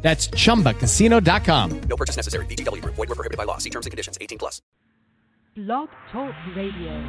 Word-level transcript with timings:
That's 0.00 0.28
chumbacasino.com. 0.28 1.80
No 1.80 1.96
purchase 1.96 2.16
necessary. 2.16 2.46
VGW 2.46 2.82
Group. 2.82 2.94
Void 2.94 3.08
were 3.08 3.14
prohibited 3.14 3.36
by 3.36 3.44
law. 3.44 3.58
See 3.58 3.70
terms 3.70 3.86
and 3.86 3.90
conditions. 3.90 4.16
18 4.20 4.38
plus. 4.38 4.62
Blog 5.56 5.88
Talk 6.12 6.32
Radio. 6.56 7.04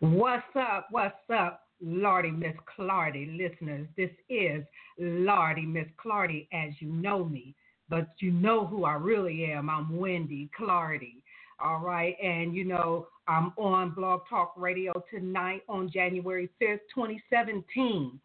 What's 0.00 0.42
up? 0.56 0.88
What's 0.90 1.14
up, 1.32 1.66
Lardy 1.80 2.30
Miss 2.30 2.54
Clardy 2.76 3.36
listeners? 3.36 3.86
This 3.96 4.10
is 4.30 4.64
Lardy 4.98 5.66
Miss 5.66 5.86
Clardy, 6.02 6.48
as 6.52 6.72
you 6.80 6.88
know 6.88 7.24
me, 7.24 7.54
but 7.90 8.08
you 8.18 8.32
know 8.32 8.66
who 8.66 8.84
I 8.84 8.94
really 8.94 9.44
am. 9.44 9.68
I'm 9.68 9.94
Wendy 9.94 10.48
Clardy. 10.58 11.16
All 11.62 11.80
right, 11.80 12.16
and 12.22 12.54
you 12.54 12.64
know 12.64 13.08
I'm 13.28 13.52
on 13.58 13.90
Blog 13.90 14.22
Talk 14.28 14.54
Radio 14.56 14.92
tonight 15.10 15.62
on 15.68 15.90
January 15.92 16.48
5th, 16.60 16.80
2017. 16.94 18.18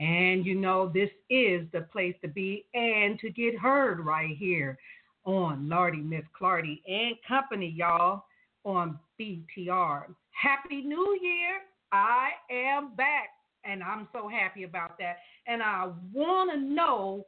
And 0.00 0.46
you 0.46 0.54
know, 0.54 0.90
this 0.92 1.10
is 1.28 1.66
the 1.72 1.82
place 1.92 2.14
to 2.22 2.28
be 2.28 2.64
and 2.72 3.18
to 3.20 3.30
get 3.30 3.58
heard 3.58 4.00
right 4.00 4.34
here 4.34 4.78
on 5.24 5.68
Lardy 5.68 6.00
Miss 6.00 6.24
Clardy 6.40 6.80
and 6.88 7.16
Company, 7.28 7.74
y'all, 7.76 8.24
on 8.64 8.98
BTR. 9.20 10.04
Happy 10.30 10.80
New 10.80 11.18
Year! 11.20 11.60
I 11.92 12.30
am 12.50 12.94
back, 12.94 13.28
and 13.64 13.82
I'm 13.82 14.08
so 14.10 14.26
happy 14.26 14.62
about 14.62 14.96
that. 14.98 15.16
And 15.46 15.62
I 15.62 15.90
want 16.14 16.50
to 16.52 16.58
know, 16.58 17.26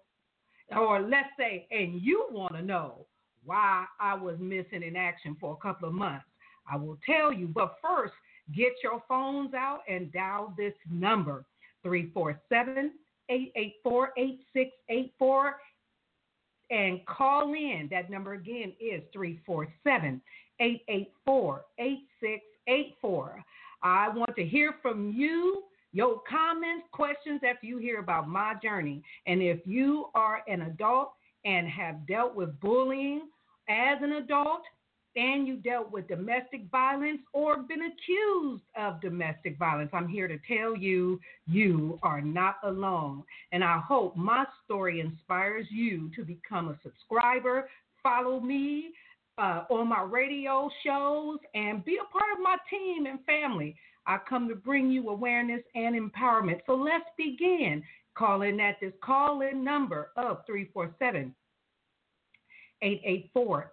or 0.75 1.01
let's 1.01 1.29
say, 1.39 1.67
and 1.71 2.01
you 2.01 2.27
want 2.31 2.55
to 2.55 2.63
know 2.63 3.05
why 3.45 3.85
I 4.01 4.15
was 4.15 4.37
missing 4.41 4.83
in 4.83 4.97
action 4.97 5.37
for 5.39 5.53
a 5.53 5.63
couple 5.63 5.89
of 5.89 5.95
months. 5.95 6.25
I 6.73 6.77
will 6.77 6.97
tell 7.05 7.35
you, 7.35 7.49
but 7.49 7.77
first, 7.83 8.15
get 8.57 8.73
your 8.83 9.03
phones 9.07 9.53
out 9.53 9.81
and 9.87 10.11
dial 10.11 10.55
this 10.57 10.75
number 10.91 11.45
347 11.83 12.93
884 13.29 14.13
8684 14.17 15.57
and 16.71 17.05
call 17.07 17.53
in. 17.55 17.89
That 17.91 18.11
number 18.11 18.33
again 18.35 18.73
is 18.81 19.03
347 19.13 20.21
884 20.61 21.65
8684. 21.79 23.45
I 23.83 24.09
want 24.09 24.35
to 24.37 24.45
hear 24.45 24.77
from 24.81 25.13
you, 25.13 25.65
your 25.93 26.23
comments, 26.29 26.87
questions 26.93 27.41
after 27.47 27.67
you 27.67 27.79
hear 27.79 27.99
about 27.99 28.29
my 28.29 28.55
journey. 28.63 29.03
And 29.27 29.43
if 29.43 29.61
you 29.67 30.07
are 30.15 30.43
an 30.49 30.63
adult 30.63 31.13
and 31.45 31.69
have 31.69 32.07
dealt 32.07 32.35
with 32.35 32.59
bullying 32.61 33.29
as 33.69 33.99
an 34.03 34.13
adult, 34.13 34.63
and 35.17 35.47
you 35.47 35.57
dealt 35.57 35.93
with 35.93 36.09
domestic 36.09 36.63
violence 36.71 37.21
or 37.33 37.59
been 37.59 37.83
accused 37.83 38.63
of 38.77 39.01
domestic 39.01 39.59
violence, 39.59 39.91
I'm 39.93 40.09
here 40.09 40.29
to 40.29 40.39
tell 40.49 40.77
you 40.77 41.21
you 41.47 41.99
are 42.03 42.21
not 42.21 42.57
alone. 42.65 43.23
And 43.53 43.63
I 43.63 43.79
hope 43.79 44.17
my 44.17 44.45
story 44.65 45.01
inspires 45.01 45.67
you 45.71 46.11
to 46.17 46.25
become 46.25 46.69
a 46.69 46.79
subscriber, 46.83 47.69
follow 48.03 48.41
me 48.41 48.91
uh, 49.39 49.65
on 49.71 49.89
my 49.89 50.03
radio 50.03 50.71
shows, 50.85 51.39
and 51.55 51.85
be 51.85 51.99
a 51.99 52.13
part 52.13 52.33
of 52.33 52.43
my 52.43 52.57
team 52.71 53.07
and 53.07 53.19
family. 53.25 53.77
I 54.07 54.19
come 54.29 54.49
to 54.49 54.55
bring 54.55 54.91
you 54.91 55.11
awareness 55.11 55.63
and 55.75 55.95
empowerment. 55.95 56.61
So 56.67 56.75
let's 56.75 57.05
begin. 57.17 57.83
Call 58.15 58.43
in 58.43 58.61
at 58.61 58.79
this 58.81 58.93
call 59.03 59.41
in 59.41 59.65
number 59.65 60.11
of 60.17 60.45
347 60.47 61.35
884 62.83 63.71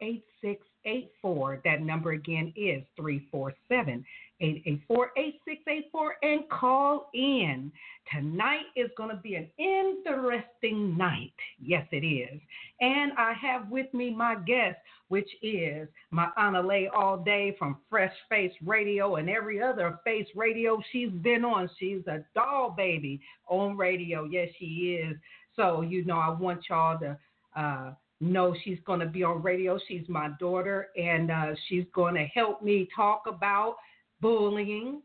8684. 0.86 1.62
That 1.66 1.82
number 1.82 2.12
again 2.12 2.54
is 2.56 2.84
347 2.96 4.06
884 4.42 5.12
8684 5.18 6.16
and 6.24 6.50
call 6.50 7.10
in. 7.14 7.72
Tonight 8.14 8.66
is 8.76 8.90
going 8.98 9.10
to 9.10 9.22
be 9.22 9.36
an 9.36 9.50
interesting 9.58 10.98
night. 10.98 11.34
Yes, 11.62 11.86
it 11.92 12.06
is. 12.06 12.40
And 12.80 13.12
I 13.18 13.34
have 13.34 13.70
with 13.70 13.94
me 13.94 14.10
my 14.10 14.36
guest, 14.36 14.78
which 15.10 15.30
is 15.42 15.88
my 16.12 16.30
Lay 16.64 16.88
all 16.88 17.18
day 17.18 17.56
from 17.60 17.78
Fresh 17.90 18.14
Face 18.30 18.54
Radio 18.66 19.18
and 19.18 19.30
every 19.30 19.62
other 19.62 20.00
face 20.04 20.28
radio 20.36 20.82
she's 20.92 21.12
been 21.22 21.44
on. 21.44 21.70
She's 21.78 22.06
a 22.08 22.24
doll 22.34 22.74
baby 22.76 23.20
on 23.48 23.76
radio. 23.78 24.24
Yes, 24.24 24.50
she 24.58 25.00
is. 25.04 25.18
So, 25.56 25.82
you 25.82 26.06
know, 26.06 26.18
I 26.18 26.30
want 26.30 26.62
y'all 26.70 26.98
to. 27.00 27.18
Uh, 27.56 27.92
know 28.22 28.56
she's 28.64 28.80
going 28.86 29.00
to 29.00 29.06
be 29.06 29.24
on 29.24 29.42
radio. 29.42 29.80
She's 29.88 30.08
my 30.08 30.30
daughter, 30.40 30.88
and 30.98 31.32
uh, 31.32 31.56
she's 31.68 31.86
going 31.94 32.16
to 32.16 32.26
help 32.26 32.62
me 32.62 32.88
talk 32.96 33.24
about 33.28 33.76
bullying, 34.22 35.02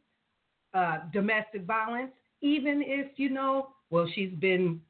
uh, 0.72 0.98
domestic 1.12 1.64
violence, 1.64 2.10
even 2.40 2.82
if, 2.84 3.12
you 3.16 3.30
know, 3.30 3.68
well, 3.90 4.08
she's 4.14 4.32
been 4.40 4.80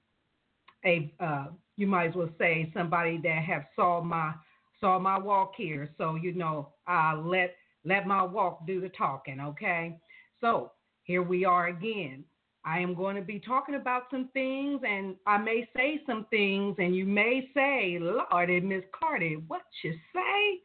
a, 0.85 1.13
uh, 1.21 1.47
you 1.77 1.87
might 1.87 2.11
as 2.11 2.15
well 2.15 2.31
say 2.39 2.71
somebody 2.75 3.21
that 3.23 3.43
have 3.43 3.65
saw 3.77 4.01
my 4.01 4.33
saw 4.81 4.99
my 4.99 5.19
walk 5.19 5.53
here. 5.57 5.89
So, 5.97 6.17
you 6.17 6.35
know, 6.35 6.71
I'll 6.87 7.23
let 7.23 7.55
let 7.85 8.07
my 8.07 8.23
walk 8.23 8.67
do 8.67 8.81
the 8.81 8.89
talking, 8.91 9.41
okay? 9.41 9.99
So 10.41 10.73
here 11.05 11.23
we 11.23 11.45
are 11.45 11.69
again. 11.69 12.25
I 12.67 12.79
am 12.79 12.95
going 12.95 13.17
to 13.17 13.23
be 13.23 13.39
talking 13.39 13.75
about 13.75 14.05
some 14.11 14.31
things, 14.33 14.81
and 14.89 15.17
I 15.27 15.37
may 15.37 15.69
say 15.77 16.01
some 16.07 16.27
things, 16.31 16.77
and 16.79 16.97
you 16.97 17.05
may 17.05 17.51
say, 17.53 17.99
Lordy, 18.01 18.61
Miss 18.61 18.85
Clardy, 18.95 19.43
what 19.49 19.63
you 19.83 19.93
say? 20.15 20.61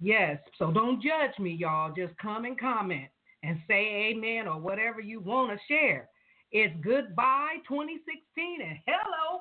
Yes, 0.00 0.38
so 0.58 0.70
don't 0.70 1.02
judge 1.02 1.38
me, 1.38 1.52
y'all. 1.52 1.92
Just 1.96 2.16
come 2.18 2.44
and 2.44 2.58
comment 2.58 3.08
and 3.42 3.58
say 3.66 4.12
amen 4.12 4.46
or 4.46 4.60
whatever 4.60 5.00
you 5.00 5.20
want 5.20 5.50
to 5.50 5.58
share. 5.66 6.08
It's 6.52 6.74
goodbye 6.84 7.56
2016, 7.66 8.60
and 8.62 8.78
hello, 8.86 9.40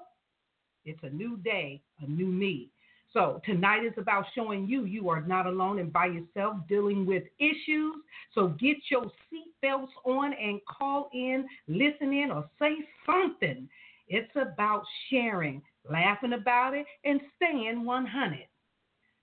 it's 0.85 1.03
a 1.03 1.09
new 1.09 1.37
day, 1.37 1.81
a 2.01 2.09
new 2.09 2.27
me. 2.27 2.69
So 3.17 3.41
tonight 3.45 3.83
is 3.83 3.93
about 3.97 4.25
showing 4.35 4.67
you 4.67 4.85
you 4.85 5.09
are 5.09 5.21
not 5.21 5.47
alone 5.47 5.79
and 5.79 5.91
by 5.91 6.05
yourself 6.05 6.57
dealing 6.69 7.03
with 7.03 7.23
issues. 7.39 7.95
So 8.35 8.49
get 8.59 8.77
your 8.91 9.05
seatbelts 9.05 9.87
on 10.05 10.33
and 10.33 10.61
call 10.65 11.09
in, 11.13 11.47
listen 11.67 12.13
in, 12.13 12.29
or 12.29 12.47
say 12.59 12.75
something. 13.07 13.67
It's 14.07 14.31
about 14.35 14.83
sharing, 15.09 15.63
laughing 15.89 16.33
about 16.33 16.75
it, 16.75 16.85
and 17.05 17.19
staying 17.37 17.83
100. 17.83 18.37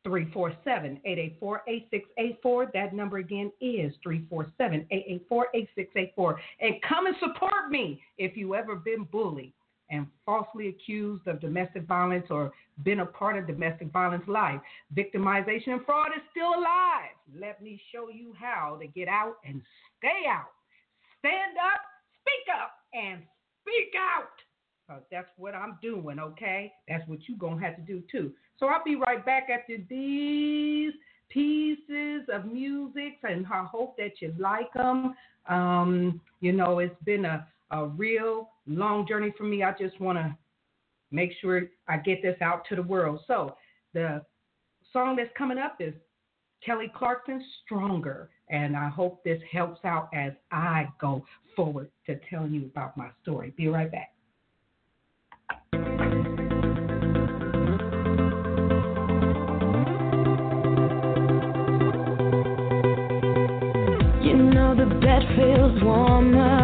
347 0.02 1.00
884 1.04 1.62
8684. 1.68 2.70
That 2.74 2.94
number 2.94 3.18
again 3.18 3.52
is 3.60 3.94
347 4.02 4.86
884 4.90 5.46
8684. 5.54 6.40
And 6.60 6.74
come 6.82 7.06
and 7.06 7.16
support 7.20 7.70
me 7.70 8.02
if 8.18 8.36
you 8.36 8.56
ever 8.56 8.74
been 8.74 9.04
bullied 9.04 9.54
and 9.90 10.06
falsely 10.24 10.68
accused 10.68 11.26
of 11.26 11.40
domestic 11.40 11.86
violence 11.86 12.26
or 12.30 12.52
been 12.84 13.00
a 13.00 13.06
part 13.06 13.36
of 13.36 13.46
domestic 13.46 13.92
violence 13.92 14.24
life. 14.26 14.60
Victimization 14.96 15.68
and 15.68 15.84
fraud 15.84 16.10
is 16.16 16.22
still 16.30 16.48
alive. 16.48 17.14
Let 17.38 17.62
me 17.62 17.80
show 17.92 18.08
you 18.08 18.34
how 18.38 18.78
to 18.80 18.86
get 18.86 19.08
out 19.08 19.36
and 19.46 19.60
stay 19.98 20.28
out. 20.28 20.52
Stand 21.18 21.56
up, 21.58 21.80
speak 22.20 22.54
up, 22.54 22.72
and 22.92 23.22
speak 23.62 23.94
out. 23.98 24.30
Because 24.86 25.02
that's 25.10 25.28
what 25.36 25.54
I'm 25.54 25.78
doing, 25.80 26.18
okay? 26.18 26.72
That's 26.88 27.06
what 27.08 27.20
you're 27.26 27.38
going 27.38 27.58
to 27.58 27.64
have 27.64 27.76
to 27.76 27.82
do 27.82 28.02
too. 28.10 28.32
So 28.58 28.66
I'll 28.66 28.84
be 28.84 28.96
right 28.96 29.24
back 29.24 29.48
after 29.50 29.78
these 29.88 30.92
pieces 31.30 32.22
of 32.32 32.44
music, 32.44 33.18
and 33.22 33.46
I 33.46 33.64
hope 33.64 33.96
that 33.96 34.20
you 34.20 34.34
like 34.38 34.72
them. 34.74 35.14
Um, 35.48 36.20
you 36.40 36.52
know, 36.52 36.78
it's 36.80 36.94
been 37.04 37.24
a 37.24 37.46
a 37.70 37.86
real 37.86 38.50
long 38.66 39.06
journey 39.06 39.32
for 39.36 39.44
me. 39.44 39.62
I 39.62 39.72
just 39.72 40.00
want 40.00 40.18
to 40.18 40.36
make 41.10 41.32
sure 41.40 41.62
I 41.88 41.98
get 41.98 42.22
this 42.22 42.36
out 42.40 42.64
to 42.68 42.76
the 42.76 42.82
world. 42.82 43.20
So 43.26 43.56
the 43.92 44.22
song 44.92 45.16
that's 45.16 45.30
coming 45.36 45.58
up 45.58 45.76
is 45.80 45.94
Kelly 46.64 46.90
Clarkson 46.96 47.44
Stronger. 47.64 48.30
And 48.50 48.76
I 48.76 48.88
hope 48.88 49.24
this 49.24 49.40
helps 49.50 49.84
out 49.84 50.08
as 50.14 50.32
I 50.50 50.88
go 51.00 51.24
forward 51.56 51.90
to 52.06 52.18
telling 52.28 52.52
you 52.52 52.66
about 52.66 52.96
my 52.96 53.08
story. 53.22 53.54
Be 53.56 53.68
right 53.68 53.90
back. 53.90 54.10
You 64.22 64.36
know 64.36 64.74
the 64.76 64.86
bed 65.00 65.22
feels 65.36 65.82
warmer 65.82 66.63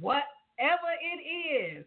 whatever 0.00 0.90
it 1.00 1.22
is, 1.22 1.84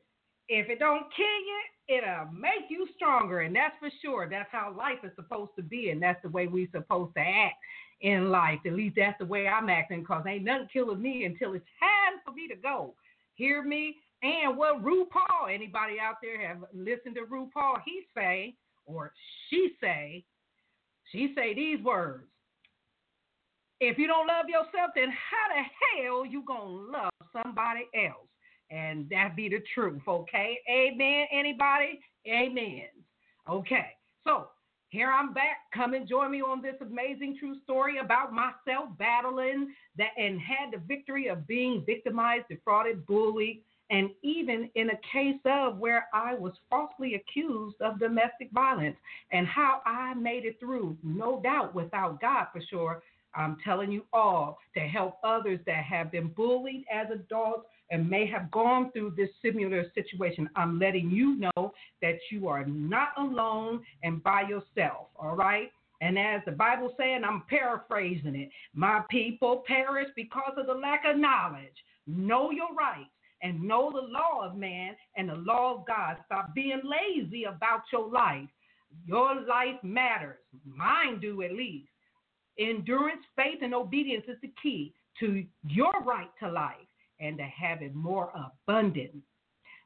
if 0.48 0.70
it 0.70 0.80
don't 0.80 1.06
kill 1.16 1.26
you, 1.26 1.98
it'll 1.98 2.32
make 2.34 2.70
you 2.70 2.88
stronger. 2.96 3.42
And 3.42 3.56
that's 3.56 3.76
for 3.80 3.90
sure. 4.02 4.28
That's 4.30 4.50
how 4.52 4.74
life 4.76 5.00
is 5.04 5.12
supposed 5.16 5.52
to 5.58 5.64
be. 5.64 5.90
And 5.90 6.02
that's 6.02 6.22
the 6.24 6.30
way 6.30 6.48
we're 6.48 6.68
supposed 6.72 7.14
to 7.16 7.22
act 7.22 7.56
in 8.02 8.32
life. 8.32 8.60
At 8.66 8.74
least 8.74 8.96
that's 8.98 9.18
the 9.20 9.26
way 9.26 9.48
I'm 9.48 9.70
acting 9.70 10.02
because 10.02 10.24
ain't 10.28 10.44
nothing 10.44 10.70
killing 10.72 11.02
me 11.02 11.26
until 11.26 11.54
it's 11.54 11.66
time 11.80 12.20
for 12.26 12.34
me 12.34 12.48
to 12.48 12.56
go. 12.56 12.96
Hear 13.36 13.64
me? 13.64 13.96
And 14.22 14.58
what 14.58 14.84
RuPaul, 14.84 15.54
anybody 15.54 15.96
out 16.02 16.16
there 16.22 16.46
have 16.46 16.66
listened 16.74 17.16
to 17.16 17.22
RuPaul, 17.22 17.78
he 17.86 18.02
say, 18.16 18.56
or 18.86 19.14
she 19.50 19.72
say, 19.82 20.24
she 21.12 21.34
say 21.36 21.54
these 21.54 21.84
words. 21.84 22.29
If 23.82 23.98
you 23.98 24.08
don't 24.08 24.28
love 24.28 24.48
yourself, 24.50 24.92
then 24.96 25.10
how 25.10 25.56
the 25.56 26.04
hell 26.04 26.26
you 26.26 26.44
gonna 26.46 26.70
love 26.70 27.12
somebody 27.32 27.88
else? 27.96 28.28
And 28.72 29.10
that 29.10 29.36
be 29.36 29.50
the 29.50 29.64
truth, 29.74 30.02
okay? 30.08 30.60
Amen. 30.70 31.28
Anybody? 31.32 32.00
Amen. 32.28 32.90
Okay. 33.50 33.88
So 34.26 34.50
here 34.90 35.12
I'm 35.12 35.34
back. 35.34 35.58
Come 35.74 35.94
and 35.94 36.08
join 36.08 36.32
me 36.32 36.42
on 36.42 36.62
this 36.62 36.76
amazing 36.82 37.38
true 37.40 37.56
story 37.64 38.00
about 38.00 38.34
myself 38.34 38.90
battling 38.98 39.74
that 39.98 40.10
and 40.18 40.40
had 40.40 40.72
the 40.74 40.84
victory 40.86 41.28
of 41.28 41.48
being 41.48 41.84
victimized, 41.86 42.46
defrauded, 42.50 43.06
bullied, 43.06 43.62
and 43.92 44.10
even 44.22 44.70
in 44.76 44.90
a 44.90 45.00
case 45.12 45.40
of 45.46 45.78
where 45.78 46.08
I 46.14 46.36
was 46.36 46.54
falsely 46.70 47.16
accused 47.16 47.78
of 47.82 48.00
domestic 48.00 48.52
violence 48.52 48.98
and 49.32 49.48
how 49.48 49.82
I 49.86 50.14
made 50.14 50.46
it 50.46 50.60
through, 50.60 50.98
no 51.04 51.40
doubt 51.42 51.74
without 51.74 52.22
God 52.22 52.48
for 52.52 52.62
sure. 52.70 53.02
I'm 53.36 53.58
telling 53.64 53.92
you 53.92 54.06
all 54.14 54.58
to 54.76 54.82
help 54.82 55.18
others 55.24 55.60
that 55.66 55.84
have 55.84 56.12
been 56.12 56.30
bullied 56.30 56.86
as 56.92 57.08
adults 57.12 57.68
and 57.92 58.10
may 58.10 58.26
have 58.28 58.52
gone 58.52 58.92
through 58.92 59.14
this 59.18 59.30
similar 59.42 59.86
situation. 59.94 60.50
I'm 60.56 60.80
letting 60.80 61.10
you 61.10 61.36
know 61.36 61.74
that 62.02 62.18
you 62.32 62.48
are 62.48 62.66
not 62.66 63.10
alone 63.18 63.84
and 64.04 64.24
by 64.24 64.42
yourself, 64.42 65.08
all 65.16 65.36
right? 65.36 65.72
And 66.02 66.18
as 66.18 66.42
the 66.46 66.52
Bible 66.52 66.94
saying, 66.98 67.24
I'm 67.24 67.44
paraphrasing 67.50 68.36
it. 68.36 68.50
My 68.74 69.02
people 69.10 69.64
perish 69.68 70.08
because 70.16 70.54
of 70.58 70.68
the 70.68 70.74
lack 70.74 71.04
of 71.06 71.18
knowledge. 71.18 71.76
Know 72.08 72.52
your 72.52 72.74
rights 72.74 73.10
and 73.42 73.62
know 73.62 73.92
the 73.92 74.08
law 74.08 74.46
of 74.46 74.56
man 74.56 74.96
and 75.18 75.30
the 75.30 75.36
law 75.36 75.76
of 75.76 75.86
God. 75.86 76.18
Stop 76.26 76.54
being 76.54 76.82
lazy 76.84 77.44
about 77.44 77.82
your 77.92 78.10
life. 78.10 78.48
Your 79.06 79.42
life 79.42 79.76
matters. 79.84 80.40
Mine 80.66 81.20
do 81.20 81.42
at 81.42 81.52
least. 81.52 81.90
Endurance, 82.60 83.24
faith, 83.36 83.60
and 83.62 83.74
obedience 83.74 84.26
is 84.28 84.38
the 84.42 84.52
key 84.62 84.94
to 85.20 85.46
your 85.68 85.94
right 86.06 86.30
to 86.42 86.52
life 86.52 86.76
and 87.20 87.38
to 87.38 87.44
have 87.44 87.82
it 87.82 87.96
more 87.96 88.32
abundant. 88.36 89.16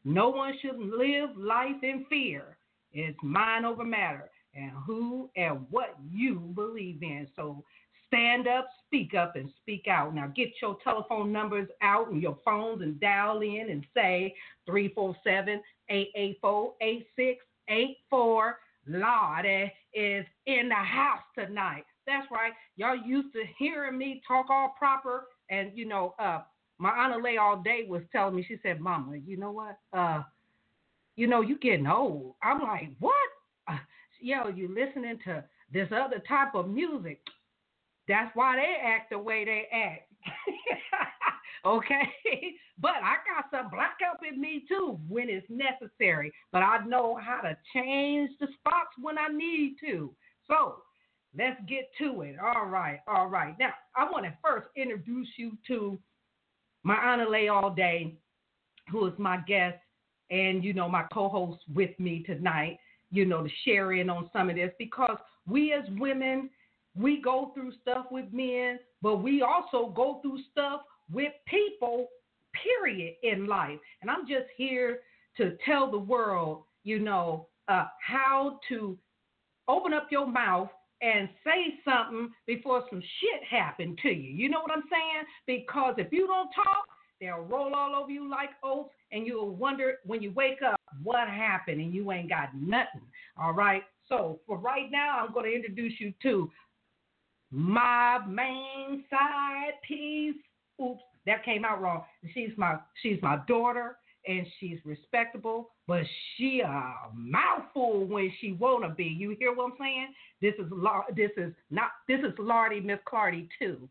No 0.03 0.29
one 0.29 0.53
should 0.61 0.79
live 0.79 1.29
life 1.37 1.81
in 1.81 2.05
fear. 2.09 2.57
It's 2.91 3.17
mind 3.23 3.65
over 3.65 3.83
matter 3.83 4.29
and 4.55 4.71
who 4.85 5.29
and 5.35 5.65
what 5.69 5.97
you 6.11 6.51
believe 6.55 7.01
in. 7.01 7.27
So 7.35 7.63
stand 8.07 8.47
up, 8.47 8.67
speak 8.85 9.13
up, 9.15 9.35
and 9.35 9.49
speak 9.61 9.87
out. 9.87 10.13
Now 10.13 10.31
get 10.35 10.49
your 10.61 10.77
telephone 10.83 11.31
numbers 11.31 11.69
out 11.81 12.11
and 12.11 12.21
your 12.21 12.37
phones 12.45 12.81
and 12.81 12.99
dial 12.99 13.41
in 13.41 13.67
and 13.69 13.85
say 13.93 14.35
347 14.65 15.61
884 15.89 16.73
8684. 16.81 18.57
Lord 18.85 19.45
is 19.93 20.25
in 20.45 20.69
the 20.69 20.75
house 20.75 21.23
tonight. 21.37 21.85
That's 22.05 22.29
right. 22.31 22.53
Y'all 22.75 22.95
used 22.95 23.33
to 23.33 23.43
hearing 23.57 23.97
me 23.97 24.21
talk 24.27 24.47
all 24.49 24.75
proper, 24.77 25.27
and 25.49 25.71
you 25.73 25.85
know, 25.85 26.15
uh, 26.19 26.41
my 26.77 26.89
Aunt 26.89 27.23
Lay 27.23 27.37
all 27.37 27.61
day 27.61 27.85
was 27.87 28.01
telling 28.11 28.35
me. 28.35 28.45
She 28.47 28.57
said, 28.61 28.81
"Mama, 28.81 29.17
you 29.17 29.37
know 29.37 29.51
what? 29.51 29.77
Uh, 29.93 30.23
you 31.15 31.27
know, 31.27 31.41
you 31.41 31.57
getting 31.59 31.87
old." 31.87 32.35
I'm 32.41 32.61
like, 32.61 32.89
"What? 32.99 33.15
Uh, 33.67 33.77
yo, 34.19 34.49
you 34.49 34.67
listening 34.67 35.19
to 35.25 35.43
this 35.71 35.89
other 35.91 36.19
type 36.27 36.55
of 36.55 36.69
music? 36.69 37.21
That's 38.07 38.35
why 38.35 38.57
they 38.57 38.75
act 38.85 39.11
the 39.11 39.19
way 39.19 39.45
they 39.45 39.67
act." 39.71 40.11
okay, 41.65 42.55
but 42.79 42.95
I 43.01 43.15
got 43.25 43.45
some 43.51 43.69
black 43.69 43.97
up 44.09 44.19
in 44.29 44.41
me 44.41 44.65
too 44.67 44.99
when 45.07 45.29
it's 45.29 45.47
necessary. 45.49 46.33
But 46.51 46.63
I 46.63 46.85
know 46.85 47.15
how 47.15 47.41
to 47.41 47.57
change 47.73 48.31
the 48.39 48.47
spots 48.59 48.91
when 48.99 49.17
I 49.17 49.27
need 49.29 49.75
to. 49.85 50.13
So 50.47 50.83
let's 51.37 51.59
get 51.67 51.89
to 51.99 52.21
it. 52.21 52.35
All 52.39 52.65
right, 52.65 52.99
all 53.07 53.27
right. 53.27 53.57
Now, 53.59 53.73
I 53.95 54.09
want 54.09 54.25
to 54.25 54.33
first 54.43 54.67
introduce 54.75 55.27
you 55.37 55.57
to 55.67 55.97
my 56.83 57.23
Lay 57.25 57.47
All 57.47 57.69
Day, 57.69 58.15
who 58.91 59.07
is 59.07 59.13
my 59.17 59.37
guest 59.47 59.77
and, 60.29 60.63
you 60.63 60.73
know, 60.73 60.89
my 60.89 61.03
co 61.13 61.29
host 61.29 61.61
with 61.73 61.97
me 61.99 62.23
tonight, 62.25 62.79
you 63.11 63.25
know, 63.25 63.43
to 63.43 63.49
share 63.65 63.93
in 63.93 64.09
on 64.09 64.29
some 64.33 64.49
of 64.49 64.55
this 64.55 64.71
because 64.77 65.17
we 65.47 65.73
as 65.73 65.83
women, 65.97 66.49
we 66.95 67.21
go 67.21 67.51
through 67.53 67.71
stuff 67.81 68.05
with 68.11 68.25
men, 68.31 68.79
but 69.01 69.17
we 69.17 69.41
also 69.41 69.91
go 69.95 70.19
through 70.21 70.39
stuff 70.51 70.81
with 71.11 71.33
people, 71.47 72.07
period, 72.63 73.15
in 73.23 73.47
life. 73.47 73.79
And 74.01 74.09
I'm 74.09 74.27
just 74.27 74.47
here 74.57 74.99
to 75.37 75.57
tell 75.65 75.89
the 75.89 75.97
world, 75.97 76.63
you 76.83 76.99
know, 76.99 77.47
uh, 77.67 77.85
how 78.05 78.59
to 78.69 78.97
open 79.67 79.93
up 79.93 80.07
your 80.11 80.27
mouth 80.27 80.69
and 81.03 81.27
say 81.43 81.79
something 81.83 82.29
before 82.47 82.83
some 82.89 83.01
shit 83.01 83.43
happened 83.49 83.99
to 84.01 84.09
you. 84.09 84.31
You 84.31 84.49
know 84.49 84.61
what 84.61 84.71
I'm 84.71 84.83
saying? 84.89 85.25
Because 85.45 85.95
if 85.97 86.11
you 86.11 86.27
don't 86.27 86.49
talk, 86.55 86.85
they'll 87.19 87.41
roll 87.41 87.75
all 87.75 87.95
over 87.95 88.09
you 88.09 88.29
like 88.29 88.51
oats, 88.63 88.91
and 89.11 89.27
you'll 89.27 89.55
wonder 89.55 89.95
when 90.05 90.21
you 90.21 90.31
wake 90.31 90.61
up 90.65 90.79
what 91.03 91.27
happened, 91.27 91.81
and 91.81 91.93
you 91.93 92.11
ain't 92.11 92.29
got 92.29 92.49
nothing. 92.55 93.01
All 93.37 93.53
right. 93.53 93.83
So 94.07 94.39
for 94.47 94.57
right 94.57 94.89
now, 94.91 95.19
I'm 95.19 95.33
going 95.33 95.45
to 95.45 95.55
introduce 95.55 95.93
you 95.99 96.13
to 96.23 96.49
my 97.51 98.19
main 98.27 99.03
side 99.09 99.73
piece. 99.87 100.35
Oops, 100.81 101.01
that 101.25 101.43
came 101.43 101.65
out 101.65 101.81
wrong. 101.81 102.03
She's 102.33 102.49
my 102.57 102.77
she's 103.01 103.21
my 103.21 103.39
daughter 103.47 103.97
and 104.27 104.45
she's 104.59 104.79
respectable, 104.85 105.71
but 105.87 106.03
she 106.35 106.61
a 106.61 106.93
mouthful 107.13 108.05
when 108.05 108.31
she 108.39 108.53
wanna 108.53 108.89
be. 108.89 109.05
You 109.05 109.35
hear 109.37 109.53
what 109.53 109.71
I'm 109.71 109.77
saying? 109.79 110.13
This 110.41 110.53
is 110.59 110.71
Lar- 110.71 111.07
this 111.15 111.31
is 111.37 111.53
not 111.69 111.91
this 112.07 112.19
is 112.19 112.33
Lardy 112.37 112.81
Miss 112.81 112.99
Clardy 113.11 113.49
too. 113.59 113.89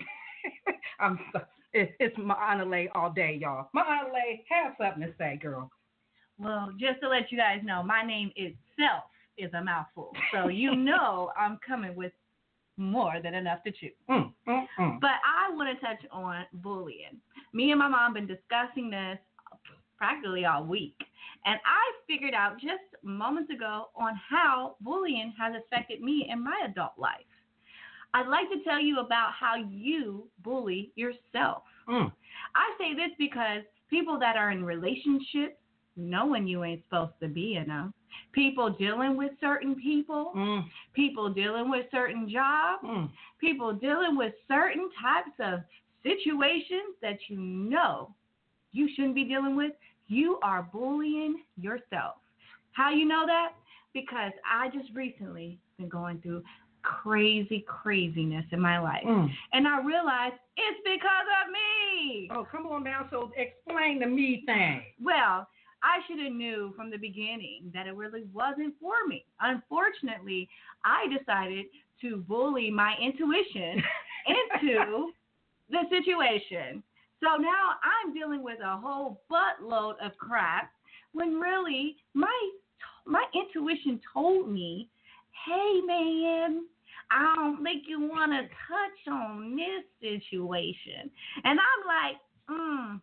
I'm 1.00 1.18
so, 1.32 1.40
it, 1.72 1.94
it's 2.00 2.16
my 2.18 2.62
Lay 2.62 2.88
all 2.94 3.10
day, 3.10 3.38
y'all. 3.40 3.68
My 3.74 4.02
Lay, 4.12 4.44
have 4.48 4.74
something 4.78 5.06
to 5.06 5.14
say, 5.18 5.38
girl. 5.40 5.70
Well, 6.38 6.72
just 6.78 7.00
to 7.02 7.08
let 7.08 7.30
you 7.30 7.38
guys 7.38 7.60
know, 7.64 7.82
my 7.82 8.04
name 8.04 8.30
itself 8.36 9.04
is 9.36 9.52
a 9.54 9.62
mouthful. 9.62 10.12
So 10.32 10.48
you 10.48 10.74
know 10.76 11.30
I'm 11.36 11.58
coming 11.66 11.94
with 11.94 12.12
more 12.76 13.20
than 13.22 13.34
enough 13.34 13.62
to 13.64 13.72
chew. 13.72 13.90
Mm, 14.08 14.32
mm, 14.48 14.66
mm. 14.78 15.00
But 15.00 15.10
I 15.24 15.54
want 15.54 15.76
to 15.76 15.84
touch 15.84 16.04
on 16.12 16.44
bullying. 16.54 17.20
Me 17.52 17.70
and 17.70 17.78
my 17.78 17.88
mom 17.88 18.14
been 18.14 18.26
discussing 18.26 18.90
this 18.90 19.18
practically 19.98 20.44
all 20.44 20.64
week. 20.64 20.96
And 21.44 21.58
I 21.66 21.92
figured 22.06 22.34
out 22.34 22.54
just 22.60 22.82
moments 23.02 23.50
ago 23.52 23.86
on 23.96 24.14
how 24.28 24.76
bullying 24.80 25.32
has 25.38 25.54
affected 25.54 26.00
me 26.00 26.28
in 26.30 26.42
my 26.42 26.66
adult 26.68 26.92
life. 26.96 27.26
I'd 28.14 28.28
like 28.28 28.48
to 28.50 28.64
tell 28.64 28.80
you 28.80 29.00
about 29.00 29.32
how 29.38 29.56
you 29.56 30.28
bully 30.42 30.92
yourself. 30.94 31.62
Mm. 31.88 32.10
I 32.54 32.74
say 32.78 32.94
this 32.94 33.10
because 33.18 33.62
people 33.90 34.18
that 34.18 34.36
are 34.36 34.50
in 34.50 34.64
relationships 34.64 35.56
know 35.96 36.26
when 36.26 36.46
you 36.46 36.64
ain't 36.64 36.82
supposed 36.84 37.12
to 37.20 37.28
be 37.28 37.56
in 37.56 37.68
them. 37.68 37.92
People 38.32 38.70
dealing 38.70 39.16
with 39.16 39.32
certain 39.40 39.74
people, 39.74 40.32
Mm. 40.34 40.64
people 40.94 41.28
dealing 41.28 41.68
with 41.70 41.90
certain 41.90 42.28
jobs, 42.28 42.82
Mm. 42.84 43.10
people 43.38 43.72
dealing 43.74 44.16
with 44.16 44.34
certain 44.46 44.90
types 44.92 45.38
of 45.40 45.60
situations 46.02 46.94
that 47.02 47.18
you 47.28 47.38
know 47.38 48.14
you 48.72 48.88
shouldn't 48.94 49.14
be 49.14 49.24
dealing 49.24 49.56
with, 49.56 49.72
you 50.08 50.38
are 50.42 50.62
bullying 50.62 51.42
yourself. 51.60 52.16
How 52.72 52.90
you 52.90 53.06
know 53.06 53.24
that? 53.26 53.52
Because 53.94 54.32
I 54.50 54.68
just 54.68 54.88
recently 54.94 55.58
been 55.78 55.88
going 55.88 56.20
through 56.20 56.42
crazy 56.82 57.64
craziness 57.66 58.44
in 58.52 58.60
my 58.60 58.78
life. 58.78 59.04
Mm. 59.06 59.28
And 59.52 59.66
I 59.66 59.82
realized 59.82 60.34
it's 60.56 60.80
because 60.84 61.26
of 61.44 61.52
me. 61.52 62.30
Oh, 62.32 62.46
come 62.50 62.66
on 62.66 62.84
now. 62.84 63.06
So 63.10 63.30
explain 63.36 64.00
the 64.00 64.06
me 64.06 64.42
thing. 64.46 64.82
Well, 65.02 65.48
I 65.82 65.98
should 66.06 66.18
have 66.22 66.32
knew 66.32 66.72
from 66.76 66.90
the 66.90 66.96
beginning 66.96 67.70
that 67.74 67.86
it 67.86 67.94
really 67.94 68.24
wasn't 68.32 68.74
for 68.80 69.06
me. 69.06 69.24
Unfortunately, 69.40 70.48
I 70.84 71.06
decided 71.16 71.66
to 72.02 72.18
bully 72.28 72.70
my 72.70 72.94
intuition 73.00 73.82
into 74.26 75.10
the 75.70 75.82
situation. 75.90 76.82
So 77.20 77.36
now 77.36 77.74
I'm 77.82 78.14
dealing 78.14 78.42
with 78.42 78.58
a 78.64 78.76
whole 78.76 79.22
buttload 79.30 79.94
of 80.04 80.16
crap 80.18 80.70
when 81.12 81.40
really 81.40 81.96
my 82.14 82.50
my 83.06 83.24
intuition 83.34 84.00
told 84.12 84.50
me, 84.50 84.88
"Hey 85.46 85.80
man, 85.84 86.66
I 87.10 87.34
don't 87.36 87.62
think 87.62 87.84
you 87.88 88.00
want 88.00 88.32
to 88.32 88.42
touch 88.42 89.12
on 89.12 89.56
this 89.56 89.84
situation." 90.00 91.10
And 91.44 91.58
I'm 91.58 91.86
like, 91.86 92.20
"Mm, 92.48 93.00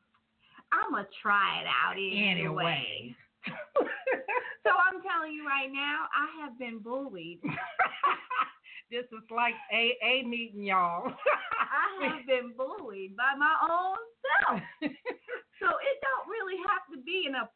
I'm 0.72 0.92
gonna 0.92 1.08
try 1.22 1.62
it 1.62 1.68
out 1.68 1.98
anyway." 1.98 2.32
Anyway. 2.32 3.16
So 4.66 4.72
I'm 4.74 5.00
telling 5.06 5.32
you 5.32 5.46
right 5.46 5.70
now, 5.72 6.10
I 6.10 6.42
have 6.42 6.58
been 6.58 6.80
bullied. 6.80 7.40
this 8.90 9.06
is 9.06 9.30
like 9.30 9.54
AA 9.72 10.28
meeting, 10.28 10.64
y'all. 10.64 11.06
I 11.76 12.08
have 12.08 12.26
been 12.28 12.54
bullied 12.56 13.16
by 13.18 13.36
my 13.38 13.54
own 13.70 13.98
self. 14.24 14.62
So 14.82 15.68
it 15.68 15.98
don't 16.02 16.28
really 16.30 16.58
have 16.68 16.84
to 16.96 17.02
be 17.04 17.26
an 17.28 17.36
op- 17.36 17.54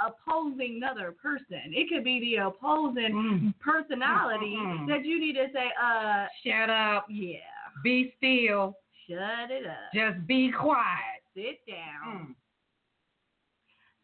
opposing 0.00 0.76
another 0.82 1.12
person. 1.22 1.60
It 1.74 1.88
could 1.88 2.04
be 2.04 2.20
the 2.20 2.46
opposing 2.46 3.12
Mm. 3.12 3.54
personality 3.60 4.56
Mm-mm. 4.58 4.86
that 4.88 5.04
you 5.04 5.18
need 5.20 5.34
to 5.34 5.46
say, 5.52 5.70
uh, 5.80 6.26
Shut 6.46 6.70
up. 6.70 7.06
yeah, 7.10 7.38
Be 7.84 8.14
still. 8.16 8.74
shut 9.08 9.50
it 9.50 9.66
up, 9.66 9.92
Just 9.94 10.26
be 10.26 10.50
quiet. 10.50 11.20
sit 11.34 11.58
down. 11.68 12.28
Mm. 12.28 12.34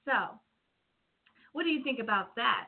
So, 0.06 0.38
what 1.52 1.64
do 1.64 1.70
you 1.70 1.82
think 1.82 1.98
about 1.98 2.34
that? 2.36 2.66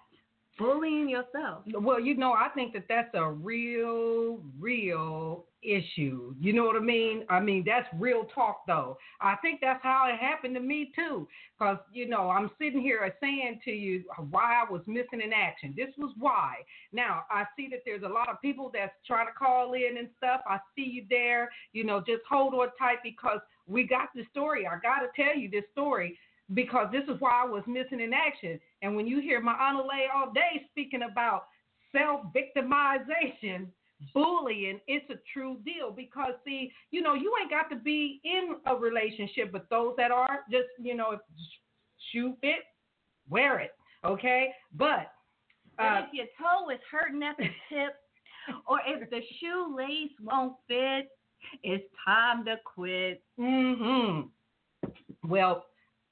Bullying 0.58 1.08
yourself. 1.08 1.62
Well, 1.72 2.00
you 2.00 2.16
know, 2.16 2.32
I 2.32 2.48
think 2.54 2.72
that 2.72 2.84
that's 2.88 3.14
a 3.14 3.30
real, 3.30 4.40
real 4.58 5.44
issue. 5.62 6.34
You 6.40 6.52
know 6.52 6.64
what 6.64 6.76
I 6.76 6.80
mean? 6.80 7.24
I 7.28 7.40
mean, 7.40 7.64
that's 7.66 7.86
real 7.98 8.24
talk, 8.34 8.62
though. 8.66 8.98
I 9.20 9.36
think 9.36 9.60
that's 9.60 9.82
how 9.82 10.08
it 10.12 10.18
happened 10.18 10.54
to 10.56 10.60
me, 10.60 10.92
too. 10.94 11.28
Because, 11.58 11.78
you 11.92 12.08
know, 12.08 12.30
I'm 12.30 12.50
sitting 12.60 12.80
here 12.80 13.14
saying 13.20 13.60
to 13.64 13.70
you 13.70 14.04
why 14.30 14.62
I 14.62 14.70
was 14.70 14.82
missing 14.86 15.20
in 15.24 15.32
action. 15.32 15.74
This 15.76 15.90
was 15.96 16.12
why. 16.18 16.56
Now, 16.92 17.24
I 17.30 17.44
see 17.56 17.68
that 17.70 17.80
there's 17.84 18.02
a 18.02 18.08
lot 18.08 18.28
of 18.28 18.40
people 18.40 18.70
that's 18.72 18.94
trying 19.06 19.26
to 19.26 19.32
call 19.32 19.74
in 19.74 19.96
and 19.98 20.08
stuff. 20.16 20.40
I 20.46 20.58
see 20.76 20.84
you 20.84 21.04
there. 21.08 21.50
You 21.72 21.84
know, 21.84 22.00
just 22.00 22.22
hold 22.28 22.54
on 22.54 22.68
tight 22.78 22.98
because 23.02 23.40
we 23.66 23.84
got 23.84 24.08
the 24.14 24.24
story. 24.30 24.66
I 24.66 24.78
got 24.80 25.00
to 25.00 25.08
tell 25.14 25.36
you 25.36 25.50
this 25.50 25.64
story 25.72 26.18
because 26.54 26.86
this 26.92 27.04
is 27.04 27.20
why 27.20 27.42
I 27.42 27.46
was 27.46 27.62
missing 27.66 28.00
in 28.00 28.12
action. 28.14 28.58
And 28.82 28.94
when 28.94 29.06
you 29.06 29.20
hear 29.20 29.40
my 29.40 29.54
Lay 29.72 30.06
all 30.14 30.32
day 30.32 30.66
speaking 30.70 31.02
about 31.10 31.46
self 31.92 32.22
victimization, 32.34 33.66
bullying, 34.14 34.80
it's 34.86 35.08
a 35.10 35.16
true 35.32 35.58
deal 35.64 35.90
because, 35.90 36.34
see, 36.44 36.70
you 36.90 37.02
know, 37.02 37.14
you 37.14 37.32
ain't 37.40 37.50
got 37.50 37.68
to 37.70 37.76
be 37.76 38.20
in 38.24 38.56
a 38.66 38.74
relationship, 38.76 39.50
but 39.52 39.68
those 39.70 39.94
that 39.96 40.10
are, 40.10 40.40
just, 40.50 40.68
you 40.80 40.94
know, 40.94 41.12
if 41.12 41.20
shoe 42.12 42.34
fit, 42.40 42.62
wear 43.28 43.58
it, 43.58 43.72
okay? 44.04 44.52
But, 44.72 45.12
uh, 45.78 46.02
if 46.06 46.12
your 46.12 46.26
toe 46.38 46.70
is 46.70 46.80
hurting 46.90 47.22
at 47.22 47.36
the 47.36 47.44
tip, 47.68 47.94
or 48.66 48.80
if 48.86 49.10
the 49.10 49.20
shoelace 49.40 50.12
won't 50.22 50.54
fit, 50.66 51.08
it's 51.62 51.84
time 52.04 52.44
to 52.44 52.56
quit. 52.64 53.22
hmm 53.36 54.22
Well, 55.24 55.64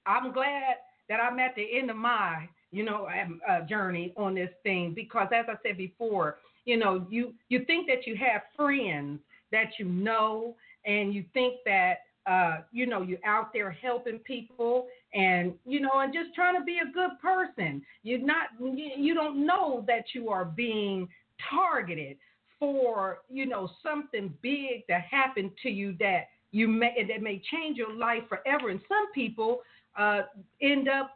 I'm 0.06 0.32
glad 0.32 0.76
that 1.08 1.20
I'm 1.20 1.38
at 1.38 1.54
the 1.56 1.78
end 1.78 1.90
of 1.90 1.96
my, 1.96 2.48
you 2.72 2.84
know, 2.84 3.08
uh, 3.48 3.60
journey 3.62 4.12
on 4.16 4.34
this 4.34 4.50
thing 4.62 4.92
because, 4.94 5.28
as 5.34 5.46
I 5.48 5.54
said 5.66 5.76
before, 5.76 6.36
you 6.64 6.76
know, 6.76 7.06
you 7.08 7.34
you 7.48 7.64
think 7.64 7.86
that 7.88 8.06
you 8.06 8.16
have 8.16 8.42
friends 8.56 9.20
that 9.52 9.70
you 9.78 9.86
know, 9.86 10.56
and 10.84 11.14
you 11.14 11.24
think 11.32 11.56
that. 11.64 11.98
Uh, 12.28 12.62
you 12.72 12.86
know, 12.86 13.02
you're 13.02 13.24
out 13.24 13.52
there 13.52 13.70
helping 13.70 14.18
people, 14.18 14.88
and 15.14 15.54
you 15.64 15.78
know, 15.78 16.00
and 16.00 16.12
just 16.12 16.34
trying 16.34 16.58
to 16.58 16.64
be 16.64 16.78
a 16.78 16.92
good 16.92 17.12
person. 17.22 17.80
You're 18.02 18.18
not, 18.18 18.48
you 18.58 18.90
you 18.96 19.14
don't 19.14 19.46
know 19.46 19.84
that 19.86 20.06
you 20.12 20.28
are 20.28 20.44
being 20.44 21.06
targeted 21.48 22.16
for, 22.58 23.18
you 23.30 23.46
know, 23.46 23.70
something 23.82 24.32
big 24.42 24.86
to 24.88 24.98
happen 24.98 25.52
to 25.62 25.70
you 25.70 25.94
that 26.00 26.28
you 26.52 26.68
may 26.68 27.06
that 27.08 27.22
may 27.22 27.40
change 27.50 27.76
your 27.76 27.94
life 27.94 28.22
forever. 28.28 28.70
And 28.70 28.80
some 28.88 29.12
people 29.14 29.60
uh, 29.96 30.22
end 30.62 30.88
up 30.88 31.15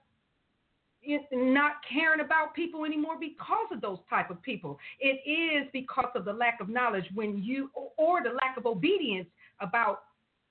not 1.33 1.73
caring 1.91 2.21
about 2.21 2.55
people 2.55 2.85
anymore 2.85 3.17
because 3.19 3.67
of 3.73 3.81
those 3.81 3.99
type 4.09 4.31
of 4.31 4.41
people. 4.43 4.79
It 5.01 5.21
is 5.29 5.69
because 5.73 6.11
of 6.15 6.25
the 6.25 6.33
lack 6.33 6.61
of 6.61 6.69
knowledge 6.69 7.07
when 7.15 7.43
you 7.43 7.71
or 7.97 8.23
the 8.23 8.31
lack 8.31 8.57
of 8.57 8.67
obedience 8.67 9.29
about 9.61 10.03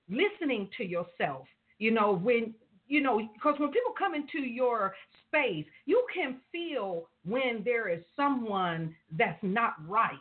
listening 0.10 0.70
to 0.78 0.86
yourself. 0.86 1.46
You 1.78 1.92
know 1.92 2.14
when 2.14 2.54
you 2.88 3.02
know 3.02 3.20
because 3.34 3.56
when 3.60 3.72
people 3.72 3.94
come 3.98 4.16
into 4.16 4.40
your 4.40 4.96
space, 5.28 5.66
you 5.86 6.06
can 6.14 6.38
feel 6.52 7.10
when 7.26 7.62
there 7.64 7.90
is 7.90 8.02
someone 8.16 8.96
that's 9.18 9.42
not 9.42 9.74
right, 9.88 10.14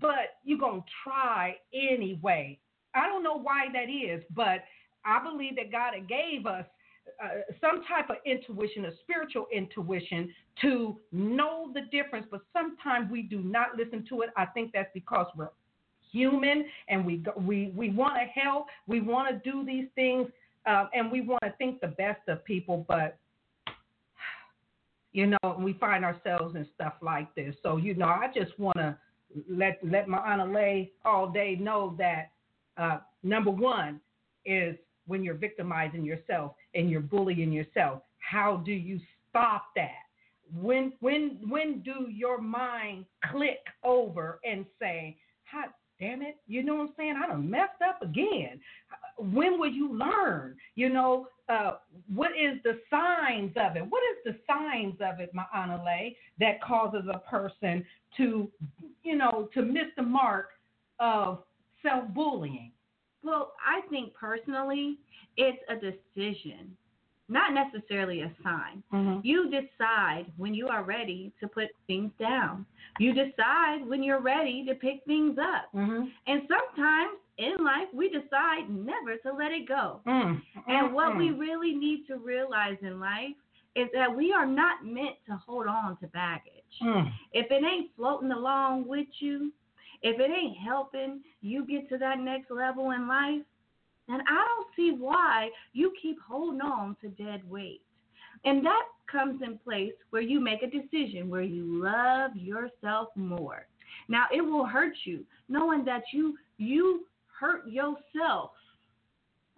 but 0.00 0.38
you're 0.44 0.58
gonna 0.58 0.84
try 1.04 1.56
anyway. 1.72 2.58
I 2.94 3.06
don't 3.06 3.22
know 3.22 3.38
why 3.38 3.66
that 3.72 3.88
is, 3.88 4.22
but 4.34 4.64
I 5.04 5.22
believe 5.22 5.56
that 5.56 5.72
God 5.72 5.92
gave 6.08 6.46
us 6.46 6.66
uh, 7.22 7.28
some 7.60 7.82
type 7.84 8.08
of 8.10 8.16
intuition, 8.24 8.86
a 8.86 8.92
spiritual 9.02 9.46
intuition, 9.52 10.32
to 10.62 10.96
know 11.12 11.70
the 11.74 11.82
difference. 11.92 12.26
But 12.30 12.40
sometimes 12.52 13.10
we 13.10 13.22
do 13.22 13.40
not 13.40 13.76
listen 13.76 14.04
to 14.08 14.22
it. 14.22 14.30
I 14.36 14.46
think 14.46 14.72
that's 14.72 14.90
because 14.94 15.26
we're 15.36 15.50
human 16.12 16.64
and 16.88 17.04
we 17.04 17.22
we 17.36 17.72
we 17.76 17.90
want 17.90 18.14
to 18.14 18.40
help. 18.40 18.66
We 18.86 19.00
want 19.00 19.28
to 19.28 19.50
do 19.50 19.64
these 19.64 19.86
things, 19.94 20.28
uh, 20.66 20.86
and 20.94 21.10
we 21.10 21.20
want 21.20 21.42
to 21.44 21.52
think 21.58 21.80
the 21.80 21.88
best 21.88 22.20
of 22.28 22.44
people, 22.44 22.84
but. 22.88 23.18
You 25.12 25.26
know, 25.26 25.56
we 25.58 25.72
find 25.72 26.04
ourselves 26.04 26.54
in 26.54 26.64
stuff 26.76 26.92
like 27.02 27.34
this. 27.34 27.56
So, 27.64 27.78
you 27.78 27.94
know, 27.94 28.06
I 28.06 28.28
just 28.32 28.56
want 28.60 28.76
to 28.76 28.96
let 29.48 29.80
let 29.82 30.06
my 30.06 30.44
Lay 30.44 30.92
all 31.04 31.28
day 31.28 31.56
know 31.60 31.96
that 31.98 32.30
uh, 32.76 32.98
number 33.24 33.50
one 33.50 34.00
is 34.44 34.76
when 35.10 35.24
you're 35.24 35.34
victimizing 35.34 36.04
yourself 36.04 36.52
and 36.74 36.88
you're 36.88 37.00
bullying 37.00 37.52
yourself. 37.52 38.02
How 38.18 38.62
do 38.64 38.72
you 38.72 39.00
stop 39.28 39.66
that? 39.74 40.04
When 40.54 40.92
when 41.00 41.38
when 41.48 41.80
do 41.80 42.06
your 42.08 42.40
mind 42.40 43.04
click 43.30 43.64
over 43.84 44.40
and 44.44 44.64
say, 44.80 45.16
"Hot 45.50 45.74
damn 46.00 46.22
it," 46.22 46.36
you 46.46 46.62
know 46.62 46.76
what 46.76 46.88
I'm 46.88 46.94
saying? 46.96 47.14
I 47.22 47.26
done 47.28 47.50
messed 47.50 47.82
up 47.86 48.02
again. 48.02 48.60
When 49.18 49.58
will 49.60 49.70
you 49.70 49.92
learn? 49.92 50.56
You 50.74 50.88
know, 50.88 51.28
uh, 51.48 51.72
what 52.14 52.30
is 52.30 52.62
the 52.62 52.80
signs 52.88 53.52
of 53.56 53.76
it? 53.76 53.84
What 53.86 54.02
is 54.12 54.32
the 54.32 54.36
signs 54.46 54.94
of 55.00 55.20
it, 55.20 55.32
my 55.34 55.44
Lay, 55.84 56.16
that 56.38 56.62
causes 56.62 57.04
a 57.12 57.18
person 57.18 57.84
to, 58.16 58.50
you 59.02 59.16
know, 59.16 59.48
to 59.54 59.62
miss 59.62 59.86
the 59.96 60.02
mark 60.02 60.50
of 60.98 61.42
self-bullying? 61.82 62.72
Well, 63.22 63.52
I 63.64 63.80
think 63.88 64.14
personally, 64.14 64.98
it's 65.36 65.58
a 65.68 65.74
decision, 65.74 66.76
not 67.28 67.52
necessarily 67.52 68.22
a 68.22 68.32
sign. 68.42 68.82
You 69.22 69.50
decide 69.50 70.26
when 70.36 70.54
you 70.54 70.68
are 70.68 70.82
ready 70.82 71.32
to 71.40 71.48
put 71.48 71.68
things 71.86 72.10
down. 72.18 72.66
You 72.98 73.12
decide 73.12 73.86
when 73.86 74.02
you're 74.02 74.20
ready 74.20 74.64
to 74.66 74.74
pick 74.74 75.04
things 75.06 75.38
up. 75.38 75.68
Mm-hmm. 75.74 76.06
And 76.26 76.42
sometimes 76.48 77.18
in 77.38 77.64
life, 77.64 77.88
we 77.94 78.08
decide 78.08 78.68
never 78.68 79.16
to 79.18 79.32
let 79.32 79.52
it 79.52 79.66
go. 79.68 80.00
Mm. 80.06 80.42
And 80.66 80.92
what 80.92 81.16
we 81.16 81.28
Mm. 81.30 81.38
really 81.38 81.72
need 81.74 82.06
to 82.08 82.16
realize 82.18 82.76
in 82.82 83.00
life 83.00 83.34
is 83.76 83.88
that 83.94 84.14
we 84.14 84.32
are 84.32 84.44
not 84.44 84.84
meant 84.84 85.16
to 85.26 85.36
hold 85.36 85.66
on 85.66 85.96
to 85.98 86.06
baggage. 86.08 86.52
Mm. 86.82 87.10
If 87.32 87.50
it 87.50 87.64
ain't 87.64 87.94
floating 87.96 88.32
along 88.32 88.86
with 88.86 89.06
you, 89.20 89.52
if 90.02 90.18
it 90.18 90.30
ain't 90.30 90.56
helping 90.58 91.20
you 91.40 91.64
get 91.66 91.88
to 91.90 91.98
that 91.98 92.18
next 92.18 92.50
level 92.50 92.90
in 92.92 93.06
life, 93.06 93.42
then 94.08 94.20
I 94.28 94.44
don't 94.46 94.66
see 94.74 94.96
why 94.98 95.50
you 95.72 95.92
keep 96.00 96.18
holding 96.20 96.60
on 96.60 96.96
to 97.00 97.08
dead 97.08 97.48
weight. 97.48 97.82
And 98.44 98.64
that 98.64 98.82
comes 99.10 99.42
in 99.42 99.58
place 99.58 99.92
where 100.10 100.22
you 100.22 100.40
make 100.40 100.62
a 100.62 100.66
decision 100.66 101.28
where 101.28 101.42
you 101.42 101.82
love 101.82 102.34
yourself 102.34 103.08
more. 103.14 103.66
Now 104.08 104.26
it 104.32 104.40
will 104.40 104.66
hurt 104.66 104.94
you 105.04 105.24
knowing 105.48 105.84
that 105.84 106.02
you 106.12 106.36
you 106.56 107.06
hurt 107.38 107.66
yourself. 107.68 108.52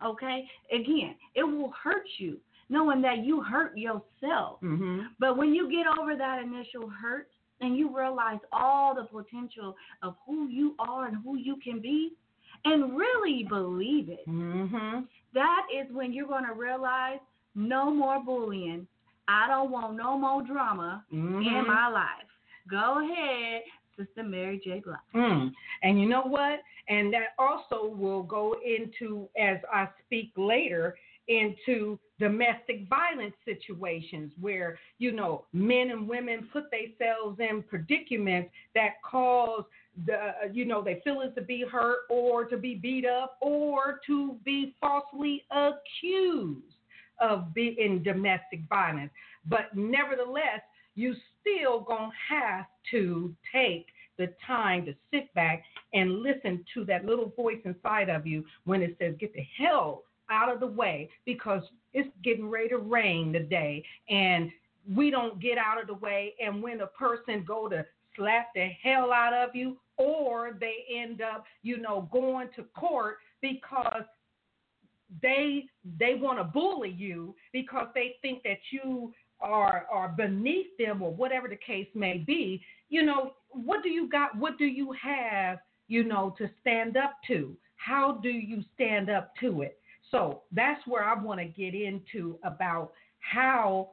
Okay? 0.05 0.48
Again, 0.72 1.14
it 1.35 1.44
will 1.44 1.72
hurt 1.83 2.07
you 2.18 2.38
knowing 2.68 3.02
that 3.02 3.18
you 3.18 3.40
hurt 3.42 3.76
yourself. 3.76 4.61
Mhm. 4.62 5.09
But 5.18 5.37
when 5.37 5.55
you 5.55 5.70
get 5.70 5.87
over 5.87 6.16
that 6.16 6.42
initial 6.42 6.88
hurt 6.88 7.28
and 7.62 7.77
you 7.77 7.96
realize 7.96 8.40
all 8.53 8.94
the 8.94 9.05
potential 9.05 9.75
of 10.03 10.16
who 10.27 10.48
you 10.48 10.75
are 10.79 11.07
and 11.07 11.16
who 11.25 11.37
you 11.37 11.57
can 11.57 11.81
be, 11.81 12.12
and 12.64 12.96
really 12.96 13.44
believe 13.44 14.09
it, 14.09 14.27
Mhm. 14.29 15.09
that 15.33 15.66
is 15.72 15.90
when 15.92 16.12
you're 16.12 16.27
going 16.27 16.46
to 16.46 16.53
realize 16.55 17.20
no 17.55 17.90
more 17.90 18.20
bullying. 18.20 18.87
I 19.29 19.46
don't 19.48 19.70
want 19.70 19.96
no 19.96 20.18
more 20.18 20.42
drama 20.42 21.05
Mhm. 21.12 21.46
in 21.46 21.66
my 21.66 21.88
life. 21.88 22.29
Go 22.68 23.01
ahead, 23.01 23.62
Sister 23.96 24.22
Mary 24.22 24.59
J. 24.59 24.81
Blige. 24.81 24.98
Mm. 25.14 25.55
And 25.83 26.01
you 26.01 26.09
know 26.09 26.22
what? 26.22 26.62
And 26.88 27.12
that 27.14 27.35
also 27.38 27.87
will 27.87 28.22
go 28.22 28.55
into, 28.64 29.29
as 29.37 29.59
I 29.72 29.88
speak 30.05 30.33
later, 30.37 30.96
into 31.29 31.98
domestic 32.22 32.88
violence 32.88 33.35
situations 33.44 34.30
where, 34.40 34.78
you 34.98 35.11
know, 35.11 35.44
men 35.52 35.90
and 35.90 36.08
women 36.08 36.48
put 36.52 36.66
themselves 36.70 37.40
in 37.40 37.64
predicaments 37.64 38.48
that 38.76 39.02
cause 39.02 39.64
the, 40.06 40.14
uh, 40.14 40.32
you 40.52 40.64
know, 40.64 40.85
they 40.85 41.00
feel 41.02 41.20
as 41.20 41.35
to 41.35 41.42
be 41.42 41.64
hurt 41.68 42.02
or 42.08 42.44
to 42.44 42.56
be 42.56 42.76
beat 42.76 43.04
up 43.04 43.38
or 43.40 43.98
to 44.06 44.37
be 44.44 44.72
falsely 44.80 45.42
accused 45.50 46.76
of 47.20 47.52
being 47.52 48.04
domestic 48.04 48.61
violence. 48.68 49.11
But 49.48 49.74
nevertheless, 49.74 50.61
you 50.94 51.16
still 51.40 51.80
gonna 51.80 52.12
have 52.28 52.66
to 52.92 53.35
take 53.52 53.87
the 54.16 54.28
time 54.46 54.87
to 54.87 54.94
sit 55.12 55.35
back 55.35 55.64
and 55.92 56.22
listen 56.22 56.64
to 56.74 56.85
that 56.85 57.04
little 57.04 57.32
voice 57.37 57.61
inside 57.64 58.08
of 58.08 58.28
you 58.28 58.44
when 58.62 58.80
it 58.80 58.96
says, 59.00 59.16
"Get 59.18 59.35
the 59.35 59.42
hell 59.58 60.04
out 60.32 60.52
of 60.52 60.60
the 60.60 60.66
way," 60.66 61.08
because 61.24 61.62
it's 61.92 62.08
getting 62.24 62.48
ready 62.48 62.70
to 62.70 62.78
rain 62.78 63.32
today, 63.32 63.84
and 64.08 64.50
we 64.92 65.10
don't 65.10 65.38
get 65.40 65.58
out 65.58 65.80
of 65.80 65.86
the 65.86 65.94
way. 65.94 66.34
And 66.40 66.62
when 66.62 66.80
a 66.80 66.86
person 66.86 67.44
go 67.46 67.68
to 67.68 67.86
slap 68.16 68.48
the 68.54 68.68
hell 68.82 69.12
out 69.12 69.34
of 69.34 69.54
you, 69.54 69.76
or 69.96 70.56
they 70.58 70.84
end 70.92 71.20
up, 71.20 71.44
you 71.62 71.76
know, 71.78 72.08
going 72.12 72.48
to 72.56 72.64
court 72.74 73.18
because 73.40 74.04
they 75.20 75.66
they 75.98 76.14
want 76.14 76.38
to 76.38 76.44
bully 76.44 76.90
you 76.90 77.34
because 77.52 77.88
they 77.94 78.14
think 78.22 78.42
that 78.42 78.58
you 78.70 79.12
are 79.40 79.86
are 79.92 80.08
beneath 80.08 80.68
them 80.78 81.02
or 81.02 81.12
whatever 81.12 81.48
the 81.48 81.56
case 81.56 81.88
may 81.94 82.18
be 82.18 82.62
you 82.88 83.02
know 83.02 83.32
what 83.50 83.82
do 83.82 83.90
you 83.90 84.08
got 84.08 84.34
what 84.38 84.56
do 84.56 84.64
you 84.64 84.92
have 84.92 85.58
you 85.88 86.04
know 86.04 86.34
to 86.38 86.48
stand 86.60 86.96
up 86.96 87.16
to 87.26 87.54
how 87.76 88.12
do 88.22 88.30
you 88.30 88.62
stand 88.74 89.10
up 89.10 89.32
to 89.38 89.62
it 89.62 89.78
so 90.12 90.42
that's 90.53 90.81
where 90.87 91.03
i 91.03 91.20
want 91.20 91.40
to 91.40 91.46
get 91.46 91.75
into 91.75 92.38
about 92.44 92.92
how 93.18 93.90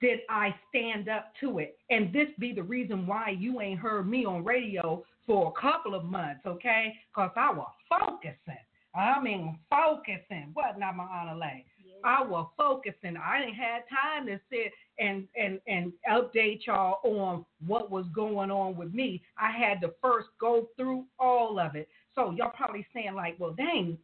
did 0.00 0.18
i 0.28 0.52
stand 0.68 1.08
up 1.08 1.32
to 1.40 1.60
it 1.60 1.78
and 1.90 2.12
this 2.12 2.28
be 2.40 2.52
the 2.52 2.62
reason 2.62 3.06
why 3.06 3.30
you 3.38 3.60
ain't 3.60 3.78
heard 3.78 4.08
me 4.08 4.24
on 4.24 4.44
radio 4.44 5.04
for 5.24 5.52
a 5.56 5.60
couple 5.60 5.94
of 5.94 6.04
months 6.04 6.40
okay 6.44 6.92
because 7.14 7.30
i 7.36 7.52
was 7.52 7.70
focusing 7.88 8.58
I 8.94 9.20
mean, 9.20 9.58
focusing. 9.70 10.50
What 10.54 10.78
not 10.78 10.96
my 10.96 11.04
honor 11.04 11.36
lay? 11.36 11.64
I 12.04 12.22
was 12.22 12.48
focusing. 12.56 13.16
I 13.16 13.40
didn't 13.40 13.54
have 13.54 13.82
time 13.88 14.26
to 14.26 14.38
sit 14.50 14.72
and 14.98 15.26
and 15.36 15.58
and 15.66 15.92
update 16.10 16.66
y'all 16.66 17.00
on 17.02 17.44
what 17.66 17.90
was 17.90 18.04
going 18.14 18.50
on 18.50 18.76
with 18.76 18.92
me. 18.92 19.22
I 19.38 19.50
had 19.50 19.80
to 19.80 19.92
first 20.02 20.28
go 20.40 20.68
through 20.76 21.04
all 21.18 21.58
of 21.58 21.74
it. 21.74 21.88
So 22.14 22.30
y'all 22.30 22.52
probably 22.54 22.86
saying 22.94 23.14
like, 23.14 23.36
well, 23.38 23.54
dang, 23.54 23.98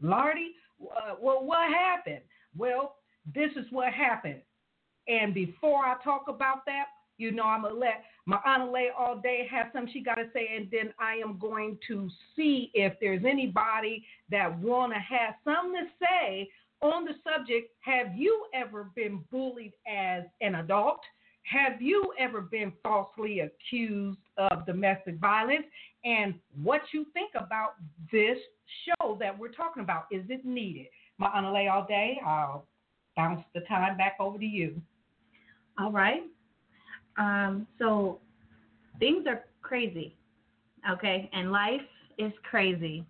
Lardy, 0.00 0.54
uh, 0.96 1.14
well, 1.20 1.44
what 1.44 1.70
happened? 1.70 2.22
Well, 2.56 2.96
this 3.34 3.50
is 3.56 3.66
what 3.70 3.92
happened. 3.92 4.42
And 5.08 5.34
before 5.34 5.84
I 5.84 5.96
talk 6.02 6.26
about 6.28 6.64
that, 6.66 6.86
you 7.18 7.30
know, 7.30 7.44
I'm 7.44 7.62
gonna 7.62 7.74
let 7.74 8.04
my 8.26 8.64
Lay 8.64 8.88
all 8.96 9.20
day 9.20 9.46
have 9.50 9.68
something 9.72 9.92
she 9.92 10.02
gotta 10.02 10.28
say, 10.32 10.48
and 10.56 10.68
then 10.70 10.92
I 10.98 11.14
am 11.14 11.38
going 11.38 11.78
to 11.88 12.08
see 12.34 12.70
if 12.74 12.94
there's 13.00 13.24
anybody 13.24 14.04
that 14.30 14.58
wanna 14.58 14.98
have 14.98 15.34
something 15.44 15.74
to 15.74 16.06
say 16.06 16.50
on 16.80 17.04
the 17.04 17.12
subject. 17.22 17.70
Have 17.80 18.16
you 18.16 18.46
ever 18.54 18.90
been 18.94 19.24
bullied 19.30 19.72
as 19.86 20.24
an 20.40 20.56
adult? 20.56 21.00
Have 21.44 21.82
you 21.82 22.12
ever 22.18 22.40
been 22.40 22.72
falsely 22.82 23.40
accused 23.40 24.18
of 24.36 24.64
domestic 24.64 25.16
violence? 25.18 25.66
And 26.04 26.34
what 26.62 26.82
you 26.92 27.06
think 27.12 27.32
about 27.34 27.74
this 28.10 28.38
show 28.84 29.16
that 29.20 29.38
we're 29.38 29.52
talking 29.52 29.82
about? 29.82 30.06
Is 30.10 30.24
it 30.28 30.44
needed? 30.44 30.86
My 31.18 31.28
Honor 31.34 31.70
all 31.70 31.86
day. 31.86 32.18
I'll 32.26 32.66
bounce 33.16 33.42
the 33.54 33.60
time 33.60 33.96
back 33.96 34.16
over 34.18 34.38
to 34.38 34.44
you. 34.44 34.80
All 35.78 35.92
right. 35.92 36.22
Um, 37.18 37.66
so 37.78 38.18
things 38.98 39.26
are 39.26 39.44
crazy, 39.60 40.16
okay, 40.90 41.28
and 41.32 41.52
life 41.52 41.80
is 42.18 42.32
crazy, 42.48 43.04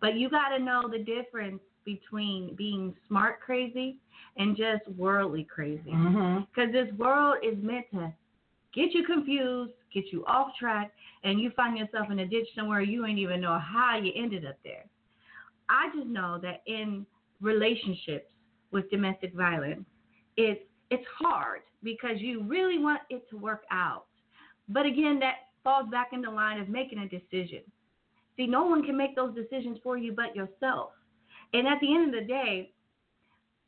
but 0.00 0.16
you 0.16 0.28
got 0.28 0.48
to 0.48 0.62
know 0.62 0.88
the 0.90 0.98
difference 0.98 1.60
between 1.84 2.54
being 2.56 2.94
smart 3.06 3.40
crazy 3.40 3.98
and 4.36 4.56
just 4.56 4.86
worldly 4.96 5.44
crazy, 5.44 5.90
Mm-hmm. 5.90 6.40
because 6.52 6.72
this 6.72 6.92
world 6.98 7.36
is 7.42 7.56
meant 7.62 7.86
to 7.92 8.12
get 8.74 8.92
you 8.92 9.04
confused, 9.04 9.72
get 9.92 10.04
you 10.12 10.24
off 10.26 10.48
track, 10.58 10.92
and 11.24 11.40
you 11.40 11.50
find 11.50 11.76
yourself 11.76 12.10
in 12.10 12.18
a 12.20 12.26
ditch 12.26 12.46
somewhere 12.54 12.80
you 12.80 13.06
ain't 13.06 13.18
even 13.18 13.40
know 13.40 13.58
how 13.58 13.98
you 14.02 14.12
ended 14.16 14.46
up 14.46 14.56
there. 14.64 14.84
I 15.68 15.88
just 15.94 16.08
know 16.08 16.38
that 16.42 16.62
in 16.66 17.06
relationships 17.40 18.30
with 18.72 18.90
domestic 18.90 19.34
violence, 19.34 19.84
it's 20.36 20.60
it's 20.90 21.06
hard 21.18 21.60
because 21.82 22.16
you 22.18 22.42
really 22.42 22.78
want 22.78 23.00
it 23.10 23.28
to 23.30 23.36
work 23.36 23.62
out. 23.70 24.06
But 24.68 24.86
again, 24.86 25.18
that 25.20 25.34
falls 25.62 25.88
back 25.90 26.08
in 26.12 26.20
the 26.20 26.30
line 26.30 26.60
of 26.60 26.68
making 26.68 26.98
a 26.98 27.08
decision. 27.08 27.60
See, 28.36 28.46
no 28.46 28.64
one 28.64 28.82
can 28.82 28.96
make 28.96 29.14
those 29.14 29.34
decisions 29.34 29.78
for 29.82 29.96
you 29.96 30.12
but 30.12 30.34
yourself. 30.34 30.90
And 31.52 31.66
at 31.68 31.78
the 31.80 31.94
end 31.94 32.14
of 32.14 32.20
the 32.20 32.26
day, 32.26 32.72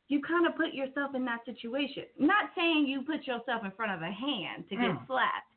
you 0.09 0.21
kind 0.21 0.45
of 0.45 0.55
put 0.55 0.73
yourself 0.73 1.15
in 1.15 1.23
that 1.25 1.45
situation. 1.45 2.03
Not 2.19 2.51
saying 2.55 2.85
you 2.87 3.03
put 3.03 3.25
yourself 3.25 3.63
in 3.63 3.71
front 3.71 3.91
of 3.93 4.01
a 4.01 4.11
hand 4.11 4.67
to 4.69 4.75
get 4.75 4.91
Mm. 4.91 5.07
slapped, 5.07 5.52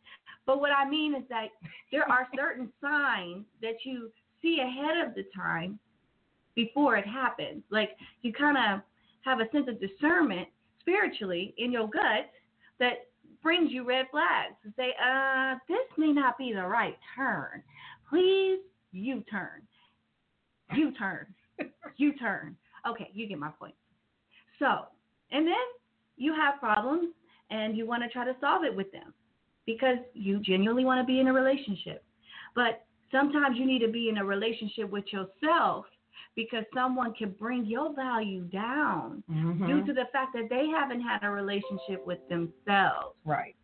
but 0.47 0.61
what 0.61 0.71
I 0.71 0.89
mean 0.89 1.15
is 1.15 1.25
that 1.29 1.49
there 1.91 2.09
are 2.11 2.29
certain 2.37 2.73
signs 2.81 3.45
that 3.61 3.85
you 3.85 4.11
see 4.41 4.61
ahead 4.61 5.07
of 5.07 5.15
the 5.15 5.25
time 5.35 5.79
before 6.55 6.97
it 6.97 7.07
happens. 7.07 7.63
Like 7.71 7.91
you 8.23 8.33
kind 8.33 8.57
of 8.57 8.81
have 9.23 9.41
a 9.41 9.51
sense 9.51 9.69
of 9.69 9.81
discernment 9.81 10.49
spiritually 10.81 11.53
in 11.59 11.73
your 11.73 11.89
gut 11.89 12.31
that 12.79 13.09
brings 13.43 13.73
you 13.73 13.85
red 13.85 14.07
flags 14.11 14.55
to 14.63 14.73
say, 14.77 14.95
uh, 15.05 15.57
this 15.69 15.87
may 15.99 16.13
not 16.13 16.39
be 16.39 16.53
the 16.53 16.65
right 16.67 16.97
turn. 17.17 17.63
Please, 18.09 18.61
U 18.93 19.25
turn. 19.29 19.63
U 20.75 20.93
turn. 20.93 21.27
U 21.97 22.13
turn. 22.21 22.57
Okay, 22.89 23.11
you 23.13 23.29
get 23.29 23.39
my 23.39 23.51
point. 23.51 23.75
So, 24.61 24.87
and 25.33 25.47
then 25.47 25.55
you 26.17 26.35
have 26.35 26.61
problems 26.61 27.13
and 27.51 27.77
you 27.77 27.87
want 27.87 28.03
to 28.05 28.09
try 28.09 28.25
to 28.25 28.35
solve 28.41 28.65
it 28.65 28.75
with 28.75 28.91
them 28.93 29.13
because 29.67 29.99
you 30.15 30.39
genuinely 30.41 30.85
want 30.85 31.01
to 31.01 31.05
be 31.05 31.21
in 31.21 31.29
a 31.29 31.33
relationship. 31.33 32.03
But 32.55 32.85
sometimes 33.13 33.59
you 33.59 33.67
need 33.67 33.81
to 33.81 33.89
be 33.89 34.09
in 34.09 34.19
a 34.19 34.25
relationship 34.25 34.91
with 34.91 35.05
yourself 35.13 35.87
because 36.35 36.65
someone 36.75 37.15
can 37.15 37.31
bring 37.31 37.65
your 37.67 37.95
value 37.95 38.43
down 38.45 39.23
Mm-hmm. 39.31 39.67
due 39.67 39.87
to 39.87 39.93
the 39.93 40.05
fact 40.13 40.35
that 40.35 40.49
they 40.49 40.67
haven't 40.69 41.01
had 41.01 41.23
a 41.23 41.31
relationship 41.31 42.07
with 42.07 42.19
themselves. 42.29 43.17
right. 43.25 43.55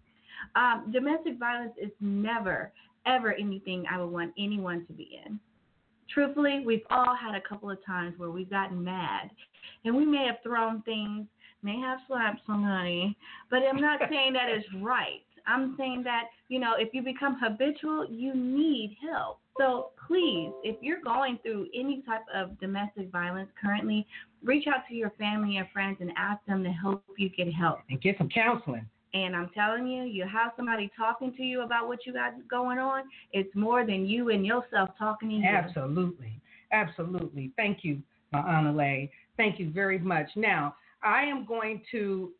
Um, 0.56 0.90
domestic 0.92 1.38
violence 1.38 1.72
is 1.80 1.90
never, 2.00 2.72
ever 3.06 3.32
anything 3.34 3.84
I 3.90 3.98
would 3.98 4.10
want 4.10 4.32
anyone 4.36 4.84
to 4.86 4.92
be 4.92 5.20
in. 5.24 5.38
Truthfully, 6.12 6.62
we've 6.66 6.82
all 6.90 7.14
had 7.14 7.34
a 7.36 7.40
couple 7.40 7.70
of 7.70 7.84
times 7.86 8.18
where 8.18 8.30
we've 8.30 8.50
gotten 8.50 8.82
mad 8.82 9.30
and 9.84 9.96
we 9.96 10.04
may 10.04 10.26
have 10.26 10.36
thrown 10.42 10.82
things, 10.82 11.26
may 11.62 11.78
have 11.80 12.00
slapped 12.08 12.40
somebody, 12.46 13.16
but 13.50 13.60
I'm 13.62 13.80
not 13.80 14.00
saying 14.10 14.32
that 14.32 14.50
is 14.50 14.64
right. 14.82 15.22
I'm 15.46 15.74
saying 15.78 16.02
that, 16.04 16.24
you 16.48 16.58
know, 16.58 16.72
if 16.78 16.92
you 16.92 17.02
become 17.02 17.38
habitual, 17.40 18.06
you 18.10 18.34
need 18.34 18.96
help. 19.02 19.38
So 19.58 19.90
please, 20.06 20.50
if 20.62 20.76
you're 20.80 21.02
going 21.02 21.38
through 21.42 21.68
any 21.74 22.02
type 22.06 22.22
of 22.34 22.58
domestic 22.58 23.10
violence 23.10 23.50
currently, 23.60 24.06
reach 24.42 24.66
out 24.66 24.82
to 24.88 24.94
your 24.94 25.10
family 25.18 25.58
and 25.58 25.68
friends 25.72 25.98
and 26.00 26.10
ask 26.16 26.44
them 26.46 26.64
to 26.64 26.70
help 26.70 27.04
you 27.18 27.28
get 27.28 27.52
help. 27.52 27.80
And 27.90 28.00
get 28.00 28.16
some 28.18 28.28
counseling. 28.28 28.86
And 29.14 29.36
I'm 29.36 29.50
telling 29.54 29.86
you, 29.86 30.04
you 30.04 30.26
have 30.26 30.52
somebody 30.56 30.90
talking 30.96 31.34
to 31.36 31.42
you 31.42 31.62
about 31.62 31.86
what 31.86 32.06
you 32.06 32.14
got 32.14 32.32
going 32.48 32.78
on. 32.78 33.04
It's 33.32 33.54
more 33.54 33.84
than 33.84 34.06
you 34.06 34.30
and 34.30 34.46
yourself 34.46 34.90
talking 34.98 35.28
to 35.28 35.34
you. 35.34 35.44
Absolutely. 35.44 36.40
Absolutely. 36.72 37.52
Thank 37.58 37.84
you, 37.84 38.00
Anale. 38.34 39.10
Thank 39.36 39.58
you 39.58 39.70
very 39.70 39.98
much. 39.98 40.28
Now, 40.34 40.74
I 41.02 41.24
am 41.24 41.44
going 41.44 41.82
to 41.90 42.32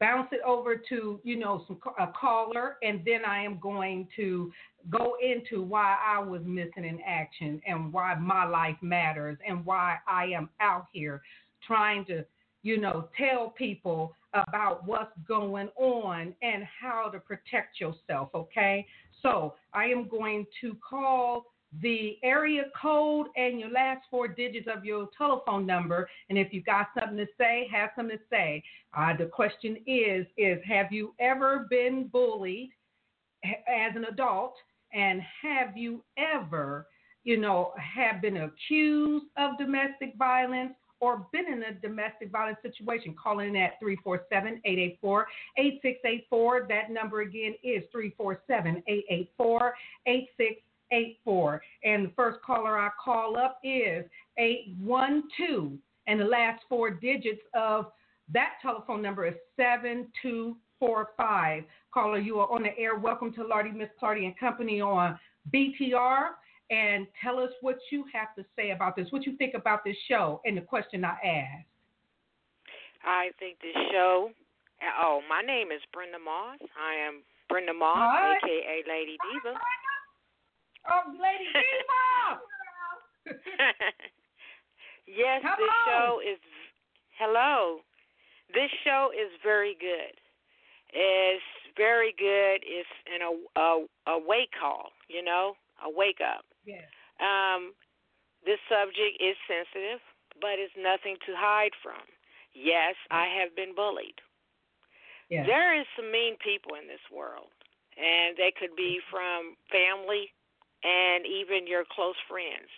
bounce 0.00 0.28
it 0.32 0.40
over 0.46 0.76
to, 0.88 1.20
you 1.24 1.38
know, 1.38 1.64
some 1.66 1.78
a 1.98 2.06
caller, 2.08 2.76
and 2.82 3.00
then 3.04 3.24
I 3.24 3.42
am 3.42 3.58
going 3.60 4.08
to 4.16 4.52
go 4.90 5.16
into 5.22 5.62
why 5.62 5.96
I 6.06 6.20
was 6.20 6.42
missing 6.44 6.84
in 6.84 7.00
action 7.06 7.60
and 7.66 7.92
why 7.92 8.14
my 8.14 8.44
life 8.44 8.76
matters 8.80 9.38
and 9.46 9.64
why 9.64 9.98
I 10.06 10.26
am 10.26 10.48
out 10.60 10.86
here 10.92 11.20
trying 11.66 12.04
to, 12.06 12.24
you 12.62 12.80
know, 12.80 13.08
tell 13.16 13.50
people 13.50 14.14
about 14.34 14.86
what's 14.86 15.12
going 15.26 15.68
on 15.76 16.34
and 16.42 16.64
how 16.80 17.08
to 17.08 17.18
protect 17.18 17.80
yourself, 17.80 18.28
okay? 18.34 18.86
So 19.22 19.54
I 19.72 19.86
am 19.86 20.08
going 20.08 20.46
to 20.60 20.76
call 20.88 21.46
the 21.82 22.18
area 22.22 22.64
code 22.80 23.26
and 23.36 23.60
your 23.60 23.70
last 23.70 24.00
four 24.10 24.28
digits 24.28 24.68
of 24.74 24.84
your 24.84 25.08
telephone 25.16 25.66
number. 25.66 26.08
And 26.28 26.38
if 26.38 26.52
you've 26.52 26.64
got 26.64 26.88
something 26.98 27.18
to 27.18 27.26
say, 27.38 27.68
have 27.72 27.90
something 27.94 28.16
to 28.16 28.24
say. 28.30 28.62
Uh, 28.96 29.16
the 29.16 29.26
question 29.26 29.76
is, 29.86 30.26
is 30.36 30.58
have 30.66 30.90
you 30.90 31.14
ever 31.20 31.66
been 31.70 32.08
bullied 32.10 32.70
as 33.44 33.94
an 33.94 34.04
adult? 34.10 34.54
And 34.92 35.20
have 35.42 35.76
you 35.76 36.02
ever, 36.16 36.86
you 37.24 37.36
know, 37.36 37.72
have 37.76 38.22
been 38.22 38.38
accused 38.38 39.26
of 39.36 39.58
domestic 39.58 40.14
violence 40.18 40.72
or 41.00 41.26
been 41.32 41.52
in 41.52 41.62
a 41.64 41.74
domestic 41.74 42.30
violence 42.30 42.58
situation? 42.62 43.14
Calling 43.22 43.50
in 43.50 43.56
at 43.56 43.78
347 43.80 44.62
884 44.64 45.26
8684. 45.58 46.66
That 46.70 46.90
number 46.90 47.20
again 47.20 47.54
is 47.62 47.84
347 47.92 48.82
884 48.86 49.74
8684. 50.06 50.67
And 50.90 52.06
the 52.06 52.12
first 52.16 52.40
caller 52.42 52.78
I 52.78 52.90
call 53.02 53.36
up 53.36 53.60
is 53.62 54.04
812. 54.38 55.72
And 56.06 56.20
the 56.20 56.24
last 56.24 56.62
four 56.68 56.90
digits 56.90 57.42
of 57.54 57.92
that 58.32 58.54
telephone 58.62 59.02
number 59.02 59.26
is 59.26 59.34
7245. 59.56 61.64
Caller, 61.92 62.18
you 62.18 62.40
are 62.40 62.50
on 62.50 62.62
the 62.62 62.78
air. 62.78 62.96
Welcome 62.96 63.32
to 63.34 63.44
Lardy, 63.44 63.70
Miss 63.70 63.88
Clardy 64.02 64.24
and 64.24 64.38
Company 64.38 64.80
on 64.80 65.18
BTR. 65.52 66.28
And 66.70 67.06
tell 67.22 67.38
us 67.38 67.50
what 67.62 67.78
you 67.90 68.04
have 68.12 68.34
to 68.36 68.44
say 68.54 68.70
about 68.70 68.96
this, 68.96 69.06
what 69.10 69.26
you 69.26 69.36
think 69.36 69.54
about 69.54 69.84
this 69.84 69.96
show, 70.06 70.40
and 70.44 70.56
the 70.56 70.60
question 70.60 71.04
I 71.04 71.16
asked. 71.24 71.66
I 73.04 73.30
think 73.38 73.58
this 73.60 73.74
show. 73.90 74.30
Uh, 74.80 75.02
oh, 75.02 75.20
my 75.28 75.40
name 75.40 75.72
is 75.72 75.80
Brenda 75.92 76.18
Moss. 76.18 76.58
I 76.76 76.94
am 77.06 77.22
Brenda 77.48 77.72
Moss, 77.72 77.96
Hi. 77.96 78.36
aka 78.36 78.84
Lady 78.86 79.16
Diva. 79.24 79.56
Oh, 80.90 81.02
Lady 81.20 81.44
Diva! 81.52 82.40
yes, 85.06 85.42
Come 85.42 85.56
this 85.58 85.68
on. 85.68 85.86
show 85.86 86.20
is. 86.20 86.38
Hello. 87.18 87.80
This 88.54 88.70
show 88.84 89.10
is 89.12 89.28
very 89.42 89.76
good. 89.78 90.16
It's 90.92 91.44
very 91.76 92.14
good. 92.16 92.64
It's 92.64 92.88
an 93.12 93.20
a, 93.20 93.60
a 93.60 93.86
a 94.14 94.18
wake 94.18 94.52
call. 94.58 94.90
You 95.08 95.22
know, 95.24 95.54
a 95.84 95.90
wake 95.90 96.20
up. 96.24 96.44
yes. 96.64 96.84
Um, 97.20 97.74
this 98.46 98.58
subject 98.70 99.18
is 99.20 99.34
sensitive, 99.50 99.98
but 100.40 100.56
it's 100.62 100.72
nothing 100.78 101.16
to 101.26 101.34
hide 101.36 101.74
from. 101.82 102.00
Yes, 102.54 102.94
I 103.10 103.26
have 103.26 103.54
been 103.56 103.74
bullied. 103.74 104.16
Yes. 105.28 105.44
There 105.46 105.74
is 105.78 105.84
some 105.98 106.10
mean 106.10 106.38
people 106.40 106.72
in 106.80 106.86
this 106.88 107.02
world, 107.12 107.50
and 107.98 108.38
they 108.38 108.52
could 108.56 108.72
be 108.78 109.00
from 109.10 109.58
family 109.68 110.32
and 110.84 111.26
even 111.26 111.66
your 111.66 111.84
close 111.90 112.18
friends. 112.28 112.70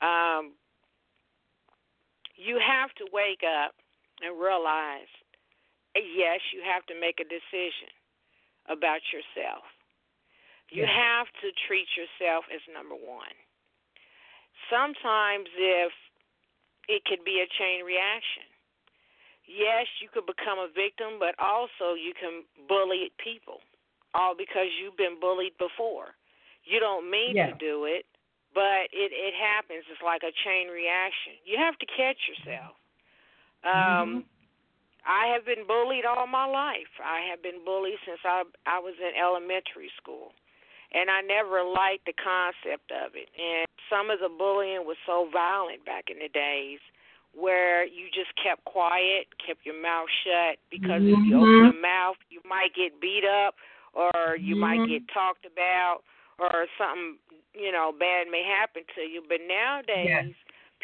Um, 0.00 0.54
you 2.36 2.58
have 2.62 2.94
to 3.02 3.06
wake 3.12 3.42
up 3.42 3.74
and 4.22 4.38
realize, 4.38 5.10
yes, 5.94 6.40
you 6.54 6.62
have 6.62 6.86
to 6.86 6.94
make 6.98 7.18
a 7.20 7.26
decision 7.26 7.90
about 8.68 9.00
yourself. 9.12 9.64
You 10.70 10.84
Yes. 10.84 10.94
have 10.94 11.26
to 11.40 11.48
treat 11.66 11.88
yourself 11.96 12.44
as 12.52 12.60
number 12.68 12.94
one. 12.94 13.34
Sometimes, 14.70 15.48
if 15.56 15.92
it 16.88 17.04
could 17.04 17.22
be 17.22 17.44
a 17.44 17.48
chain 17.60 17.84
reaction. 17.84 18.48
Yes, 19.44 19.86
you 20.00 20.08
could 20.12 20.26
become 20.26 20.58
a 20.58 20.68
victim, 20.68 21.20
but 21.20 21.36
also 21.38 21.94
you 21.94 22.12
can 22.16 22.44
bully 22.68 23.12
people, 23.20 23.60
all 24.12 24.34
because 24.36 24.68
you've 24.80 24.96
been 24.96 25.20
bullied 25.20 25.56
before. 25.56 26.16
You 26.64 26.80
don't 26.80 27.10
mean 27.10 27.36
Yeah. 27.36 27.50
to 27.50 27.58
do 27.58 27.84
it, 27.84 28.06
but 28.54 28.88
it 28.92 29.12
it 29.12 29.34
happens. 29.34 29.84
It's 29.90 30.02
like 30.02 30.22
a 30.22 30.32
chain 30.44 30.68
reaction. 30.68 31.34
You 31.44 31.58
have 31.58 31.78
to 31.78 31.86
catch 31.86 32.18
yourself. 32.28 32.76
Um, 33.64 33.74
mm-hmm. 33.74 34.18
I 35.06 35.26
have 35.32 35.44
been 35.46 35.66
bullied 35.66 36.04
all 36.04 36.26
my 36.26 36.44
life. 36.44 36.92
I 37.02 37.20
have 37.30 37.42
been 37.42 37.64
bullied 37.64 37.98
since 38.04 38.20
I 38.24 38.44
I 38.66 38.78
was 38.78 38.94
in 39.00 39.16
elementary 39.16 39.90
school, 39.96 40.32
and 40.92 41.10
I 41.10 41.20
never 41.22 41.62
liked 41.64 42.06
the 42.06 42.12
concept 42.12 42.92
of 42.92 43.14
it. 43.14 43.28
And 43.38 43.66
some 43.88 44.10
of 44.10 44.20
the 44.20 44.28
bullying 44.28 44.84
was 44.84 44.96
so 45.06 45.28
violent 45.32 45.84
back 45.84 46.10
in 46.10 46.18
the 46.18 46.28
days, 46.28 46.80
where 47.34 47.86
you 47.86 48.06
just 48.12 48.34
kept 48.42 48.64
quiet, 48.64 49.28
kept 49.44 49.64
your 49.64 49.80
mouth 49.80 50.08
shut, 50.24 50.58
because 50.70 51.00
if 51.02 51.18
you 51.24 51.36
open 51.36 51.48
mm-hmm. 51.48 51.72
your 51.72 51.80
mouth, 51.80 52.16
you 52.28 52.40
might 52.44 52.74
get 52.74 53.00
beat 53.00 53.24
up, 53.24 53.54
or 53.94 54.36
you 54.36 54.56
might 54.56 54.80
mm-hmm. 54.80 54.92
get 54.92 55.08
talked 55.14 55.46
about, 55.46 56.00
or 56.38 56.66
something 56.78 57.18
you 57.54 57.72
know 57.72 57.92
bad 57.92 58.28
may 58.30 58.42
happen 58.42 58.82
to 58.94 59.02
you. 59.02 59.22
But 59.28 59.40
nowadays, 59.46 60.34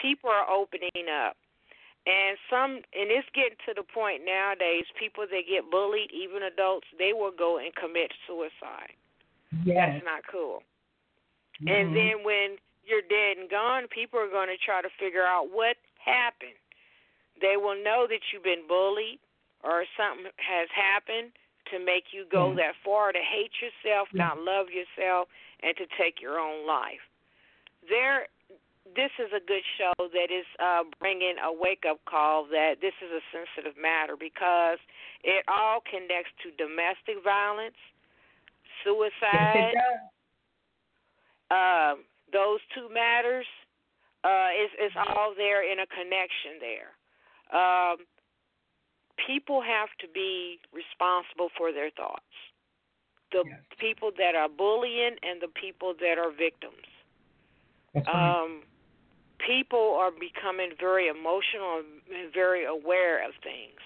people 0.00 0.30
are 0.30 0.48
opening 0.50 1.08
up. 1.08 1.36
And 2.06 2.36
some, 2.50 2.84
and 2.92 3.08
it's 3.08 3.28
getting 3.32 3.56
to 3.64 3.72
the 3.72 3.82
point 3.82 4.28
nowadays. 4.28 4.84
People 5.00 5.24
that 5.24 5.48
get 5.48 5.70
bullied, 5.70 6.12
even 6.12 6.42
adults, 6.44 6.86
they 6.98 7.14
will 7.16 7.32
go 7.32 7.56
and 7.56 7.74
commit 7.74 8.12
suicide. 8.28 8.92
Yes. 9.64 10.04
That's 10.04 10.04
not 10.04 10.22
cool. 10.30 10.62
Mhm. 11.62 11.70
And 11.70 11.96
then 11.96 12.24
when 12.24 12.58
you're 12.84 13.08
dead 13.08 13.38
and 13.38 13.48
gone, 13.48 13.88
people 13.88 14.20
are 14.20 14.28
going 14.28 14.48
to 14.48 14.58
try 14.58 14.82
to 14.82 14.90
figure 15.00 15.24
out 15.24 15.48
what 15.48 15.78
happened. 15.96 16.58
They 17.40 17.56
will 17.56 17.76
know 17.82 18.06
that 18.06 18.20
you've 18.32 18.44
been 18.44 18.66
bullied 18.68 19.18
or 19.62 19.86
something 19.96 20.30
has 20.36 20.68
happened 20.70 21.32
to 21.70 21.78
make 21.78 22.12
you 22.12 22.24
go 22.30 22.50
Yeah. 22.50 22.56
that 22.56 22.76
far 22.84 23.12
to 23.12 23.18
hate 23.22 23.52
yourself, 23.60 24.08
Yeah. 24.12 24.28
not 24.28 24.38
love 24.40 24.70
yourself, 24.70 25.28
and 25.60 25.76
to 25.76 25.86
take 25.98 26.20
your 26.20 26.38
own 26.38 26.66
life. 26.66 27.00
There, 27.88 28.28
this 28.94 29.10
is 29.18 29.32
a 29.32 29.40
good 29.40 29.64
show 29.78 29.92
that 29.98 30.30
is 30.30 30.46
uh, 30.58 30.84
bringing 30.98 31.38
a 31.38 31.52
wake 31.52 31.84
up 31.88 32.04
call 32.04 32.44
that 32.46 32.80
this 32.80 32.94
is 33.00 33.10
a 33.10 33.20
sensitive 33.32 33.76
matter 33.80 34.16
because 34.16 34.78
it 35.22 35.44
all 35.48 35.80
connects 35.80 36.32
to 36.42 36.50
domestic 36.52 37.22
violence, 37.24 37.76
suicide 38.84 39.72
it 39.72 39.74
does. 39.74 40.00
um, 41.50 42.04
those 42.32 42.60
two 42.74 42.88
matters 42.92 43.46
uh, 44.24 44.48
is 44.56 44.70
is 44.80 44.92
all 44.96 45.34
there 45.36 45.62
in 45.70 45.80
a 45.80 45.86
connection 45.86 46.58
there. 46.60 46.92
Um, 47.52 47.96
people 49.16 49.60
have 49.62 49.88
to 50.00 50.08
be 50.08 50.58
responsible 50.72 51.50
for 51.56 51.72
their 51.72 51.90
thoughts. 51.90 52.22
The 53.32 53.44
Yes. 53.46 53.60
people 53.78 54.10
that 54.12 54.34
are 54.34 54.48
bullying 54.48 55.18
and 55.22 55.40
the 55.40 55.48
people 55.48 55.94
that 55.94 56.18
are 56.18 56.30
victims. 56.30 56.86
That's 57.92 58.06
right. 58.06 58.42
Um, 58.42 58.62
people 59.38 59.94
are 59.94 60.10
becoming 60.10 60.74
very 60.78 61.08
emotional 61.08 61.82
and 62.12 62.32
very 62.32 62.64
aware 62.64 63.26
of 63.26 63.34
things. 63.42 63.80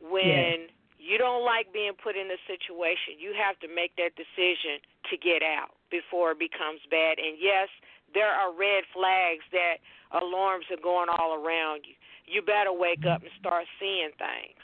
When 0.00 0.68
you 0.98 1.18
don't 1.18 1.44
like 1.44 1.72
being 1.72 1.94
put 1.94 2.16
in 2.16 2.30
a 2.30 2.38
situation, 2.46 3.18
you 3.18 3.34
have 3.34 3.58
to 3.60 3.68
make 3.68 3.96
that 3.96 4.14
decision 4.16 4.80
to 5.10 5.16
get 5.16 5.42
out 5.42 5.74
before 5.90 6.32
it 6.32 6.38
becomes 6.38 6.80
bad. 6.90 7.18
And 7.18 7.36
yes, 7.38 7.68
there 8.14 8.30
are 8.30 8.52
red 8.52 8.84
flags 8.92 9.44
that 9.52 9.78
alarms 10.12 10.66
are 10.70 10.80
going 10.82 11.08
all 11.08 11.34
around 11.34 11.86
you. 11.86 11.94
You 12.32 12.40
better 12.40 12.72
wake 12.72 13.04
up 13.04 13.20
and 13.20 13.30
start 13.36 13.68
seeing 13.76 14.08
things. 14.16 14.56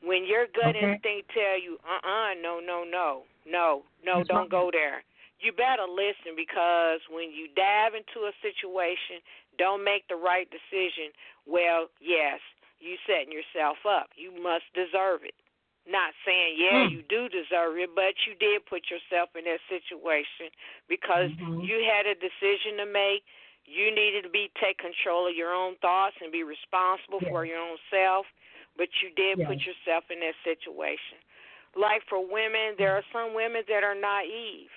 When 0.00 0.24
your 0.24 0.48
gut 0.50 0.72
Okay. 0.72 0.96
instinct 0.96 1.30
tell 1.36 1.60
you, 1.60 1.76
uh-uh, 1.84 2.40
no, 2.40 2.58
no, 2.58 2.82
no, 2.88 3.28
no, 3.44 3.84
no, 4.00 4.18
That's 4.24 4.28
don't 4.32 4.50
go 4.50 4.70
there. 4.72 5.04
You 5.38 5.52
better 5.52 5.84
listen 5.84 6.32
because 6.34 7.04
when 7.12 7.30
you 7.30 7.52
dive 7.52 7.92
into 7.92 8.24
a 8.26 8.32
situation, 8.40 9.20
don't 9.58 9.84
make 9.84 10.08
the 10.08 10.16
right 10.16 10.48
decision. 10.48 11.12
Well, 11.44 11.92
yes, 12.00 12.40
you 12.80 12.96
setting 13.06 13.30
yourself 13.30 13.78
up. 13.84 14.08
You 14.16 14.32
must 14.32 14.66
deserve 14.72 15.22
it. 15.22 15.34
Not 15.82 16.14
saying, 16.22 16.54
yeah, 16.62 16.86
Mm. 16.86 16.90
you 16.94 17.02
do 17.10 17.26
deserve 17.28 17.74
it, 17.76 17.90
but 17.94 18.14
you 18.22 18.38
did 18.38 18.62
put 18.70 18.86
yourself 18.86 19.34
in 19.34 19.44
that 19.50 19.58
situation 19.66 20.54
because 20.86 21.30
Mhm. 21.34 21.66
you 21.66 21.82
had 21.82 22.06
a 22.06 22.14
decision 22.14 22.78
to 22.78 22.86
make. 22.86 23.26
You 23.64 23.94
needed 23.94 24.22
to 24.24 24.30
be 24.30 24.50
take 24.60 24.78
control 24.78 25.28
of 25.28 25.36
your 25.36 25.52
own 25.54 25.76
thoughts 25.80 26.16
and 26.20 26.32
be 26.32 26.42
responsible 26.42 27.20
Yes. 27.22 27.30
for 27.30 27.44
your 27.44 27.58
own 27.58 27.78
self, 27.90 28.26
but 28.76 28.88
you 29.02 29.10
did 29.10 29.38
Yes. 29.38 29.46
put 29.46 29.60
yourself 29.64 30.10
in 30.10 30.20
that 30.20 30.34
situation. 30.44 31.18
Like 31.74 32.02
for 32.08 32.20
women, 32.20 32.74
there 32.76 32.92
are 32.96 33.04
some 33.12 33.34
women 33.34 33.64
that 33.68 33.84
are 33.84 33.94
naive. 33.94 34.70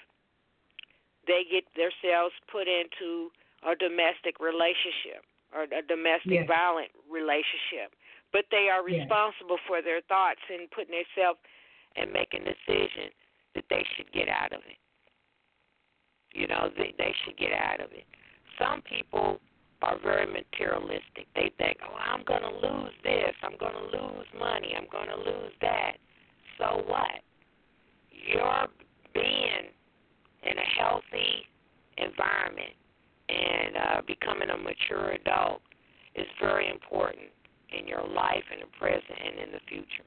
They 1.28 1.43
get 1.45 1.65
themselves 1.74 2.34
put 2.48 2.67
into 2.67 3.32
a 3.63 3.76
domestic 3.76 4.39
relationship 4.39 5.26
or 5.54 5.63
a 5.63 5.82
domestic 5.82 6.45
Yes. 6.45 6.48
violent 6.48 6.91
relationship, 7.10 7.95
but 8.32 8.45
they 8.52 8.69
are 8.69 8.84
responsible 8.84 9.58
for 9.65 9.82
their 9.82 10.02
thoughts 10.02 10.41
and 10.50 10.69
putting 10.71 10.93
themselves 10.93 11.39
and 11.95 12.12
making 12.12 12.41
a 12.48 12.54
decision 12.54 13.12
that 13.56 13.67
they 13.69 13.84
should 13.95 14.12
get 14.12 14.30
out 14.30 14.52
of 14.54 14.62
it. 14.67 14.78
You 16.34 16.48
know, 16.48 16.69
they 16.78 16.93
they 16.98 17.13
should 17.24 17.38
get 17.38 17.54
out 17.54 17.80
of 17.80 17.91
it. 17.91 18.06
Some 18.60 18.82
people 18.82 19.39
are 19.82 19.98
very 20.02 20.26
materialistic. 20.26 21.28
They 21.36 21.52
think, 21.58 21.78
"Oh, 21.84 21.96
I'm 21.96 22.24
going 22.24 22.41
to 22.41 22.50
lose 22.50 22.94
this. 23.04 23.34
I'm 23.44 23.58
going 23.58 23.76
to 23.76 23.98
lose 23.98 24.28
money. 24.39 24.74
I'm 24.78 24.88
going 24.91 25.10
to 25.10 25.18
lose 25.18 25.54
that." 25.62 25.98
So 26.58 26.84
what? 26.88 27.22
You're 28.12 28.68
being 29.13 29.70
in 30.44 30.58
a 30.58 30.68
healthy 30.80 31.46
environment 31.98 32.74
and 33.30 33.78
uh, 33.78 34.02
becoming 34.06 34.50
a 34.50 34.58
mature 34.58 35.12
adult 35.12 35.62
is 36.15 36.28
very 36.39 36.70
important 36.70 37.28
in 37.74 37.88
your 37.88 38.06
life, 38.08 38.44
in 38.54 38.62
the 38.62 38.72
present, 38.80 39.18
and 39.20 39.39
in 39.39 39.52
the 39.52 39.63
future. 39.68 40.06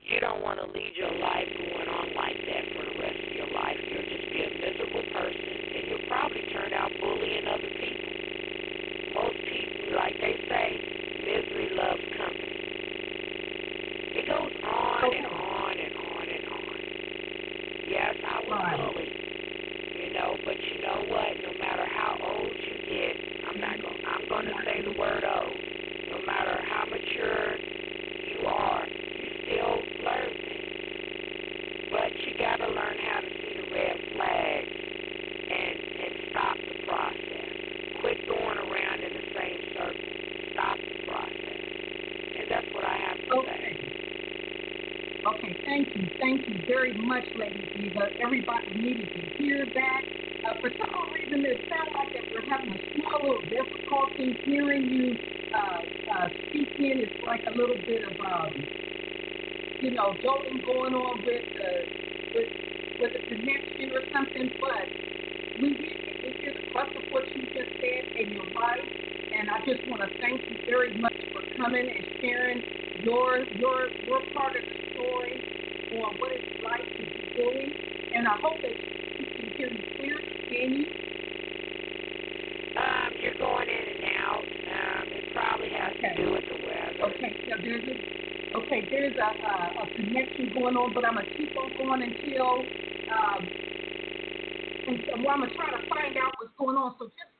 You 0.00 0.18
don't 0.20 0.42
want 0.42 0.58
to 0.58 0.66
lead 0.66 0.94
your 0.96 1.12
life 1.12 1.48
going 1.58 1.88
on 1.88 2.06
like 2.16 2.38
that 2.40 2.64
for 2.72 2.82
the 2.88 2.96
rest 2.98 3.20
of 3.20 3.32
your 3.36 3.50
life. 3.52 3.76
You'll 3.78 4.08
just 4.08 4.26
be 4.32 4.40
a 4.42 4.52
miserable 4.58 5.06
person, 5.12 5.54
and 5.76 5.82
you'll 5.86 6.08
probably 6.08 6.42
turn 6.54 6.72
out 6.72 6.90
people. 7.68 8.14
Most 9.14 9.36
people, 9.44 9.96
like 9.96 10.14
they 10.20 10.36
say, 10.48 10.66
misery 11.24 11.68
loves 11.74 12.02
company. 12.16 12.60
It 14.12 14.26
goes 14.26 14.52
on 14.64 15.14
and 15.14 15.26
on 15.26 15.72
and 15.78 15.94
on 15.94 16.26
and 16.28 16.44
on. 16.50 16.78
Yes, 17.86 18.14
I 18.26 18.38
was 18.42 18.58
bullied, 18.78 19.16
you 19.98 20.12
know, 20.14 20.36
but 20.44 20.56
you 20.58 20.82
know 20.82 21.04
what? 21.10 21.30
No 21.42 21.52
matter 21.58 21.86
how 21.86 22.18
old 22.22 22.50
you 22.50 22.74
get, 22.86 23.14
I'm 23.48 23.60
not 23.60 23.78
mm-hmm. 23.78 23.82
going. 23.82 24.02
I'm 24.06 24.28
going 24.28 24.46
to 24.46 24.56
say 24.64 24.82
the 24.82 24.98
word 24.98 25.24
old. 25.24 25.56
No 26.10 26.18
matter 26.26 26.58
how 26.66 26.84
mature 26.86 27.56
you 28.26 28.46
are, 28.46 28.86
you 28.86 29.28
still 29.46 29.78
learn 30.04 30.30
things. 30.42 31.90
But 31.90 32.10
you 32.26 32.38
got 32.38 32.56
to 32.56 32.68
learn 32.68 32.96
how 32.98 33.20
to 33.20 33.30
see 33.30 33.54
the 33.58 33.66
red 33.74 33.96
flags 34.14 34.74
and 35.50 35.76
and 36.02 36.12
stop 36.30 36.56
the 36.58 36.76
process. 36.86 37.49
Quit 38.00 38.26
going 38.26 38.58
around 38.58 39.04
in 39.04 39.12
the 39.12 39.26
same 39.36 39.60
circle. 39.76 40.16
Stop 40.52 40.78
the 40.88 40.96
process. 41.06 41.60
And 42.34 42.48
that's 42.50 42.66
what 42.72 42.84
I 42.84 42.96
have 42.96 43.18
to 43.20 43.30
say. 43.44 43.76
Okay. 43.76 43.92
Okay, 45.28 45.56
thank 45.66 45.88
you. 45.94 46.08
Thank 46.18 46.48
you 46.48 46.62
very 46.66 46.94
much, 46.94 47.24
Lady 47.36 47.68
Diva. 47.76 48.08
Everybody 48.24 48.72
needed 48.74 49.12
to 49.12 49.20
hear 49.36 49.66
that. 49.74 50.02
Uh, 50.48 50.54
for 50.62 50.70
some 50.80 51.12
reason, 51.12 51.44
it 51.44 51.60
sounds 51.68 51.92
like 51.92 52.08
that 52.14 52.24
we're 52.32 52.48
having 52.48 52.72
a 52.72 52.80
small 52.96 53.20
little 53.20 53.44
difficulty 53.52 54.40
hearing 54.44 54.88
you 54.88 55.18
uh, 55.52 55.82
uh, 56.16 56.28
speaking. 56.48 57.04
It's 57.04 57.12
like 57.26 57.42
a 57.52 57.54
little 57.54 57.76
bit 57.84 58.00
of, 58.08 58.16
um, 58.24 58.66
you 59.80 59.90
know, 59.92 60.16
jolting 60.22 60.62
going 60.64 60.94
on 60.94 61.22
with 61.26 61.44
the 61.52 61.70
with, 62.32 62.48
with 62.98 63.12
the 63.12 63.20
connection 63.28 63.92
or 63.92 64.04
something. 64.10 64.50
But 64.58 64.88
we 65.60 65.74
did 65.74 66.09
get 66.84 66.94
to 66.94 67.00
hear 67.00 67.24
the 67.24 67.28
crux 67.28 67.28
of 67.28 67.28
what 67.28 67.28
you 67.34 67.42
just 67.52 67.72
said, 67.80 68.04
and 68.16 68.32
you're 68.32 68.48
right. 68.54 68.88
And 69.32 69.48
I 69.50 69.58
just 69.66 69.86
want 69.86 70.02
to 70.02 70.10
thank 70.20 70.42
you 70.48 70.56
very 70.66 70.94
much 70.94 71.14
for 71.32 71.42
coming 71.56 71.88
and 71.88 72.06
sharing 72.20 72.62
your 73.02 73.46
your 73.54 73.92
your 74.04 74.22
part 74.34 74.56
of 74.56 74.66
the 74.66 74.74
story 74.92 75.44
on 75.90 76.14
what 76.18 76.32
it's 76.32 76.46
like 76.62 76.82
to 76.98 77.04
be 77.04 77.22
bullied. 77.36 77.76
And 78.12 78.26
I 78.26 78.36
hope 78.42 78.62
that 78.62 78.74
you 79.18 79.26
can 79.36 79.52
hear 79.56 79.70
me 79.70 79.84
clearly. 79.96 80.34
Can 80.50 80.74
you? 80.74 80.86
Um, 82.76 83.14
you're 83.20 83.34
going 83.38 83.68
in 83.68 83.86
and 83.96 84.04
out. 84.18 84.46
Um, 84.66 85.12
it 85.12 85.24
probably 85.30 85.70
has 85.70 85.94
Okay. 85.98 86.14
to 86.16 86.22
do 86.24 86.32
with 86.32 86.46
the 86.48 86.56
weather. 86.56 87.14
Okay, 87.14 87.36
so 87.48 87.56
there's 87.62 87.86
a 87.88 87.96
okay, 88.58 88.88
there's 88.90 89.16
a, 89.16 89.30
a, 89.46 89.84
a 89.84 89.90
connection 89.94 90.50
going 90.50 90.76
on, 90.76 90.92
but 90.94 91.04
I'm 91.04 91.14
gonna 91.14 91.26
keep 91.36 91.56
on 91.56 91.72
going 91.78 92.02
until 92.02 92.72
um, 93.10 93.50
and 94.90 94.98
so, 95.06 95.12
well, 95.22 95.34
I'm 95.34 95.40
gonna 95.40 95.54
try 95.54 95.70
to 95.70 95.88
find 95.88 96.16
out 96.16 96.34
what's 96.40 96.52
going 96.58 96.76
on. 96.76 96.94
So 96.98 97.06
just 97.06 97.30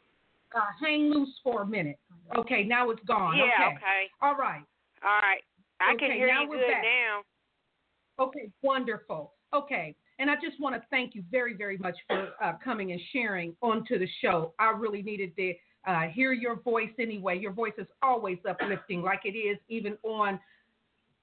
uh, 0.54 0.60
hang 0.80 1.10
loose 1.10 1.34
for 1.42 1.62
a 1.62 1.66
minute. 1.66 1.98
Okay, 2.36 2.62
now 2.64 2.90
it's 2.90 3.02
gone. 3.06 3.36
Yeah, 3.36 3.44
okay. 3.44 3.76
okay. 3.76 4.02
All 4.22 4.36
right. 4.36 4.62
All 5.02 5.20
right. 5.22 5.42
I 5.80 5.96
can 5.98 6.10
Okay, 6.10 6.18
hear 6.18 6.28
now 6.28 6.42
you 6.42 6.48
good 6.50 6.60
back. 6.68 6.82
now. 6.82 8.24
Okay, 8.24 8.50
wonderful. 8.62 9.32
Okay, 9.52 9.96
and 10.18 10.30
I 10.30 10.34
just 10.34 10.60
want 10.60 10.76
to 10.76 10.82
thank 10.90 11.14
you 11.14 11.24
very, 11.30 11.54
very 11.54 11.78
much 11.78 11.96
for 12.06 12.28
uh, 12.42 12.52
coming 12.62 12.92
and 12.92 13.00
sharing 13.12 13.56
onto 13.62 13.98
the 13.98 14.06
show. 14.22 14.52
I 14.60 14.70
really 14.70 15.02
needed 15.02 15.34
to 15.36 15.54
uh, 15.86 16.02
hear 16.12 16.32
your 16.32 16.56
voice 16.60 16.90
anyway. 17.00 17.38
Your 17.38 17.52
voice 17.52 17.72
is 17.78 17.86
always 18.02 18.38
uplifting, 18.48 19.02
like 19.02 19.22
it 19.24 19.36
is 19.36 19.58
even 19.68 19.96
on 20.04 20.38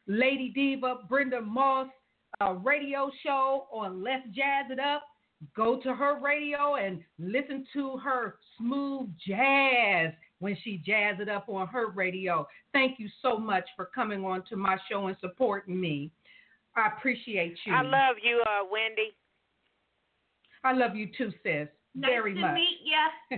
Lady 0.08 0.50
Diva, 0.50 0.96
Brenda 1.08 1.40
Moss 1.42 1.88
uh, 2.42 2.54
radio 2.54 3.12
show 3.24 3.68
on 3.72 4.04
Let's 4.04 4.26
Jazz 4.36 4.72
It 4.72 4.80
Up. 4.80 5.04
Go 5.56 5.80
to 5.82 5.94
her 5.94 6.20
radio 6.20 6.76
and 6.76 7.04
listen 7.20 7.66
to 7.74 7.98
her 7.98 8.36
smooth 8.58 9.10
jazz 9.26 10.12
when 10.40 10.58
she 10.64 10.82
jazz 10.86 11.18
it 11.20 11.30
up 11.30 11.48
on 11.48 11.68
her 11.68 11.90
radio. 11.90 12.48
Thank 12.74 13.00
you 13.00 13.08
so 13.22 13.38
much 13.38 13.66
for 13.76 13.86
coming 13.86 14.26
on 14.26 14.44
to 14.50 14.56
my 14.56 14.78
show 14.90 15.08
and 15.08 15.18
supporting 15.22 15.80
me. 15.80 16.12
I 16.76 16.88
appreciate 16.96 17.58
you. 17.66 17.74
I 17.74 17.82
love 17.82 18.16
you, 18.22 18.44
uh, 18.48 18.66
Wendy. 18.72 19.16
I 20.64 20.74
love 20.74 20.96
you 20.96 21.08
too, 21.18 21.32
sis. 21.44 21.68
Nice 21.96 22.10
very 22.10 22.34
to 22.36 22.42
much. 22.42 22.56
meet 22.56 22.80
ya. 22.84 23.38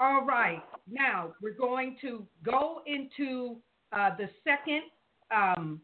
All 0.00 0.24
right. 0.26 0.62
Now 0.90 1.34
we're 1.40 1.54
going 1.54 1.96
to 2.00 2.26
go 2.44 2.80
into 2.86 3.56
uh, 3.92 4.10
the 4.16 4.28
second 4.44 4.82
um, 5.34 5.80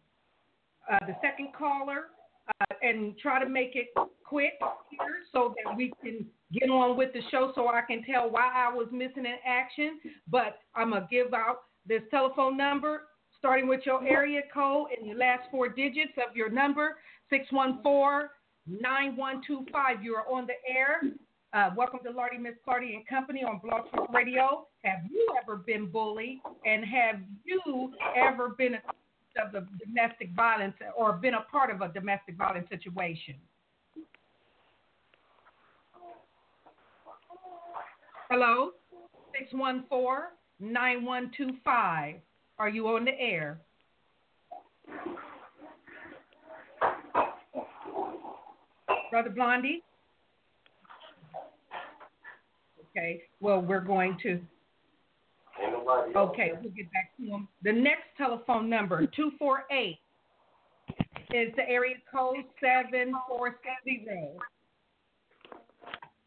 uh, 0.90 0.98
the 1.06 1.14
second 1.22 1.48
caller 1.56 2.06
uh, 2.48 2.74
and 2.82 3.18
try 3.18 3.42
to 3.42 3.48
make 3.48 3.72
it 3.74 3.88
quick 4.24 4.52
here 4.90 5.20
so 5.32 5.54
that 5.64 5.76
we 5.76 5.92
can 6.02 6.26
get 6.52 6.70
on 6.70 6.96
with 6.96 7.12
the 7.12 7.20
show 7.30 7.52
so 7.54 7.68
I 7.68 7.82
can 7.86 8.02
tell 8.04 8.30
why 8.30 8.50
I 8.54 8.72
was 8.72 8.88
missing 8.92 9.26
in 9.26 9.36
action. 9.46 10.00
But 10.28 10.58
I'm 10.74 10.90
gonna 10.90 11.08
give 11.10 11.34
out 11.34 11.62
this 11.86 12.02
telephone 12.10 12.56
number 12.56 13.02
starting 13.38 13.68
with 13.68 13.80
your 13.86 14.06
area 14.06 14.42
code 14.52 14.88
and 14.96 15.06
your 15.06 15.16
last 15.16 15.42
four 15.50 15.68
digits 15.68 16.12
of 16.16 16.36
your 16.36 16.50
number 16.50 16.96
614 17.30 18.28
9125. 18.66 20.02
You 20.02 20.14
are 20.16 20.28
on 20.30 20.46
the 20.46 20.54
air. 20.70 21.00
Uh, 21.54 21.70
welcome 21.74 22.00
to 22.04 22.10
Lardy 22.10 22.36
Miss 22.36 22.54
Clardy 22.66 22.94
and 22.94 23.06
Company 23.06 23.42
on 23.42 23.58
Blog 23.62 23.90
Talk 23.90 24.12
Radio. 24.12 24.66
Have 24.84 24.98
you 25.10 25.34
ever 25.42 25.56
been 25.56 25.86
bullied? 25.86 26.40
And 26.66 26.84
have 26.84 27.20
you 27.44 27.92
ever 28.14 28.50
been 28.50 28.74
a 28.74 28.80
of 29.38 29.52
the 29.52 29.66
domestic 29.84 30.30
violence 30.34 30.74
or 30.96 31.12
been 31.14 31.34
a 31.34 31.42
part 31.50 31.70
of 31.70 31.80
a 31.80 31.92
domestic 31.92 32.36
violence 32.36 32.68
situation? 32.68 33.34
Hello? 38.30 38.72
614 39.38 40.30
9125. 40.60 42.16
Are 42.58 42.68
you 42.68 42.88
on 42.88 43.04
the 43.04 43.18
air? 43.18 43.60
Brother 49.10 49.30
Blondie? 49.30 49.82
Okay, 52.90 53.22
well, 53.40 53.60
we're 53.60 53.80
going 53.80 54.18
to. 54.22 54.40
Okay, 56.14 56.52
we'll 56.60 56.72
get 56.72 56.92
back 56.92 57.16
to 57.18 57.24
him. 57.24 57.48
The 57.62 57.72
next 57.72 58.04
telephone 58.16 58.68
number, 58.68 59.06
248, 59.06 59.98
is 61.34 61.52
the 61.56 61.68
area 61.68 61.96
code 62.12 62.44
7470. 62.60 64.38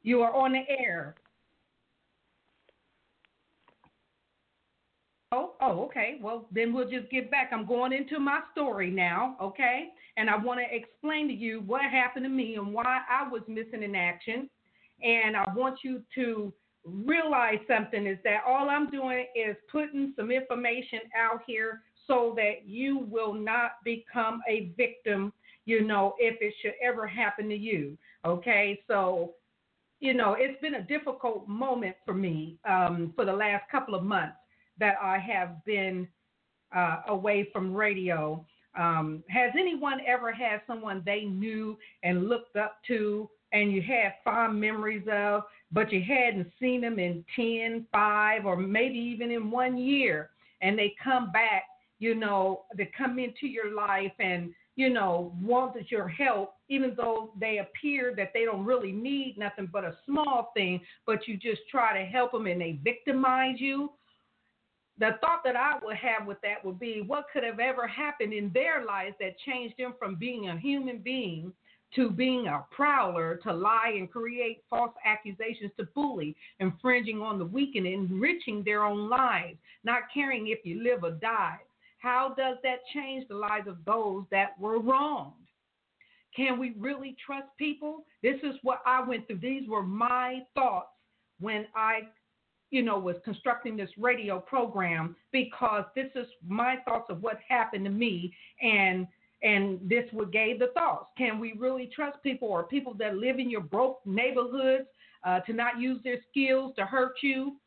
You 0.03 0.21
are 0.21 0.33
on 0.33 0.53
the 0.53 0.63
air. 0.67 1.15
Oh, 5.31 5.53
oh, 5.61 5.83
okay. 5.85 6.17
Well, 6.21 6.47
then 6.51 6.73
we'll 6.73 6.89
just 6.89 7.09
get 7.09 7.31
back. 7.31 7.51
I'm 7.53 7.65
going 7.65 7.93
into 7.93 8.19
my 8.19 8.41
story 8.51 8.91
now, 8.91 9.37
okay? 9.41 9.89
And 10.17 10.29
I 10.29 10.35
want 10.35 10.59
to 10.59 10.75
explain 10.75 11.29
to 11.29 11.33
you 11.33 11.61
what 11.65 11.83
happened 11.83 12.25
to 12.25 12.29
me 12.29 12.55
and 12.55 12.73
why 12.73 12.99
I 13.09 13.29
was 13.29 13.41
missing 13.47 13.81
in 13.81 13.95
action. 13.95 14.49
And 15.01 15.37
I 15.37 15.45
want 15.55 15.79
you 15.83 16.01
to 16.15 16.53
realize 16.85 17.59
something 17.67 18.07
is 18.07 18.17
that 18.23 18.41
all 18.47 18.69
I'm 18.69 18.89
doing 18.89 19.25
is 19.35 19.55
putting 19.71 20.13
some 20.15 20.31
information 20.31 20.99
out 21.15 21.41
here 21.45 21.81
so 22.07 22.33
that 22.35 22.65
you 22.67 22.99
will 23.09 23.33
not 23.33 23.73
become 23.83 24.41
a 24.49 24.71
victim 24.77 25.31
you 25.65 25.83
know, 25.83 26.15
if 26.17 26.41
it 26.41 26.53
should 26.61 26.73
ever 26.83 27.07
happen 27.07 27.49
to 27.49 27.55
you. 27.55 27.97
Okay, 28.25 28.79
so 28.87 29.33
you 29.99 30.15
know, 30.15 30.35
it's 30.37 30.59
been 30.61 30.75
a 30.75 30.83
difficult 30.83 31.47
moment 31.47 31.95
for 32.05 32.13
me 32.15 32.57
um, 32.67 33.13
for 33.15 33.23
the 33.23 33.33
last 33.33 33.69
couple 33.69 33.93
of 33.93 34.03
months 34.03 34.35
that 34.79 34.95
I 35.01 35.19
have 35.19 35.63
been 35.63 36.07
uh, 36.75 37.01
away 37.07 37.47
from 37.53 37.73
radio. 37.73 38.43
Um, 38.75 39.23
has 39.29 39.51
anyone 39.57 39.99
ever 40.07 40.31
had 40.31 40.61
someone 40.65 41.03
they 41.05 41.25
knew 41.25 41.77
and 42.01 42.27
looked 42.27 42.55
up 42.55 42.77
to 42.87 43.29
and 43.53 43.71
you 43.71 43.81
had 43.81 44.13
fond 44.23 44.59
memories 44.59 45.05
of, 45.11 45.43
but 45.71 45.91
you 45.91 46.01
hadn't 46.01 46.51
seen 46.59 46.81
them 46.81 46.99
in 46.99 47.23
10, 47.35 47.87
5, 47.91 48.45
or 48.45 48.57
maybe 48.57 48.97
even 48.97 49.31
in 49.31 49.51
one 49.51 49.77
year, 49.77 50.29
and 50.61 50.77
they 50.77 50.93
come 51.03 51.31
back, 51.31 51.63
you 51.99 52.15
know, 52.15 52.63
they 52.75 52.89
come 52.97 53.19
into 53.19 53.47
your 53.47 53.73
life 53.73 54.13
and 54.19 54.53
you 54.75 54.89
know, 54.89 55.33
wanted 55.41 55.91
your 55.91 56.07
help, 56.07 56.55
even 56.69 56.93
though 56.95 57.31
they 57.39 57.59
appear 57.59 58.13
that 58.15 58.31
they 58.33 58.45
don't 58.45 58.65
really 58.65 58.91
need 58.91 59.35
nothing 59.37 59.69
but 59.71 59.83
a 59.83 59.97
small 60.05 60.51
thing, 60.55 60.81
but 61.05 61.27
you 61.27 61.37
just 61.37 61.61
try 61.69 61.97
to 61.97 62.05
help 62.05 62.31
them 62.31 62.47
and 62.47 62.61
they 62.61 62.79
victimize 62.83 63.59
you. 63.59 63.91
The 64.97 65.17
thought 65.19 65.41
that 65.43 65.55
I 65.55 65.77
would 65.83 65.97
have 65.97 66.25
with 66.27 66.39
that 66.41 66.63
would 66.63 66.79
be 66.79 67.03
what 67.05 67.25
could 67.33 67.43
have 67.43 67.59
ever 67.59 67.87
happened 67.87 68.33
in 68.33 68.51
their 68.53 68.85
lives 68.85 69.15
that 69.19 69.37
changed 69.45 69.75
them 69.77 69.93
from 69.99 70.15
being 70.15 70.49
a 70.49 70.57
human 70.57 70.99
being 70.99 71.51
to 71.95 72.09
being 72.09 72.47
a 72.47 72.65
prowler, 72.71 73.39
to 73.43 73.53
lie 73.53 73.93
and 73.97 74.09
create 74.09 74.63
false 74.69 74.93
accusations, 75.05 75.71
to 75.77 75.85
bully, 75.93 76.35
infringing 76.59 77.21
on 77.21 77.37
the 77.37 77.45
weak 77.45 77.75
and 77.75 77.85
enriching 77.85 78.63
their 78.63 78.83
own 78.83 79.09
lives, 79.09 79.57
not 79.83 80.03
caring 80.13 80.47
if 80.47 80.59
you 80.63 80.83
live 80.83 81.03
or 81.03 81.11
die. 81.11 81.57
How 81.99 82.33
does 82.35 82.57
that 82.63 82.79
change 82.93 83.27
the 83.27 83.35
lives 83.35 83.67
of 83.67 83.77
those 83.85 84.23
that 84.31 84.59
were 84.59 84.79
wronged? 84.79 85.33
Can 86.35 86.57
we 86.59 86.73
really 86.79 87.15
trust 87.23 87.47
people? 87.57 88.05
This 88.23 88.37
is 88.41 88.55
what 88.63 88.81
I 88.85 89.03
went 89.03 89.27
through. 89.27 89.39
These 89.39 89.67
were 89.67 89.83
my 89.83 90.39
thoughts 90.55 90.87
when 91.39 91.65
I, 91.75 92.01
you 92.69 92.83
know, 92.83 92.97
was 92.97 93.17
constructing 93.25 93.75
this 93.75 93.89
radio 93.97 94.39
program 94.39 95.15
because 95.31 95.83
this 95.93 96.09
is 96.15 96.27
my 96.47 96.77
thoughts 96.85 97.09
of 97.09 97.21
what 97.21 97.39
happened 97.47 97.83
to 97.83 97.91
me 97.91 98.33
and 98.61 99.07
and 99.43 99.79
this 99.89 100.05
would 100.13 100.31
gave 100.31 100.59
the 100.59 100.67
thoughts. 100.73 101.09
Can 101.17 101.39
we 101.39 101.53
really 101.53 101.89
trust 101.93 102.21
people 102.23 102.47
or 102.47 102.63
people 102.63 102.93
that 102.95 103.17
live 103.17 103.39
in 103.39 103.49
your 103.49 103.61
broke 103.61 103.99
neighborhoods 104.05 104.87
uh, 105.23 105.39
to 105.41 105.53
not 105.53 105.79
use 105.79 105.99
their 106.03 106.17
skills 106.29 106.73
to 106.77 106.85
hurt 106.85 107.13
you? 107.21 107.57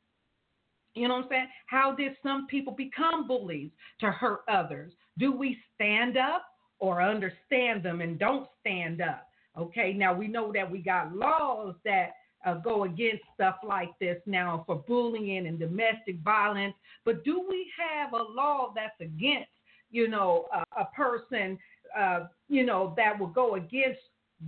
You 0.95 1.09
know 1.09 1.15
what 1.15 1.25
I'm 1.25 1.31
saying? 1.31 1.47
How 1.67 1.93
did 1.93 2.13
some 2.23 2.47
people 2.47 2.73
become 2.73 3.27
bullies 3.27 3.71
to 4.01 4.13
hurt 4.13 4.41
others? 4.49 4.93
Do 5.19 5.33
we 5.33 5.59
stand 5.75 6.17
up 6.17 6.45
or 6.79 7.03
understand 7.03 7.83
them 7.83 8.01
and 8.01 8.19
don't 8.19 8.49
stand 8.61 9.01
up? 9.01 9.27
Okay, 9.59 9.93
now 9.93 10.15
we 10.15 10.29
know 10.29 10.53
that 10.53 10.71
we 10.71 10.79
got 10.79 11.15
laws 11.15 11.75
that 11.85 12.13
uh, 12.45 12.55
go 12.55 12.85
against 12.85 13.23
stuff 13.35 13.57
like 13.67 13.91
this 14.01 14.19
now 14.27 14.65
for 14.67 14.77
bullying 14.87 15.47
and 15.47 15.59
domestic 15.59 16.19
violence, 16.21 16.75
but 17.05 17.25
do 17.25 17.45
we 17.49 17.71
have 17.79 18.13
a 18.13 18.23
law 18.23 18.73
that's 18.75 19.01
against, 19.01 19.49
you 19.95 20.09
know, 20.09 20.47
a, 20.53 20.81
a 20.83 20.85
person, 20.87 21.57
uh, 21.97 22.25
you 22.49 22.67
know, 22.67 22.93
that 22.97 23.19
will 23.19 23.29
go 23.29 23.55
against 23.55 24.01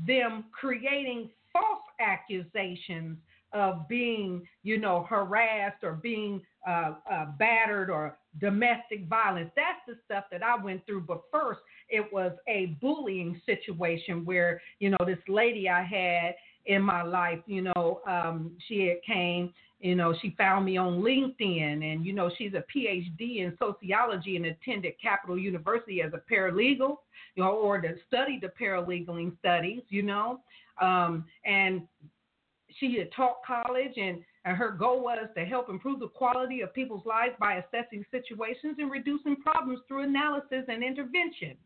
them 0.06 0.44
creating 0.52 1.30
false 1.52 1.84
accusations 2.00 3.16
of 3.52 3.88
being, 3.88 4.46
you 4.64 4.76
know, 4.76 5.06
harassed 5.08 5.84
or 5.84 5.92
being 5.92 6.42
uh, 6.68 6.94
uh, 7.10 7.26
battered 7.38 7.88
or 7.88 8.18
domestic 8.40 9.06
violence. 9.08 9.50
That's 9.54 9.78
the 9.86 9.94
stuff 10.04 10.24
that 10.32 10.42
I 10.42 10.62
went 10.62 10.84
through. 10.84 11.02
But 11.02 11.22
first, 11.32 11.60
it 11.88 12.12
was 12.12 12.32
a 12.48 12.76
bullying 12.80 13.40
situation 13.46 14.24
where, 14.24 14.60
you 14.80 14.90
know, 14.90 14.98
this 15.06 15.18
lady 15.28 15.68
I 15.68 15.84
had 15.84 16.34
in 16.66 16.82
my 16.82 17.02
life, 17.02 17.40
you 17.46 17.62
know, 17.62 18.00
um, 18.06 18.52
she 18.66 18.86
had 18.86 19.02
came, 19.06 19.52
you 19.80 19.94
know, 19.94 20.14
she 20.20 20.34
found 20.36 20.64
me 20.64 20.76
on 20.76 21.00
LinkedIn 21.00 21.92
and, 21.92 22.04
you 22.04 22.12
know, 22.12 22.30
she's 22.36 22.54
a 22.54 22.64
PhD 22.74 23.38
in 23.38 23.56
sociology 23.58 24.36
and 24.36 24.46
attended 24.46 24.94
Capital 25.00 25.38
University 25.38 26.02
as 26.02 26.12
a 26.12 26.32
paralegal, 26.32 26.96
you 27.34 27.44
know, 27.44 27.50
or 27.50 27.80
to 27.80 27.94
study 28.06 28.38
the 28.40 28.50
paralegaling 28.60 29.38
studies, 29.38 29.82
you 29.88 30.02
know. 30.02 30.40
Um, 30.80 31.24
and 31.44 31.82
she 32.78 32.98
had 32.98 33.12
taught 33.12 33.36
college 33.46 33.96
and, 33.96 34.22
and 34.44 34.56
her 34.56 34.70
goal 34.70 35.02
was 35.02 35.28
to 35.36 35.44
help 35.44 35.68
improve 35.68 36.00
the 36.00 36.08
quality 36.08 36.60
of 36.62 36.74
people's 36.74 37.04
lives 37.06 37.34
by 37.38 37.54
assessing 37.54 38.04
situations 38.10 38.76
and 38.78 38.90
reducing 38.90 39.36
problems 39.36 39.80
through 39.88 40.02
analysis 40.02 40.64
and 40.68 40.82
intervention 40.82 41.56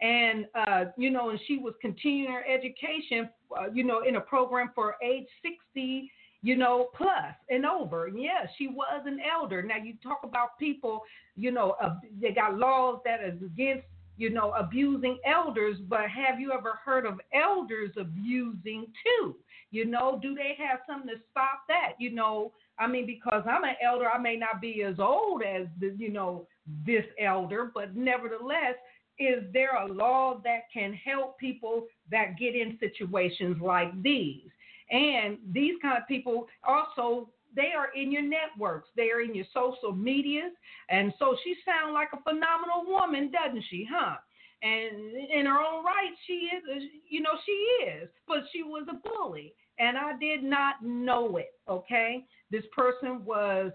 and 0.00 0.46
uh, 0.54 0.84
you 0.96 1.10
know, 1.10 1.30
and 1.30 1.40
she 1.46 1.58
was 1.58 1.74
continuing 1.80 2.32
her 2.32 2.44
education, 2.46 3.28
uh, 3.56 3.66
you 3.72 3.84
know, 3.84 4.02
in 4.02 4.16
a 4.16 4.20
program 4.20 4.70
for 4.74 4.96
age 5.02 5.26
60, 5.42 6.10
you 6.42 6.56
know, 6.56 6.88
plus 6.96 7.34
and 7.50 7.66
over. 7.66 8.06
And 8.06 8.20
yes, 8.20 8.48
she 8.56 8.68
was 8.68 9.02
an 9.06 9.18
elder. 9.20 9.62
Now 9.62 9.76
you 9.76 9.94
talk 10.02 10.20
about 10.24 10.58
people, 10.58 11.02
you 11.36 11.50
know, 11.50 11.76
uh, 11.82 11.96
they 12.20 12.32
got 12.32 12.56
laws 12.56 13.00
that 13.04 13.20
is 13.22 13.40
against, 13.42 13.84
you 14.16 14.30
know, 14.30 14.52
abusing 14.58 15.18
elders, 15.26 15.76
but 15.88 16.08
have 16.10 16.40
you 16.40 16.52
ever 16.52 16.78
heard 16.84 17.06
of 17.06 17.20
elders 17.34 17.90
abusing 17.98 18.86
too? 19.04 19.34
You 19.70 19.86
know, 19.86 20.18
do 20.20 20.34
they 20.34 20.56
have 20.58 20.80
something 20.86 21.08
to 21.08 21.20
stop 21.30 21.62
that? 21.68 21.92
You 21.98 22.10
know, 22.10 22.52
I 22.78 22.86
mean, 22.86 23.06
because 23.06 23.42
I'm 23.46 23.64
an 23.64 23.76
elder, 23.82 24.08
I 24.10 24.18
may 24.18 24.36
not 24.36 24.60
be 24.60 24.82
as 24.82 24.98
old 24.98 25.42
as 25.42 25.66
the, 25.78 25.94
you 25.96 26.10
know, 26.10 26.46
this 26.84 27.04
elder, 27.22 27.70
but 27.72 27.94
nevertheless, 27.94 28.74
is 29.20 29.44
there 29.52 29.76
a 29.76 29.86
law 29.86 30.40
that 30.42 30.62
can 30.72 30.94
help 30.94 31.38
people 31.38 31.86
that 32.10 32.38
get 32.38 32.56
in 32.56 32.78
situations 32.80 33.58
like 33.60 34.02
these? 34.02 34.48
And 34.90 35.38
these 35.52 35.74
kind 35.80 35.98
of 35.98 36.08
people 36.08 36.48
also 36.66 37.28
they 37.54 37.72
are 37.76 37.88
in 37.94 38.12
your 38.12 38.22
networks, 38.22 38.88
they 38.96 39.10
are 39.10 39.20
in 39.20 39.34
your 39.34 39.46
social 39.52 39.92
medias, 39.92 40.52
and 40.88 41.12
so 41.18 41.36
she 41.42 41.56
sounds 41.64 41.92
like 41.92 42.08
a 42.12 42.22
phenomenal 42.22 42.84
woman, 42.86 43.32
doesn't 43.32 43.64
she, 43.68 43.86
huh? 43.90 44.16
And 44.62 45.16
in 45.32 45.46
her 45.46 45.58
own 45.58 45.84
right, 45.84 46.12
she 46.26 46.50
is, 46.72 46.82
you 47.08 47.22
know, 47.22 47.32
she 47.44 47.52
is, 47.90 48.08
but 48.28 48.44
she 48.52 48.62
was 48.62 48.86
a 48.90 49.08
bully, 49.08 49.54
and 49.78 49.96
I 49.96 50.16
did 50.18 50.42
not 50.42 50.76
know 50.82 51.38
it. 51.38 51.52
Okay, 51.68 52.24
this 52.50 52.64
person 52.76 53.24
was 53.24 53.72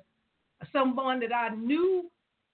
someone 0.71 1.19
that 1.19 1.33
I 1.33 1.49
knew 1.49 2.09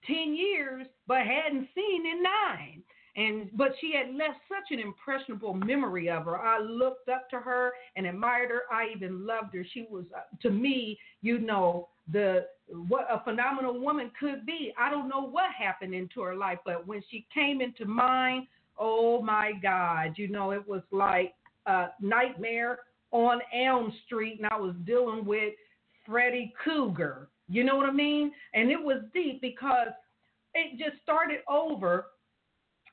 10 0.05 0.35
years 0.35 0.87
but 1.07 1.19
hadn't 1.19 1.67
seen 1.75 2.05
in 2.05 2.23
nine. 2.23 2.83
And 3.17 3.49
but 3.57 3.73
she 3.81 3.93
had 3.93 4.15
left 4.15 4.39
such 4.47 4.71
an 4.71 4.79
impressionable 4.79 5.53
memory 5.53 6.09
of 6.09 6.23
her. 6.25 6.39
I 6.39 6.59
looked 6.59 7.09
up 7.09 7.29
to 7.31 7.39
her 7.39 7.71
and 7.97 8.05
admired 8.05 8.51
her. 8.51 8.61
I 8.71 8.87
even 8.95 9.25
loved 9.25 9.53
her. 9.53 9.65
She 9.73 9.85
was 9.89 10.05
uh, 10.15 10.21
to 10.41 10.49
me 10.49 10.97
you 11.21 11.39
know 11.39 11.89
the 12.11 12.45
what 12.69 13.07
a 13.11 13.21
phenomenal 13.25 13.79
woman 13.81 14.11
could 14.17 14.45
be. 14.45 14.73
I 14.79 14.89
don't 14.89 15.09
know 15.09 15.27
what 15.27 15.51
happened 15.51 15.93
into 15.93 16.21
her 16.21 16.35
life 16.35 16.59
but 16.63 16.87
when 16.87 17.03
she 17.11 17.27
came 17.33 17.59
into 17.59 17.85
mine 17.85 18.47
oh 18.79 19.21
my 19.21 19.51
god 19.61 20.13
you 20.15 20.27
know 20.27 20.51
it 20.51 20.67
was 20.67 20.81
like 20.91 21.33
a 21.65 21.87
nightmare 22.01 22.79
on 23.11 23.39
elm 23.53 23.93
street 24.05 24.39
and 24.39 24.47
i 24.47 24.57
was 24.57 24.73
dealing 24.85 25.25
with 25.25 25.53
Freddy 26.05 26.53
Krueger 26.61 27.29
you 27.51 27.63
know 27.63 27.75
what 27.75 27.87
i 27.87 27.91
mean 27.91 28.31
and 28.53 28.71
it 28.71 28.81
was 28.81 29.01
deep 29.13 29.41
because 29.41 29.89
it 30.53 30.77
just 30.77 31.01
started 31.03 31.39
over 31.47 32.05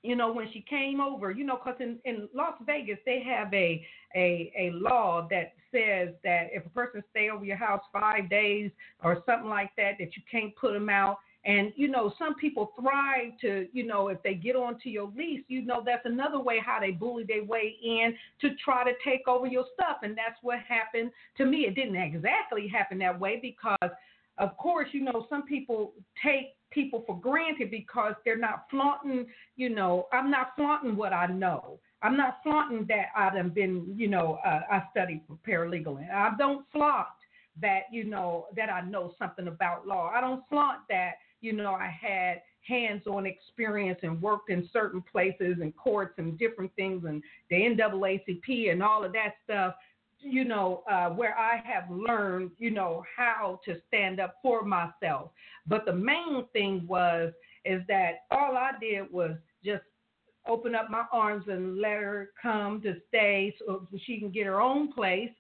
you 0.02 0.14
know, 0.14 0.32
when 0.32 0.50
she 0.52 0.61
came 0.61 1.00
over, 1.00 1.30
you 1.30 1.44
know, 1.44 1.56
because 1.56 1.80
in, 1.80 1.98
in 2.04 2.28
Las 2.34 2.54
Vegas, 2.64 2.98
they 3.04 3.20
have 3.20 3.52
a, 3.52 3.84
a, 4.14 4.52
a 4.56 4.70
law 4.72 5.26
that 5.30 5.54
says 5.72 6.14
that 6.24 6.48
if 6.52 6.64
a 6.64 6.70
person 6.70 7.02
stay 7.11 7.30
over 7.30 7.44
your 7.44 7.56
house 7.56 7.82
five 7.92 8.30
days 8.30 8.70
or 9.02 9.22
something 9.26 9.48
like 9.48 9.70
that, 9.76 9.92
that 9.98 10.16
you 10.16 10.22
can't 10.30 10.54
put 10.56 10.72
them 10.72 10.88
out. 10.88 11.18
And, 11.44 11.72
you 11.76 11.88
know, 11.88 12.12
some 12.18 12.34
people 12.34 12.72
thrive 12.78 13.32
to, 13.40 13.66
you 13.72 13.86
know, 13.86 14.09
if 14.09 14.22
they 14.22 14.34
get 14.34 14.54
onto 14.54 14.88
your 14.88 15.11
lease, 15.16 15.44
you 15.48 15.62
know, 15.62 15.82
that's 15.84 16.04
another 16.04 16.38
way 16.38 16.59
how 16.64 16.78
they 16.80 16.90
bully 16.90 17.24
their 17.24 17.44
way 17.44 17.76
in 17.82 18.14
to 18.40 18.54
try 18.62 18.84
to 18.84 18.92
take 19.04 19.26
over 19.26 19.46
your 19.46 19.64
stuff. 19.74 19.98
And 20.02 20.16
that's 20.16 20.38
what 20.42 20.59
happened 20.61 21.11
to 21.38 21.46
me. 21.46 21.61
It 21.61 21.74
didn't 21.74 21.96
exactly 21.96 22.68
happen 22.68 22.98
that 22.98 23.18
way 23.18 23.38
because, 23.40 23.90
of 24.39 24.57
course, 24.57 24.89
you 24.93 25.03
know, 25.03 25.26
some 25.28 25.43
people 25.43 25.93
take 26.24 26.55
people 26.70 27.03
for 27.07 27.18
granted 27.18 27.70
because 27.70 28.14
they're 28.24 28.39
not 28.39 28.66
flaunting, 28.70 29.26
you 29.57 29.70
know, 29.70 30.07
I'm 30.12 30.30
not 30.30 30.53
flaunting 30.57 30.97
what 30.97 31.12
I 31.12 31.26
know. 31.26 31.80
I'm 32.03 32.16
not 32.16 32.39
flaunting 32.43 32.86
that 32.89 33.07
I've 33.16 33.55
been, 33.55 33.95
you 33.97 34.09
know, 34.09 34.39
uh, 34.47 34.61
I 34.70 34.82
studied 34.91 35.22
for 35.26 35.39
paralegal 35.47 35.99
and 35.99 36.11
I 36.11 36.30
don't 36.39 36.64
flaunt 36.72 37.09
that, 37.61 37.82
you 37.91 38.05
know, 38.05 38.47
that 38.55 38.70
I 38.70 38.82
know 38.82 39.14
something 39.18 39.49
about 39.49 39.86
law. 39.86 40.12
I 40.14 40.20
don't 40.20 40.45
flaunt 40.49 40.80
that, 40.91 41.14
you 41.41 41.53
know, 41.53 41.72
I 41.72 41.89
had 41.89 42.43
hands-on 42.61 43.26
experience 43.26 43.99
and 44.03 44.20
worked 44.20 44.51
in 44.51 44.68
certain 44.72 45.03
places 45.03 45.57
and 45.61 45.74
courts 45.76 46.14
and 46.18 46.39
different 46.39 46.72
things 46.76 47.05
and 47.07 47.22
the 47.51 47.57
NAACP 47.57 48.70
and 48.70 48.82
all 48.82 49.05
of 49.05 49.12
that 49.14 49.34
stuff 49.45 49.74
you 50.21 50.45
know, 50.45 50.83
uh, 50.91 51.09
where 51.11 51.37
I 51.39 51.62
have 51.64 51.91
learned, 51.91 52.51
you 52.59 52.71
know, 52.71 53.05
how 53.16 53.61
to 53.64 53.77
stand 53.89 54.21
up 54.21 54.37
for 54.43 54.64
myself. 54.64 55.31
But 55.66 55.85
the 55.85 55.93
main 55.93 56.45
thing 56.53 56.87
was 56.87 57.33
is 57.64 57.83
that 57.89 58.25
all 58.31 58.57
I 58.57 58.73
did 58.81 59.11
was 59.12 59.33
just 59.64 59.83
open 60.47 60.75
up 60.75 60.91
my 60.91 61.05
arms 61.12 61.45
and 61.49 61.79
let 61.79 61.99
her 61.99 62.31
come 62.41 62.81
to 62.83 62.97
stay 63.09 63.55
so 63.59 63.87
she 64.07 64.19
can 64.19 64.31
get 64.31 64.47
her 64.47 64.61
own 64.61 64.93
place. 64.93 65.31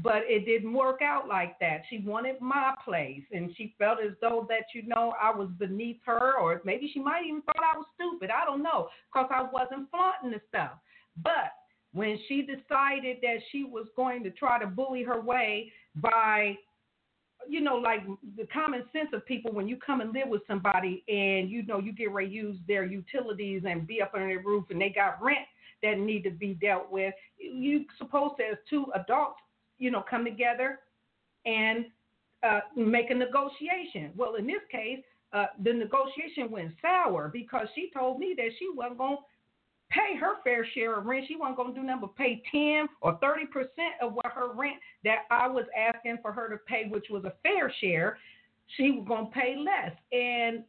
But 0.00 0.22
it 0.28 0.44
didn't 0.44 0.74
work 0.74 1.02
out 1.02 1.26
like 1.26 1.58
that. 1.58 1.82
She 1.90 1.98
wanted 1.98 2.40
my 2.40 2.72
place, 2.84 3.22
and 3.32 3.52
she 3.56 3.74
felt 3.78 3.98
as 4.00 4.12
though 4.20 4.46
that 4.48 4.66
you 4.72 4.86
know 4.86 5.14
I 5.20 5.36
was 5.36 5.48
beneath 5.58 5.96
her, 6.04 6.38
or 6.38 6.60
maybe 6.64 6.88
she 6.92 7.00
might 7.00 7.24
even 7.26 7.42
thought 7.42 7.56
I 7.56 7.76
was 7.76 7.86
stupid. 7.96 8.30
I 8.30 8.44
don't 8.44 8.62
know, 8.62 8.88
because 9.12 9.28
I 9.34 9.42
wasn't 9.42 9.90
flaunting 9.90 10.30
the 10.30 10.40
stuff. 10.48 10.72
But 11.20 11.50
when 11.92 12.18
she 12.28 12.42
decided 12.42 13.18
that 13.22 13.38
she 13.50 13.64
was 13.64 13.86
going 13.96 14.22
to 14.22 14.30
try 14.30 14.58
to 14.58 14.66
bully 14.66 15.02
her 15.02 15.20
way 15.20 15.72
by 15.96 16.56
you 17.48 17.60
know, 17.60 17.76
like 17.76 18.00
the 18.36 18.46
common 18.52 18.82
sense 18.92 19.08
of 19.12 19.24
people 19.24 19.52
when 19.52 19.68
you 19.68 19.76
come 19.76 20.00
and 20.00 20.12
live 20.12 20.28
with 20.28 20.42
somebody 20.46 21.04
and 21.08 21.48
you 21.48 21.62
know 21.64 21.78
you 21.78 21.92
get 21.92 22.10
ready 22.10 22.28
to 22.28 22.34
use 22.34 22.56
their 22.66 22.84
utilities 22.84 23.62
and 23.66 23.86
be 23.86 24.02
up 24.02 24.12
under 24.14 24.26
their 24.26 24.42
roof 24.42 24.64
and 24.70 24.80
they 24.80 24.90
got 24.90 25.22
rent 25.22 25.46
that 25.82 25.98
need 25.98 26.24
to 26.24 26.30
be 26.30 26.54
dealt 26.54 26.90
with. 26.90 27.14
You 27.38 27.84
supposed 27.96 28.34
to, 28.38 28.44
as 28.44 28.58
two 28.68 28.86
adults, 28.94 29.40
you 29.78 29.90
know, 29.90 30.04
come 30.08 30.24
together 30.24 30.80
and 31.46 31.86
uh, 32.42 32.60
make 32.76 33.10
a 33.10 33.14
negotiation. 33.14 34.10
Well, 34.16 34.34
in 34.34 34.46
this 34.46 34.62
case, 34.70 35.00
uh, 35.32 35.46
the 35.62 35.72
negotiation 35.72 36.50
went 36.50 36.72
sour 36.82 37.30
because 37.32 37.68
she 37.74 37.90
told 37.94 38.18
me 38.18 38.34
that 38.36 38.48
she 38.58 38.68
wasn't 38.74 38.98
going 38.98 39.16
to 39.16 39.22
pay 39.90 40.16
her 40.18 40.34
fair 40.44 40.66
share 40.74 40.98
of 40.98 41.06
rent. 41.06 41.26
She 41.28 41.36
wasn't 41.36 41.56
going 41.56 41.74
to 41.74 41.80
do 41.80 41.86
nothing 41.86 42.02
but 42.02 42.16
pay 42.16 42.42
10 42.50 42.88
or 43.00 43.18
30% 43.18 43.44
of 44.02 44.12
what 44.14 44.26
her 44.26 44.52
rent 44.52 44.76
that 45.04 45.20
I 45.30 45.48
was 45.48 45.64
asking 45.76 46.18
for 46.22 46.32
her 46.32 46.48
to 46.48 46.56
pay, 46.66 46.88
which 46.88 47.06
was 47.10 47.24
a 47.24 47.32
fair 47.42 47.72
share. 47.80 48.18
She 48.76 48.90
was 48.90 49.04
going 49.08 49.26
to 49.26 49.32
pay 49.32 49.56
less. 49.56 49.96
And 50.12 50.64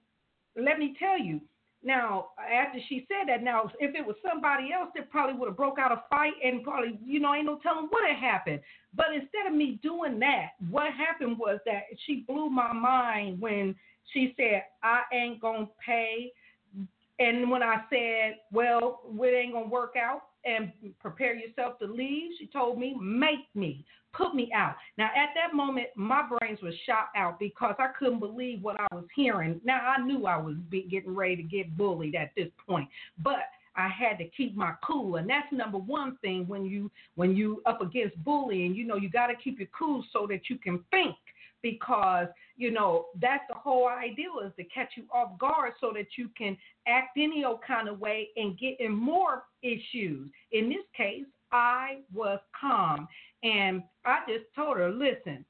let 0.56 0.80
me 0.80 0.96
tell 0.98 1.20
you, 1.20 1.42
now 1.84 2.28
after 2.38 2.80
she 2.90 3.08
said 3.08 3.28
that, 3.28 3.44
now 3.44 3.72
if 3.80 3.96
it 3.96 4.06
was 4.06 4.16
somebody 4.28 4.72
else, 4.74 4.90
that 4.96 5.10
probably 5.10 5.38
would 5.40 5.48
have 5.48 5.58
broke 5.58 5.80
out 5.80 5.92
a 5.92 6.04
fight 6.10 6.34
and 6.44 6.64
probably, 6.64 7.00
you 7.06 7.20
know, 7.20 7.34
ain't 7.34 7.46
no 7.46 7.60
telling 7.64 7.88
what 7.90 8.08
had 8.08 8.18
happened. 8.18 8.62
But 8.96 9.08
instead 9.14 9.48
of 9.48 9.54
me 9.54 9.80
doing 9.84 10.20
that, 10.20 10.52
what 10.70 10.92
happened 10.94 11.38
was 11.38 11.60
that 11.66 11.84
she 12.06 12.26
blew 12.28 12.50
my 12.50 12.74
mind 12.74 13.40
when 13.40 13.76
she 14.14 14.34
said, 14.36 14.64
I 14.82 15.02
ain't 15.14 15.42
to 15.42 15.68
pay 15.86 16.32
and 17.20 17.50
when 17.50 17.62
I 17.62 17.78
said, 17.90 18.38
well, 18.52 19.02
it 19.22 19.28
ain't 19.28 19.54
going 19.54 19.66
to 19.66 19.70
work 19.70 19.96
out 19.98 20.22
and 20.46 20.72
prepare 21.00 21.36
yourself 21.36 21.78
to 21.80 21.86
leave, 21.86 22.32
she 22.40 22.48
told 22.48 22.80
me, 22.80 22.96
make 23.00 23.54
me, 23.54 23.86
put 24.14 24.34
me 24.34 24.50
out. 24.56 24.76
Now, 24.98 25.08
at 25.08 25.30
that 25.36 25.54
moment, 25.54 25.88
my 25.96 26.24
brains 26.28 26.60
were 26.62 26.72
shot 26.86 27.10
out 27.16 27.38
because 27.38 27.76
I 27.78 27.88
couldn't 27.98 28.20
believe 28.20 28.62
what 28.62 28.80
I 28.80 28.88
was 28.94 29.06
hearing. 29.14 29.60
Now, 29.66 29.80
I 29.80 30.02
knew 30.02 30.26
I 30.26 30.38
was 30.38 30.56
getting 30.72 31.14
ready 31.14 31.36
to 31.36 31.44
get 31.44 31.78
bullied 31.78 32.16
at 32.16 32.32
this 32.38 32.48
point, 32.66 32.88
but 33.22 33.40
I 33.76 33.88
had 33.88 34.18
to 34.18 34.26
keep 34.26 34.56
my 34.56 34.74
cool, 34.86 35.18
and 35.18 35.30
that's 35.30 35.48
number 35.52 35.78
one 35.78 36.18
thing 36.22 36.46
when 36.48 36.66
you 36.66 36.92
when 37.16 37.36
you 37.36 37.62
up 37.66 37.82
against 37.82 38.22
bullying. 38.26 38.76
You 38.76 38.86
know, 38.86 38.98
you 38.98 39.10
got 39.10 39.28
to 39.28 39.36
keep 39.36 39.60
your 39.60 39.70
cool 39.78 40.04
so 40.12 40.28
that 40.28 40.50
you 40.50 40.58
can 40.58 40.84
think 40.92 41.16
because 41.62 42.28
you 42.58 42.72
know 42.72 43.08
that's 43.22 43.44
the 43.50 43.56
whole 43.56 43.88
idea 43.88 44.28
is 44.46 44.52
to 44.58 44.64
catch 44.66 44.92
you 44.96 45.04
off 45.14 45.38
guard 45.40 45.74
so 45.80 45.92
that 45.94 46.08
you 46.18 46.30
can 46.38 46.58
act 46.88 47.18
any 47.18 47.44
old 47.44 47.60
kind 47.66 47.88
of 47.88 48.00
way 48.00 48.30
and 48.36 48.58
get 48.58 48.80
in 48.80 48.92
more 48.92 49.44
issues. 49.62 50.30
In 50.52 50.70
this 50.70 50.86
case, 50.96 51.26
I 51.52 52.00
was 52.14 52.40
calm 52.60 53.08
and 53.44 53.84
I 54.06 54.20
just 54.28 54.46
told 54.56 54.78
her, 54.78 54.92
listen, 54.92 55.46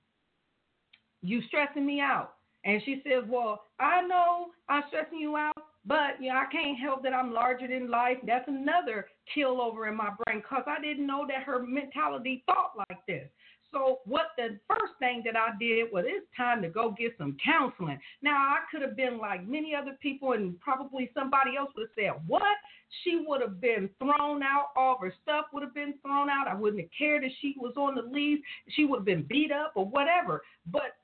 you 1.22 1.42
stressing 1.48 1.86
me 1.86 2.00
out. 2.00 2.34
And 2.66 2.82
she 2.84 3.02
says, 3.04 3.24
well, 3.28 3.64
I 3.80 4.02
know 4.02 4.48
I'm 4.68 4.84
stressing 4.90 5.18
you 5.18 5.38
out, 5.38 5.54
but 5.86 6.22
you 6.22 6.30
know, 6.30 6.36
I 6.36 6.46
can't 6.52 6.78
help 6.78 7.04
that 7.04 7.14
I'm 7.14 7.34
larger 7.34 7.68
than 7.68 7.90
life. 7.90 8.18
That's 8.26 8.48
another 8.48 9.08
kill 9.34 9.62
over 9.62 9.88
in 9.88 9.96
my 9.96 10.10
brain 10.24 10.42
because 10.42 10.64
I 10.68 10.82
didn't 10.82 11.08
know 11.08 11.26
that 11.28 11.44
her 11.44 11.66
mentality 11.66 12.44
thought 12.46 12.72
like 12.90 13.00
this. 13.08 13.30
So 13.72 14.00
what 14.06 14.28
the 14.38 14.60
first 14.68 14.94
thing 15.00 15.22
that 15.26 15.36
I 15.36 15.50
did 15.60 15.92
was 15.92 16.06
it's 16.08 16.26
time 16.36 16.62
to 16.64 16.70
go 16.70 16.96
get 16.98 17.14
some 17.18 17.38
counseling. 17.44 18.00
Now 18.22 18.36
I 18.36 18.60
could 18.72 18.82
have 18.82 18.98
been 18.98 19.18
like 19.20 19.48
many 19.48 19.76
other 19.76 19.98
people 20.02 20.34
and 20.34 20.60
probably 20.60 21.12
somebody 21.14 21.56
else 21.58 21.70
would 21.76 21.88
have 21.96 22.16
said, 22.16 22.22
What? 22.28 22.58
She 23.04 23.24
would 23.28 23.42
have 23.42 23.62
been 23.62 23.90
thrown 24.00 24.42
out, 24.42 24.70
all 24.76 24.98
her 25.00 25.14
stuff 25.22 25.46
would 25.54 25.62
have 25.62 25.76
been 25.76 25.94
thrown 26.02 26.30
out. 26.30 26.48
I 26.48 26.56
wouldn't 26.56 26.82
have 26.82 26.90
cared 26.98 27.24
if 27.24 27.32
she 27.40 27.56
was 27.60 27.74
on 27.78 27.94
the 27.96 28.02
lease, 28.02 28.42
she 28.70 28.86
would 28.86 29.00
have 29.00 29.06
been 29.06 29.26
beat 29.30 29.52
up 29.52 29.74
or 29.76 29.86
whatever. 29.86 30.42
But 30.72 30.96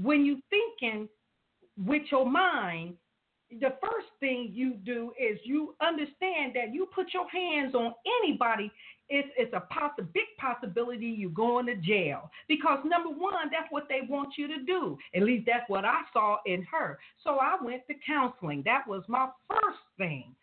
when 0.00 0.24
you 0.24 0.40
thinking 0.50 1.08
with 1.76 2.02
your 2.10 2.28
mind, 2.30 2.94
the 3.60 3.74
first 3.82 4.08
thing 4.20 4.50
you 4.52 4.74
do 4.84 5.12
is 5.18 5.38
you 5.44 5.74
understand 5.80 6.52
that 6.54 6.72
you 6.72 6.88
put 6.94 7.12
your 7.12 7.28
hands 7.28 7.74
on 7.74 7.92
anybody 8.22 8.70
it's, 9.08 9.28
it's 9.36 9.52
a 9.52 9.64
possi- 9.72 10.06
big 10.12 10.24
possibility 10.38 11.06
you're 11.06 11.30
going 11.30 11.66
to 11.66 11.76
jail. 11.76 12.30
Because 12.48 12.78
number 12.84 13.10
one 13.10 13.50
that's 13.50 13.70
what 13.70 13.88
they 13.88 14.00
want 14.08 14.34
you 14.36 14.48
to 14.48 14.62
do. 14.64 14.98
At 15.14 15.22
least 15.22 15.46
that's 15.46 15.68
what 15.68 15.84
i 15.84 16.00
saw 16.12 16.38
in 16.46 16.62
her. 16.70 16.98
So 17.24 17.38
i 17.40 17.56
went 17.62 17.86
to 17.88 17.94
counseling. 18.06 18.62
That 18.64 18.86
was 18.86 19.02
my 19.08 19.28
first 19.48 19.78
thing. 19.98 20.34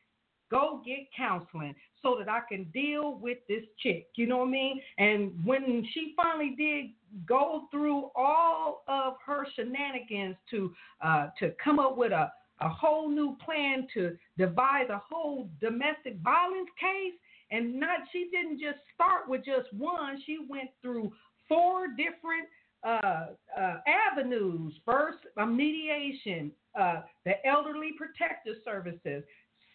Go 0.51 0.81
get 0.85 1.07
counseling 1.15 1.75
so 2.01 2.15
that 2.17 2.29
i 2.29 2.39
can 2.47 2.65
deal 2.73 3.15
with 3.15 3.37
this 3.47 3.63
chick. 3.81 4.07
You 4.15 4.27
know 4.27 4.37
what 4.37 4.47
i 4.47 4.51
mean? 4.51 4.81
And 4.97 5.31
when 5.45 5.85
she 5.93 6.13
finally 6.15 6.55
did 6.57 6.91
go 7.27 7.63
through 7.71 8.09
all 8.15 8.83
of 8.87 9.15
her 9.25 9.47
shenanigans 9.55 10.35
to 10.51 10.73
uh, 11.03 11.27
to 11.39 11.53
come 11.63 11.79
up 11.79 11.97
with 11.97 12.11
a 12.11 12.31
a 12.61 12.69
whole 12.69 13.09
new 13.09 13.37
plan 13.43 13.87
to 13.93 14.17
devise 14.37 14.89
a 14.89 15.01
whole 15.09 15.49
domestic 15.61 16.17
violence 16.21 16.69
case 16.79 17.13
and 17.51 17.79
not 17.79 17.99
she 18.11 18.29
didn't 18.31 18.59
just 18.59 18.79
start 18.93 19.27
with 19.27 19.43
just 19.45 19.71
one 19.73 20.21
she 20.25 20.39
went 20.47 20.69
through 20.81 21.11
four 21.47 21.87
different 21.89 22.47
uh, 22.83 23.27
uh, 23.59 23.77
avenues 24.11 24.73
first 24.85 25.19
a 25.37 25.45
mediation 25.45 26.51
uh, 26.79 27.01
the 27.25 27.33
elderly 27.45 27.91
protective 27.97 28.55
services 28.63 29.23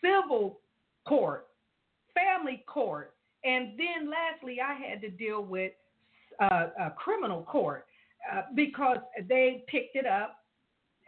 civil 0.00 0.60
court 1.06 1.48
family 2.14 2.64
court 2.66 3.14
and 3.44 3.78
then 3.78 4.10
lastly 4.10 4.58
i 4.60 4.74
had 4.74 5.00
to 5.00 5.10
deal 5.10 5.44
with 5.44 5.72
uh, 6.40 6.66
a 6.80 6.90
criminal 6.90 7.42
court 7.42 7.86
uh, 8.32 8.42
because 8.54 8.98
they 9.28 9.64
picked 9.68 9.96
it 9.96 10.06
up 10.06 10.38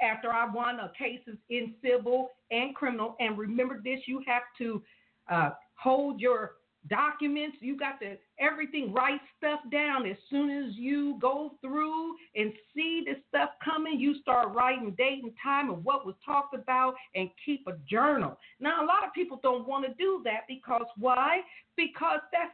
after 0.02 0.30
I 0.30 0.46
won 0.52 0.78
uh, 0.80 0.88
cases 0.98 1.36
in 1.50 1.74
civil 1.82 2.30
and 2.50 2.74
criminal. 2.74 3.16
And 3.20 3.38
remember 3.38 3.80
this, 3.82 4.00
you 4.06 4.22
have 4.26 4.42
to 4.58 4.82
uh, 5.30 5.50
hold 5.76 6.20
your 6.20 6.52
documents. 6.88 7.56
You 7.60 7.76
got 7.76 8.00
to 8.00 8.16
everything 8.38 8.92
write 8.92 9.20
stuff 9.36 9.60
down. 9.70 10.06
As 10.06 10.16
soon 10.30 10.50
as 10.50 10.74
you 10.76 11.18
go 11.20 11.52
through 11.60 12.14
and 12.34 12.52
see 12.74 13.04
the 13.04 13.14
stuff 13.28 13.50
coming, 13.64 13.98
you 13.98 14.20
start 14.20 14.54
writing 14.54 14.94
date 14.96 15.22
and 15.22 15.32
time 15.42 15.70
and 15.70 15.84
what 15.84 16.06
was 16.06 16.14
talked 16.24 16.54
about 16.54 16.94
and 17.14 17.28
keep 17.44 17.66
a 17.66 17.76
journal. 17.88 18.38
Now 18.60 18.84
a 18.84 18.86
lot 18.86 19.04
of 19.06 19.12
people 19.14 19.40
don't 19.42 19.66
want 19.66 19.86
to 19.86 19.94
do 19.94 20.22
that 20.24 20.40
because 20.48 20.86
why? 20.96 21.40
Because 21.76 22.20
that's 22.32 22.52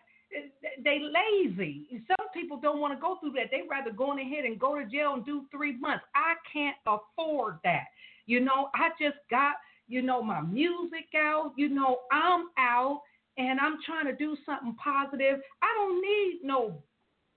they 0.82 0.98
lazy. 0.98 2.02
Some 2.08 2.28
people 2.32 2.58
don't 2.58 2.80
want 2.80 2.94
to 2.94 3.00
go 3.00 3.18
through 3.20 3.32
that. 3.32 3.50
They 3.50 3.62
rather 3.70 3.90
go 3.90 4.18
ahead 4.18 4.46
and 4.46 4.58
go 4.58 4.78
to 4.78 4.86
jail 4.86 5.12
and 5.12 5.26
do 5.26 5.44
three 5.50 5.76
months. 5.78 6.04
I 6.14 6.34
can't 6.50 6.76
afford 6.86 7.58
that. 7.64 7.84
You 8.24 8.40
know, 8.40 8.70
I 8.74 8.88
just 8.98 9.18
got, 9.30 9.56
you 9.88 10.00
know, 10.00 10.22
my 10.22 10.40
music 10.40 11.04
out. 11.14 11.52
You 11.56 11.68
know, 11.68 11.98
I'm 12.10 12.46
out 12.58 13.02
and 13.38 13.58
I'm 13.60 13.78
trying 13.86 14.06
to 14.06 14.16
do 14.16 14.36
something 14.44 14.76
positive. 14.82 15.40
I 15.62 15.68
don't 15.76 16.00
need 16.00 16.40
no 16.42 16.82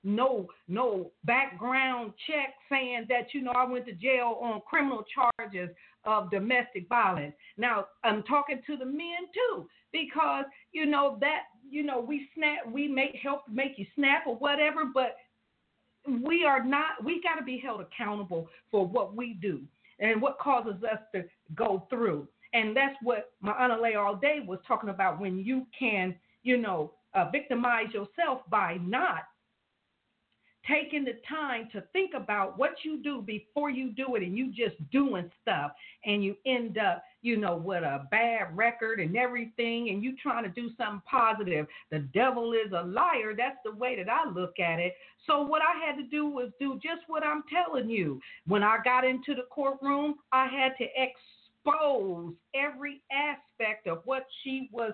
no 0.03 0.47
no 0.67 1.11
background 1.23 2.13
check 2.27 2.53
saying 2.69 3.07
that 3.09 3.33
you 3.33 3.41
know 3.41 3.51
I 3.51 3.65
went 3.65 3.85
to 3.87 3.93
jail 3.93 4.37
on 4.41 4.61
criminal 4.69 5.03
charges 5.13 5.69
of 6.03 6.29
domestic 6.29 6.87
violence. 6.87 7.33
Now 7.57 7.87
I'm 8.03 8.23
talking 8.23 8.61
to 8.67 8.77
the 8.77 8.85
men 8.85 9.25
too 9.33 9.67
because 9.91 10.45
you 10.71 10.85
know 10.85 11.17
that 11.21 11.43
you 11.67 11.83
know 11.83 11.99
we 11.99 12.29
snap 12.35 12.71
we 12.71 12.87
make 12.87 13.15
help 13.21 13.41
make 13.51 13.73
you 13.77 13.85
snap 13.95 14.27
or 14.27 14.35
whatever, 14.35 14.83
but 14.93 15.17
we 16.23 16.45
are 16.45 16.63
not 16.63 17.03
we 17.03 17.21
got 17.21 17.39
to 17.39 17.45
be 17.45 17.57
held 17.57 17.81
accountable 17.81 18.47
for 18.69 18.85
what 18.85 19.15
we 19.15 19.33
do 19.41 19.61
and 19.99 20.21
what 20.21 20.37
causes 20.39 20.83
us 20.83 20.99
to 21.13 21.23
go 21.55 21.87
through. 21.89 22.27
And 22.55 22.75
that's 22.75 22.95
what 23.03 23.33
my 23.41 23.51
Anale 23.51 23.97
all 23.97 24.15
day 24.15 24.39
was 24.45 24.59
talking 24.65 24.89
about 24.89 25.19
when 25.19 25.37
you 25.37 25.67
can, 25.77 26.15
you 26.43 26.57
know, 26.57 26.93
uh, 27.13 27.29
victimize 27.29 27.93
yourself 27.93 28.41
by 28.49 28.77
not 28.81 29.23
taking 30.67 31.05
the 31.05 31.13
time 31.29 31.69
to 31.71 31.83
think 31.93 32.13
about 32.15 32.57
what 32.57 32.71
you 32.83 33.01
do 33.03 33.21
before 33.21 33.69
you 33.69 33.91
do 33.91 34.15
it 34.15 34.23
and 34.23 34.37
you 34.37 34.51
just 34.51 34.75
doing 34.91 35.29
stuff 35.41 35.71
and 36.05 36.23
you 36.23 36.35
end 36.45 36.77
up 36.77 37.03
you 37.21 37.37
know 37.37 37.55
with 37.55 37.83
a 37.83 38.07
bad 38.09 38.55
record 38.55 38.99
and 38.99 39.15
everything 39.15 39.89
and 39.89 40.03
you 40.03 40.15
trying 40.21 40.43
to 40.43 40.49
do 40.49 40.69
something 40.77 41.01
positive. 41.09 41.67
The 41.91 41.99
devil 42.13 42.53
is 42.53 42.71
a 42.71 42.83
liar. 42.83 43.33
That's 43.37 43.57
the 43.63 43.75
way 43.75 43.95
that 43.95 44.09
i 44.09 44.29
look 44.29 44.59
at 44.59 44.79
it. 44.79 44.95
So 45.27 45.41
what 45.41 45.61
i 45.61 45.85
had 45.85 45.97
to 45.97 46.03
do 46.03 46.27
was 46.27 46.49
do 46.59 46.75
just 46.75 47.01
what 47.07 47.23
i'm 47.23 47.43
telling 47.53 47.89
you. 47.89 48.19
When 48.47 48.63
i 48.63 48.77
got 48.83 49.05
into 49.05 49.35
the 49.35 49.45
courtroom 49.51 50.15
i 50.31 50.47
had 50.47 50.73
to 50.79 50.85
expose 51.65 52.33
every 52.53 53.01
aspect 53.11 53.87
of 53.87 54.01
what 54.05 54.25
she 54.43 54.69
was 54.71 54.93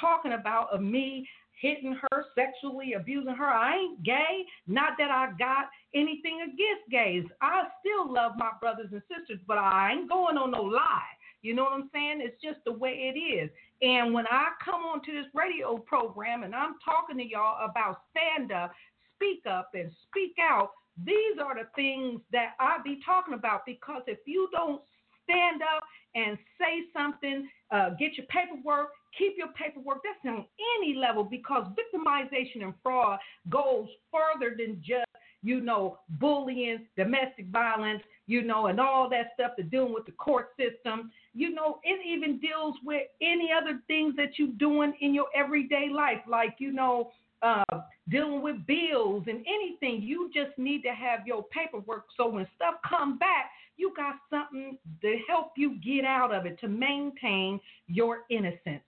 talking 0.00 0.32
about 0.32 0.72
of 0.72 0.80
me 0.80 1.28
hitting 1.60 1.96
her, 2.10 2.24
sexually 2.34 2.94
abusing 2.94 3.34
her. 3.34 3.46
I 3.46 3.76
ain't 3.76 4.02
gay. 4.02 4.44
Not 4.66 4.94
that 4.98 5.10
I 5.10 5.30
got 5.38 5.66
anything 5.94 6.40
against 6.42 6.90
gays. 6.90 7.24
I 7.40 7.64
still 7.80 8.12
love 8.12 8.32
my 8.36 8.50
brothers 8.60 8.88
and 8.92 9.02
sisters, 9.08 9.38
but 9.46 9.58
I 9.58 9.92
ain't 9.92 10.08
going 10.08 10.36
on 10.36 10.50
no 10.50 10.62
lie. 10.62 11.02
You 11.42 11.54
know 11.54 11.64
what 11.64 11.72
I'm 11.72 11.90
saying? 11.92 12.20
It's 12.20 12.40
just 12.42 12.64
the 12.64 12.72
way 12.72 13.12
it 13.14 13.18
is. 13.18 13.50
And 13.80 14.14
when 14.14 14.26
I 14.26 14.48
come 14.64 14.82
onto 14.82 15.12
this 15.12 15.26
radio 15.34 15.76
program 15.76 16.44
and 16.44 16.54
I'm 16.54 16.74
talking 16.84 17.18
to 17.18 17.28
y'all 17.28 17.68
about 17.68 18.02
stand 18.10 18.52
up, 18.52 18.72
speak 19.16 19.42
up, 19.48 19.70
and 19.74 19.90
speak 20.08 20.36
out, 20.40 20.70
these 21.04 21.38
are 21.42 21.54
the 21.54 21.68
things 21.74 22.20
that 22.32 22.54
I 22.60 22.78
be 22.84 23.00
talking 23.04 23.34
about 23.34 23.66
because 23.66 24.02
if 24.06 24.18
you 24.24 24.48
don't 24.52 24.82
stand 25.24 25.62
up 25.62 25.82
and 26.14 26.38
say 26.58 26.82
something, 26.92 27.48
uh, 27.70 27.90
get 27.90 28.16
your 28.16 28.26
paperwork, 28.26 28.88
keep 29.16 29.34
your 29.36 29.48
paperwork. 29.48 29.98
That's 30.04 30.34
on 30.34 30.44
any 30.80 30.94
level 30.94 31.24
because 31.24 31.66
victimization 31.68 32.62
and 32.62 32.74
fraud 32.82 33.18
goes 33.48 33.88
further 34.10 34.54
than 34.56 34.82
just, 34.84 35.06
you 35.42 35.60
know, 35.60 35.98
bullying, 36.20 36.86
domestic 36.96 37.46
violence, 37.46 38.02
you 38.26 38.42
know, 38.42 38.66
and 38.66 38.78
all 38.78 39.08
that 39.10 39.30
stuff 39.34 39.56
to 39.56 39.62
dealing 39.62 39.92
with 39.92 40.06
the 40.06 40.12
court 40.12 40.50
system. 40.56 41.10
You 41.34 41.54
know, 41.54 41.80
it 41.82 42.00
even 42.06 42.38
deals 42.38 42.76
with 42.84 43.02
any 43.20 43.50
other 43.52 43.80
things 43.86 44.14
that 44.16 44.38
you're 44.38 44.48
doing 44.58 44.94
in 45.00 45.14
your 45.14 45.26
everyday 45.34 45.88
life, 45.92 46.20
like, 46.28 46.56
you 46.58 46.72
know, 46.72 47.10
uh, 47.42 47.64
dealing 48.08 48.42
with 48.42 48.66
bills 48.66 49.24
and 49.26 49.44
anything. 49.46 50.02
You 50.02 50.30
just 50.34 50.56
need 50.58 50.82
to 50.82 50.90
have 50.90 51.26
your 51.26 51.44
paperwork 51.44 52.04
so 52.16 52.28
when 52.28 52.46
stuff 52.56 52.74
come 52.88 53.18
back, 53.18 53.50
you 53.76 53.92
got 53.96 54.16
something 54.30 54.78
to 55.00 55.16
help 55.28 55.52
you 55.56 55.76
get 55.80 56.04
out 56.04 56.32
of 56.32 56.46
it 56.46 56.58
to 56.60 56.68
maintain 56.68 57.60
your 57.86 58.20
innocence. 58.30 58.82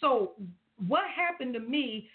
So 0.00 0.32
what 0.88 1.04
happened 1.14 1.54
to 1.54 1.60
me? 1.60 2.08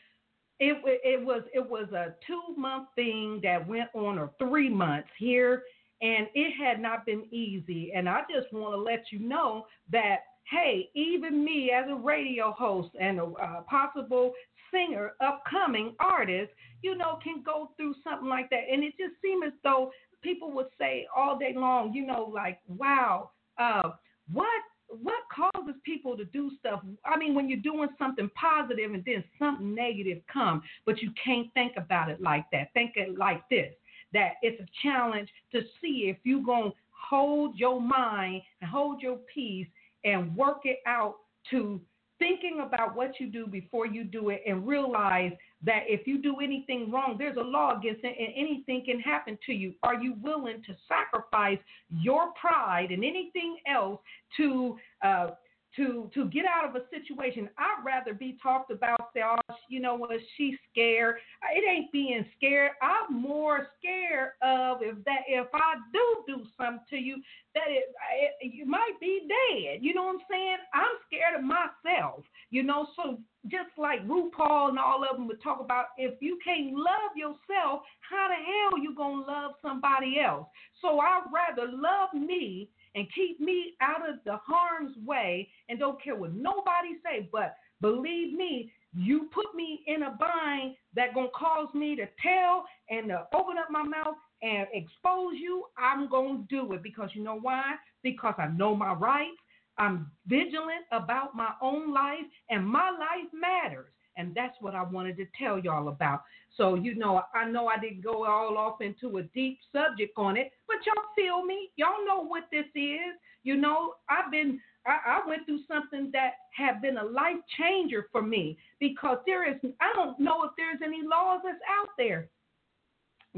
It 0.60 0.78
it 1.04 1.24
was 1.24 1.44
it 1.54 1.70
was 1.70 1.92
a 1.92 2.16
two 2.26 2.56
month 2.58 2.88
thing 2.96 3.42
that 3.44 3.68
went 3.68 3.90
on 3.94 4.18
or 4.18 4.32
three 4.40 4.70
months 4.70 5.10
here, 5.18 5.64
and 6.02 6.28
it 6.34 6.54
had 6.58 6.82
not 6.82 7.06
been 7.06 7.26
easy. 7.30 7.92
And 7.94 8.08
I 8.08 8.22
just 8.34 8.52
want 8.54 8.74
to 8.74 8.78
let 8.78 9.04
you 9.12 9.20
know 9.20 9.68
that 9.92 10.20
hey, 10.50 10.90
even 10.94 11.44
me 11.44 11.72
as 11.72 11.90
a 11.90 11.96
radio 11.96 12.52
host 12.52 12.90
and 13.00 13.20
a 13.20 13.24
uh, 13.24 13.62
possible 13.62 14.34
singer, 14.72 15.14
upcoming 15.22 15.96
artist, 16.00 16.52
you 16.82 16.96
know, 16.96 17.20
can 17.24 17.42
go 17.44 17.72
through 17.78 17.96
something 18.04 18.30
like 18.30 18.50
that. 18.50 18.64
And 18.72 18.84
it 18.84 18.94
just 18.98 19.14
seemed 19.22 19.44
as 19.46 19.54
though 19.64 19.92
people 20.22 20.52
would 20.52 20.68
say 20.80 21.08
all 21.16 21.38
day 21.38 21.54
long, 21.56 21.94
you 21.94 22.06
know, 22.06 22.32
like, 22.34 22.60
wow, 22.68 23.32
uh, 23.58 23.92
what 24.32 24.48
what 24.88 25.24
causes 25.36 25.76
people 25.84 26.16
to 26.16 26.26
do 26.26 26.52
stuff? 26.60 26.82
I 27.06 27.18
mean, 27.18 27.34
when 27.34 27.50
you're 27.50 27.60
doing 27.60 27.90
something 27.98 28.30
positive 28.40 28.94
and 28.94 29.04
then 29.04 29.24
something 29.40 29.74
negative 29.74 30.22
come, 30.32 30.62
but 30.86 31.02
you 31.02 31.12
can't 31.24 31.52
think 31.56 31.74
about 31.76 32.10
it 32.10 32.22
like 32.22 32.46
that. 32.52 32.72
Think 32.74 32.92
it 32.96 33.18
like 33.18 33.42
this: 33.50 33.74
that 34.14 34.34
it's 34.44 34.62
a 34.62 34.68
challenge 34.84 35.30
to 35.54 35.62
see 35.82 36.08
if 36.08 36.18
you're 36.24 36.46
gonna 36.46 36.72
hold 36.92 37.58
your 37.58 37.82
mind 37.82 38.42
and 38.62 38.70
hold 38.70 39.02
your 39.02 39.18
peace 39.34 39.68
and 40.06 40.36
work 40.36 40.60
it 40.64 40.80
out 40.88 41.16
to 41.52 41.82
thinking 42.18 42.64
about 42.66 42.96
what 42.96 43.20
you 43.20 43.28
do 43.28 43.46
before 43.46 43.86
you 43.86 44.04
do 44.04 44.30
it 44.30 44.42
and 44.48 44.66
realize 44.66 45.34
that 45.64 45.84
if 45.88 46.08
you 46.08 46.22
do 46.22 46.38
anything 46.42 46.90
wrong, 46.92 47.16
there's 47.18 47.36
a 47.38 47.42
law 47.42 47.78
against 47.78 48.04
it 48.04 48.16
and 48.18 48.30
anything 48.38 48.84
can 48.86 49.00
happen 49.00 49.38
to 49.46 49.54
you. 49.54 49.74
Are 49.84 49.96
you 49.96 50.16
willing 50.22 50.62
to 50.66 50.76
sacrifice 50.88 51.60
your 51.90 52.32
pride 52.40 52.92
and 52.92 53.04
anything 53.04 53.58
else 53.68 54.00
to 54.38 54.78
uh, 55.04 55.32
to 55.76 56.10
to 56.14 56.30
get 56.30 56.46
out 56.46 56.68
of 56.68 56.76
a 56.76 56.86
situation? 56.90 57.50
I'd 57.58 57.84
rather 57.86 58.14
be 58.14 58.38
talked 58.42 58.72
about, 58.72 59.10
say, 59.14 59.22
oh, 59.24 59.56
you 59.70 59.80
know 59.80 59.96
what, 59.96 60.12
she's 60.38 60.56
scared. 60.72 61.18
It 61.54 61.64
ain't 61.70 61.92
being 61.92 62.26
scared. 62.38 62.72
I'm 62.82 63.22
more 63.22 63.68
scared 63.80 64.32
of 64.42 64.80
if 64.82 65.04
that 65.06 65.22
if 65.28 65.48
I 65.54 65.76
do 65.94 66.24
do 66.28 66.46
something 66.58 66.82
to 66.90 66.98
you, 66.98 67.22
that 67.54 67.68
it, 67.68 67.96
it 68.42 68.54
you 68.54 68.66
might 68.66 69.00
be 69.00 69.28
dead. 69.28 69.80
You 69.82 69.94
know 69.94 70.04
what 70.06 70.16
I'm 70.16 70.22
saying? 70.30 70.58
I'm 70.74 70.96
scared 71.08 71.40
of 71.40 71.44
myself. 71.44 72.24
You 72.50 72.64
know, 72.64 72.88
so 72.96 73.20
just 73.48 73.70
like 73.78 74.06
RuPaul 74.08 74.70
and 74.70 74.80
all 74.80 75.04
of 75.10 75.18
them 75.18 75.28
would 75.28 75.42
talk 75.42 75.60
about, 75.60 75.88
if 75.98 76.16
you 76.22 76.40
can't 76.44 76.74
love 76.74 77.16
yourself, 77.16 77.82
how 78.10 78.28
the 78.28 78.36
hell 78.36 78.82
you 78.82 78.96
gonna 78.96 79.26
love 79.26 79.52
somebody 79.62 80.20
else? 80.20 80.48
So 80.82 81.00
I'd 81.00 81.26
rather 81.34 81.72
love 81.72 82.14
me 82.14 82.70
and 82.96 83.08
keep 83.14 83.40
me 83.40 83.74
out 83.82 84.08
of 84.10 84.16
the 84.26 84.38
harm's 84.38 84.96
way 85.06 85.50
and 85.70 85.78
don't 85.78 86.02
care 86.02 86.16
what 86.16 86.34
nobody 86.34 86.96
say. 87.04 87.30
But 87.32 87.56
believe 87.82 88.34
me, 88.34 88.72
you 88.96 89.30
put 89.34 89.54
me 89.54 89.84
in 89.88 90.04
a 90.04 90.12
bind 90.12 90.76
that 90.96 91.14
gonna 91.14 91.28
cause 91.36 91.68
me 91.74 91.96
to 91.98 92.06
tell 92.24 92.66
and 92.90 93.10
to 93.10 93.28
open 93.34 93.58
up 93.58 93.70
my 93.70 93.84
mouth 93.84 94.16
and 94.42 94.68
expose 94.74 95.34
you, 95.40 95.66
I'm 95.78 96.10
gonna 96.10 96.44
do 96.50 96.72
it 96.74 96.82
because 96.82 97.10
you 97.14 97.24
know 97.24 97.38
why? 97.40 97.74
Because 98.04 98.36
I 98.38 98.48
know 98.48 98.76
my 98.76 98.94
rights. 98.94 99.38
I'm 99.78 100.10
vigilant 100.28 100.86
about 100.94 101.36
my 101.36 101.52
own 101.62 101.94
life, 101.94 102.24
and 102.50 102.66
my 102.66 102.92
life 102.92 103.30
matters. 103.34 103.92
And 104.18 104.34
that's 104.34 104.56
what 104.62 104.76
I 104.76 104.84
wanted 104.84 105.18
to 105.18 105.26
tell 105.38 105.60
y'all 105.60 105.88
about. 105.90 106.24
So, 106.58 106.76
you 106.76 106.96
know, 106.96 107.22
I 107.34 107.50
know 107.50 107.68
I 107.68 107.80
didn't 107.80 108.04
go 108.04 108.26
all 108.26 108.58
off 108.58 108.82
into 108.82 109.18
a 109.18 109.24
deep 109.24 109.60
subject 109.74 110.14
on 110.18 110.38
it, 110.38 110.52
but 110.68 110.78
y'all 110.86 111.06
feel 111.16 111.46
me. 111.46 111.70
Y'all 111.76 112.06
know 112.06 112.24
what 112.26 112.44
this 112.52 112.66
is. 112.76 113.16
You 113.44 113.58
know, 113.58 113.96
I've 114.10 114.32
been, 114.32 114.60
I, 114.88 115.22
I 115.24 115.28
went 115.28 115.46
through 115.46 115.60
something 115.68 116.10
that 116.14 116.32
have 116.56 116.82
been 116.82 116.98
a 116.98 117.04
life 117.04 117.38
changer 117.58 118.08
for 118.12 118.22
me 118.22 118.58
because 118.80 119.18
there 119.26 119.50
is, 119.50 119.58
I 119.82 119.92
don't 119.96 120.20
know 120.20 120.44
if 120.44 120.52
there's 120.58 120.80
any 120.84 121.02
laws 121.06 121.42
that's 121.44 121.60
out 121.70 121.90
there 121.98 122.30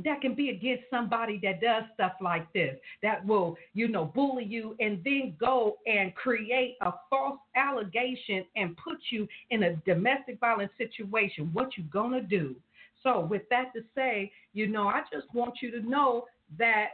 that 0.04 0.22
can 0.22 0.36
be 0.36 0.50
against 0.50 0.84
somebody 0.90 1.40
that 1.44 1.62
does 1.62 1.84
stuff 1.94 2.14
like 2.22 2.52
this, 2.54 2.78
that 3.02 3.26
will, 3.26 3.58
you 3.74 3.88
know, 3.88 4.06
bully 4.06 4.44
you 4.44 4.76
and 4.80 5.02
then 5.04 5.36
go 5.40 5.78
and 5.86 6.14
create 6.16 6.78
a 6.82 6.92
false 7.10 7.40
allegation 7.56 8.46
and 8.56 8.78
put 8.78 8.98
you 9.10 9.28
in 9.50 9.64
a 9.64 9.76
domestic 9.78 10.40
violence 10.40 10.72
situation. 10.78 11.50
What 11.54 11.78
you 11.78 11.84
gonna 11.86 12.22
do? 12.22 12.56
So, 13.04 13.22
with 13.22 13.44
that 13.50 13.74
to 13.76 13.82
say, 13.96 14.32
you 14.54 14.68
know, 14.68 14.88
I 14.88 15.02
just 15.12 15.28
want 15.34 15.56
you 15.62 15.72
to 15.72 15.88
know 15.88 16.26
that 16.58 16.90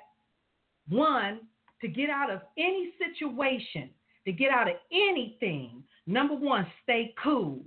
one, 0.90 1.42
to 1.82 1.88
get 1.88 2.10
out 2.10 2.30
of 2.30 2.42
any 2.58 2.94
situation, 2.98 3.90
to 4.26 4.32
get 4.32 4.52
out 4.52 4.70
of 4.70 4.76
anything, 4.92 5.84
number 6.08 6.36
one, 6.36 6.66
stay 6.84 7.14
cool. 7.22 7.60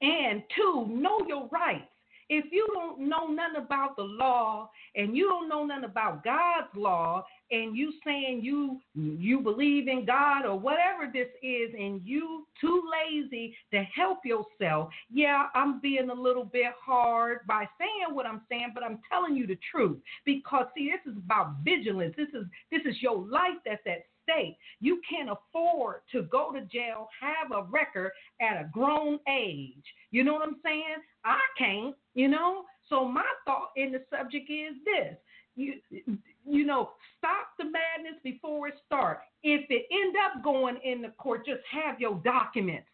And 0.00 0.42
two, 0.56 0.86
know 0.88 1.20
your 1.28 1.48
rights. 1.48 1.86
If 2.34 2.46
you 2.50 2.66
don't 2.72 2.98
know 2.98 3.26
nothing 3.26 3.62
about 3.62 3.94
the 3.94 4.04
law 4.04 4.70
and 4.96 5.14
you 5.14 5.28
don't 5.28 5.50
know 5.50 5.66
nothing 5.66 5.84
about 5.84 6.24
God's 6.24 6.74
law 6.74 7.26
and 7.50 7.76
you 7.76 7.92
saying 8.02 8.40
you 8.42 8.80
you 8.94 9.40
believe 9.40 9.86
in 9.86 10.06
God 10.06 10.46
or 10.46 10.58
whatever 10.58 11.10
this 11.12 11.28
is 11.42 11.74
and 11.78 12.00
you 12.02 12.46
too 12.58 12.82
lazy 12.90 13.54
to 13.70 13.82
help 13.94 14.20
yourself, 14.24 14.88
yeah, 15.12 15.48
I'm 15.54 15.78
being 15.80 16.08
a 16.08 16.14
little 16.14 16.46
bit 16.46 16.72
hard 16.82 17.40
by 17.46 17.68
saying 17.78 18.14
what 18.14 18.24
I'm 18.24 18.40
saying, 18.48 18.72
but 18.74 18.82
I'm 18.82 19.00
telling 19.10 19.36
you 19.36 19.46
the 19.46 19.58
truth 19.70 19.98
because 20.24 20.64
see, 20.74 20.90
this 20.90 21.12
is 21.12 21.18
about 21.18 21.56
vigilance. 21.62 22.14
This 22.16 22.28
is 22.28 22.46
this 22.70 22.80
is 22.86 23.02
your 23.02 23.18
life 23.18 23.60
that's 23.66 23.82
at 23.86 24.06
stake. 24.22 24.56
You 24.80 25.00
can't 25.08 25.30
afford 25.30 26.02
to 26.12 26.22
go 26.22 26.52
to 26.52 26.60
jail, 26.62 27.08
have 27.20 27.52
a 27.52 27.64
record 27.70 28.12
at 28.40 28.60
a 28.60 28.68
grown 28.72 29.18
age. 29.28 29.84
You 30.10 30.24
know 30.24 30.34
what 30.34 30.48
I'm 30.48 30.56
saying? 30.64 30.96
I 31.24 31.38
can't, 31.58 31.94
you 32.14 32.28
know? 32.28 32.64
So 32.88 33.06
my 33.06 33.24
thought 33.46 33.70
in 33.76 33.92
the 33.92 34.02
subject 34.10 34.50
is 34.50 34.76
this. 34.84 35.16
You 35.54 35.74
you 36.44 36.66
know, 36.66 36.90
stop 37.18 37.48
the 37.58 37.64
madness 37.64 38.20
before 38.24 38.68
it 38.68 38.74
starts. 38.86 39.20
If 39.42 39.70
it 39.70 39.86
end 39.92 40.14
up 40.24 40.42
going 40.42 40.78
in 40.84 41.02
the 41.02 41.10
court, 41.10 41.46
just 41.46 41.60
have 41.70 42.00
your 42.00 42.20
documents. 42.24 42.86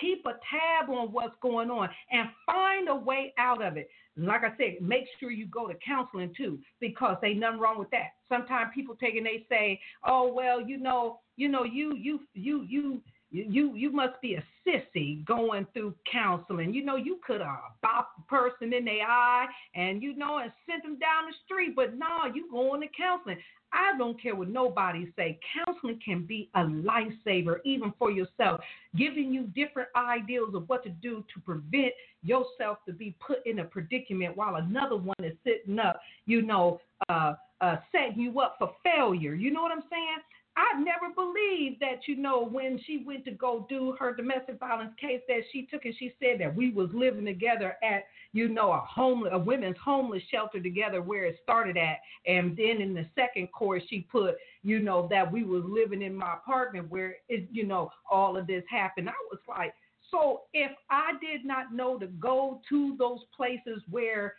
Keep 0.00 0.26
a 0.26 0.32
tab 0.32 0.90
on 0.90 1.12
what's 1.12 1.36
going 1.40 1.70
on 1.70 1.88
and 2.10 2.28
find 2.46 2.88
a 2.88 2.94
way 2.94 3.32
out 3.38 3.62
of 3.62 3.76
it. 3.76 3.88
Like 4.16 4.44
I 4.44 4.56
said, 4.56 4.80
make 4.80 5.06
sure 5.18 5.30
you 5.30 5.46
go 5.46 5.66
to 5.66 5.74
counseling 5.84 6.32
too, 6.36 6.60
because 6.80 7.16
ain't 7.24 7.40
nothing 7.40 7.58
wrong 7.58 7.78
with 7.78 7.90
that. 7.90 8.10
Sometimes 8.28 8.70
people 8.74 8.94
take 8.94 9.16
and 9.16 9.26
they 9.26 9.44
say, 9.48 9.80
"Oh 10.04 10.32
well, 10.32 10.60
you 10.60 10.78
know, 10.78 11.20
you 11.36 11.48
know, 11.48 11.64
you 11.64 11.94
you 11.96 12.20
you 12.34 12.62
you 12.62 13.02
you 13.34 13.74
you 13.74 13.90
must 13.90 14.20
be 14.20 14.36
a 14.36 14.44
sissy 14.66 15.24
going 15.24 15.66
through 15.72 15.94
counseling. 16.10 16.72
You 16.72 16.84
know, 16.84 16.96
you 16.96 17.18
could 17.26 17.40
have 17.40 17.58
bopped 17.84 18.14
the 18.16 18.24
person 18.28 18.72
in 18.72 18.84
the 18.84 19.00
eye 19.06 19.46
and 19.74 20.02
you 20.02 20.16
know 20.16 20.38
and 20.38 20.52
sent 20.70 20.82
them 20.84 20.98
down 20.98 21.26
the 21.26 21.34
street, 21.44 21.74
but 21.74 21.98
nah, 21.98 22.26
you 22.32 22.48
going 22.50 22.80
to 22.82 22.86
counseling. 22.96 23.38
I 23.72 23.98
don't 23.98 24.20
care 24.22 24.36
what 24.36 24.48
nobody 24.48 25.12
say. 25.16 25.40
Counseling 25.52 25.98
can 26.04 26.24
be 26.24 26.48
a 26.54 26.60
lifesaver, 26.60 27.56
even 27.64 27.92
for 27.98 28.12
yourself, 28.12 28.60
giving 28.96 29.34
you 29.34 29.48
different 29.54 29.88
ideas 29.96 30.54
of 30.54 30.68
what 30.68 30.84
to 30.84 30.90
do 30.90 31.24
to 31.34 31.40
prevent 31.40 31.92
yourself 32.22 32.78
to 32.86 32.92
be 32.92 33.16
put 33.26 33.44
in 33.46 33.58
a 33.58 33.64
predicament 33.64 34.36
while 34.36 34.56
another 34.56 34.96
one 34.96 35.16
is 35.24 35.34
sitting 35.42 35.80
up, 35.80 36.00
you 36.26 36.40
know, 36.40 36.80
uh, 37.08 37.34
uh, 37.60 37.76
setting 37.90 38.20
you 38.20 38.38
up 38.38 38.54
for 38.60 38.72
failure. 38.84 39.34
You 39.34 39.50
know 39.50 39.62
what 39.62 39.72
I'm 39.72 39.82
saying? 39.90 40.18
I 40.56 40.78
never 40.78 41.12
believed 41.12 41.80
that, 41.80 42.06
you 42.06 42.16
know, 42.16 42.44
when 42.44 42.80
she 42.86 43.02
went 43.04 43.24
to 43.24 43.32
go 43.32 43.66
do 43.68 43.96
her 43.98 44.14
domestic 44.14 44.60
violence 44.60 44.92
case 45.00 45.20
that 45.26 45.40
she 45.52 45.66
took 45.66 45.84
and 45.84 45.94
she 45.98 46.14
said 46.20 46.38
that 46.40 46.54
we 46.54 46.70
was 46.70 46.88
living 46.92 47.24
together 47.24 47.76
at, 47.82 48.04
you 48.32 48.48
know, 48.48 48.70
a 48.72 48.78
homeless, 48.78 49.32
a 49.32 49.38
women's 49.38 49.76
homeless 49.84 50.22
shelter 50.30 50.60
together 50.60 51.02
where 51.02 51.24
it 51.24 51.38
started 51.42 51.76
at. 51.76 51.98
And 52.26 52.56
then 52.56 52.80
in 52.80 52.94
the 52.94 53.06
second 53.16 53.48
course, 53.48 53.82
she 53.88 54.06
put, 54.12 54.36
you 54.62 54.78
know, 54.78 55.08
that 55.10 55.30
we 55.30 55.42
was 55.42 55.64
living 55.66 56.02
in 56.02 56.14
my 56.14 56.34
apartment 56.34 56.88
where 56.88 57.16
it, 57.28 57.48
you 57.50 57.66
know, 57.66 57.90
all 58.08 58.36
of 58.36 58.46
this 58.46 58.62
happened. 58.70 59.08
I 59.08 59.12
was 59.32 59.40
like, 59.48 59.74
so 60.10 60.42
if 60.52 60.70
I 60.88 61.12
did 61.20 61.44
not 61.44 61.74
know 61.74 61.98
to 61.98 62.06
go 62.06 62.60
to 62.68 62.96
those 62.96 63.20
places 63.36 63.82
where 63.90 64.34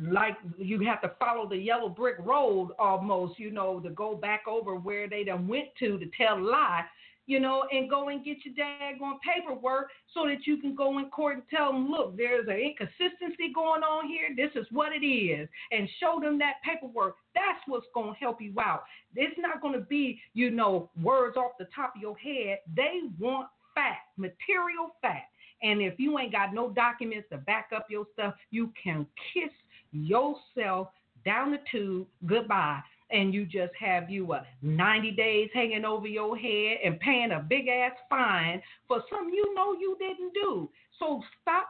like 0.00 0.36
you 0.58 0.80
have 0.80 1.02
to 1.02 1.12
follow 1.18 1.48
the 1.48 1.56
yellow 1.56 1.88
brick 1.88 2.16
road 2.20 2.70
almost, 2.78 3.38
you 3.38 3.50
know, 3.50 3.80
to 3.80 3.90
go 3.90 4.14
back 4.14 4.48
over 4.48 4.74
where 4.76 5.08
they 5.08 5.24
done 5.24 5.46
went 5.46 5.68
to 5.80 5.98
to 5.98 6.06
tell 6.16 6.38
a 6.38 6.40
lie, 6.40 6.84
you 7.26 7.38
know, 7.38 7.64
and 7.70 7.90
go 7.90 8.08
and 8.08 8.24
get 8.24 8.38
your 8.44 8.54
daggone 8.54 9.18
paperwork 9.20 9.90
so 10.14 10.24
that 10.26 10.46
you 10.46 10.56
can 10.56 10.74
go 10.74 10.98
in 10.98 11.10
court 11.10 11.34
and 11.34 11.42
tell 11.50 11.72
them, 11.72 11.90
look, 11.90 12.16
there's 12.16 12.48
an 12.48 12.54
inconsistency 12.54 13.52
going 13.54 13.82
on 13.82 14.08
here. 14.08 14.28
This 14.36 14.50
is 14.60 14.66
what 14.70 14.92
it 14.92 15.04
is, 15.04 15.48
and 15.70 15.88
show 16.00 16.18
them 16.22 16.38
that 16.38 16.54
paperwork. 16.64 17.16
That's 17.34 17.60
what's 17.66 17.86
going 17.94 18.14
to 18.14 18.18
help 18.18 18.40
you 18.40 18.54
out. 18.60 18.84
It's 19.14 19.38
not 19.38 19.60
going 19.60 19.74
to 19.74 19.84
be, 19.84 20.20
you 20.34 20.50
know, 20.50 20.90
words 21.02 21.36
off 21.36 21.52
the 21.58 21.68
top 21.74 21.94
of 21.96 22.02
your 22.02 22.16
head. 22.16 22.58
They 22.74 23.00
want 23.18 23.48
fact, 23.74 24.16
material 24.16 24.96
fact. 25.02 25.32
And 25.62 25.80
if 25.80 25.94
you 25.98 26.18
ain't 26.18 26.32
got 26.32 26.52
no 26.52 26.70
documents 26.70 27.28
to 27.30 27.38
back 27.38 27.68
up 27.74 27.86
your 27.88 28.06
stuff, 28.14 28.34
you 28.50 28.72
can 28.82 29.06
kiss 29.32 29.52
yourself 29.92 30.88
down 31.24 31.52
the 31.52 31.58
tube 31.70 32.06
goodbye. 32.26 32.80
And 33.10 33.34
you 33.34 33.44
just 33.44 33.74
have 33.78 34.08
you 34.08 34.32
a 34.32 34.46
90 34.62 35.10
days 35.10 35.50
hanging 35.52 35.84
over 35.84 36.08
your 36.08 36.36
head 36.36 36.78
and 36.82 36.98
paying 36.98 37.32
a 37.32 37.40
big 37.40 37.68
ass 37.68 37.92
fine 38.08 38.62
for 38.88 39.02
something 39.10 39.34
you 39.34 39.54
know 39.54 39.74
you 39.74 39.96
didn't 40.00 40.32
do. 40.32 40.70
So 40.98 41.22
stop 41.42 41.68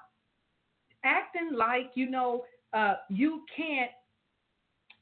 acting 1.05 1.51
like 1.53 1.91
you 1.95 2.09
know 2.09 2.45
uh, 2.73 2.95
you 3.09 3.43
can't, 3.55 3.91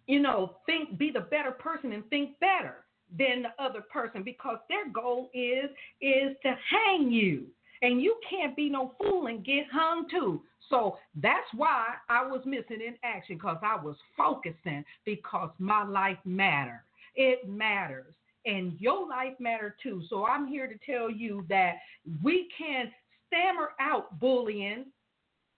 you 0.06 0.20
know, 0.20 0.56
think 0.66 0.98
be 0.98 1.10
the 1.10 1.20
better 1.20 1.52
person 1.52 1.92
and 1.92 2.08
think 2.10 2.38
better 2.40 2.84
than 3.16 3.42
the 3.42 3.62
other 3.62 3.82
person 3.92 4.22
because 4.22 4.58
their 4.68 4.88
goal 4.92 5.30
is 5.34 5.70
is 6.00 6.36
to 6.42 6.54
hang 6.70 7.10
you 7.10 7.46
and 7.82 8.00
you 8.00 8.16
can't 8.28 8.56
be 8.56 8.68
no 8.68 8.92
fool 8.98 9.26
and 9.26 9.44
get 9.44 9.64
hung 9.72 10.06
too. 10.10 10.42
So 10.68 10.98
that's 11.20 11.46
why 11.54 11.86
i 12.08 12.24
was 12.24 12.42
missing 12.44 12.80
in 12.86 12.94
action 13.02 13.36
because 13.36 13.58
i 13.62 13.76
was 13.82 13.96
focusing 14.16 14.84
because 15.04 15.50
my 15.58 15.84
life 15.84 16.18
matter. 16.24 16.84
It 17.16 17.48
matters. 17.48 18.14
And 18.46 18.80
your 18.80 19.06
life 19.08 19.34
matter 19.38 19.76
too. 19.82 20.02
So 20.08 20.26
i'm 20.26 20.46
here 20.46 20.66
to 20.66 20.78
tell 20.90 21.10
you 21.10 21.44
that 21.48 21.74
we 22.22 22.48
can 22.56 22.90
stammer 23.26 23.70
out 23.80 24.18
bullying 24.20 24.86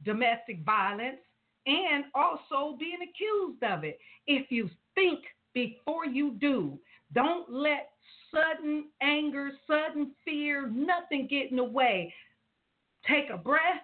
domestic 0.05 0.65
violence 0.65 1.19
and 1.67 2.05
also 2.15 2.77
being 2.79 2.99
accused 3.03 3.63
of 3.63 3.85
it. 3.85 3.99
If 4.27 4.51
you 4.51 4.69
think 4.95 5.21
before 5.55 6.07
you 6.07 6.33
do 6.41 6.79
don't 7.15 7.53
let 7.53 7.91
sudden 8.33 8.87
anger, 9.01 9.51
sudden 9.67 10.13
fear, 10.25 10.69
nothing 10.69 11.27
getting 11.29 11.59
away. 11.59 12.13
Take 13.07 13.31
a 13.33 13.37
breath 13.37 13.83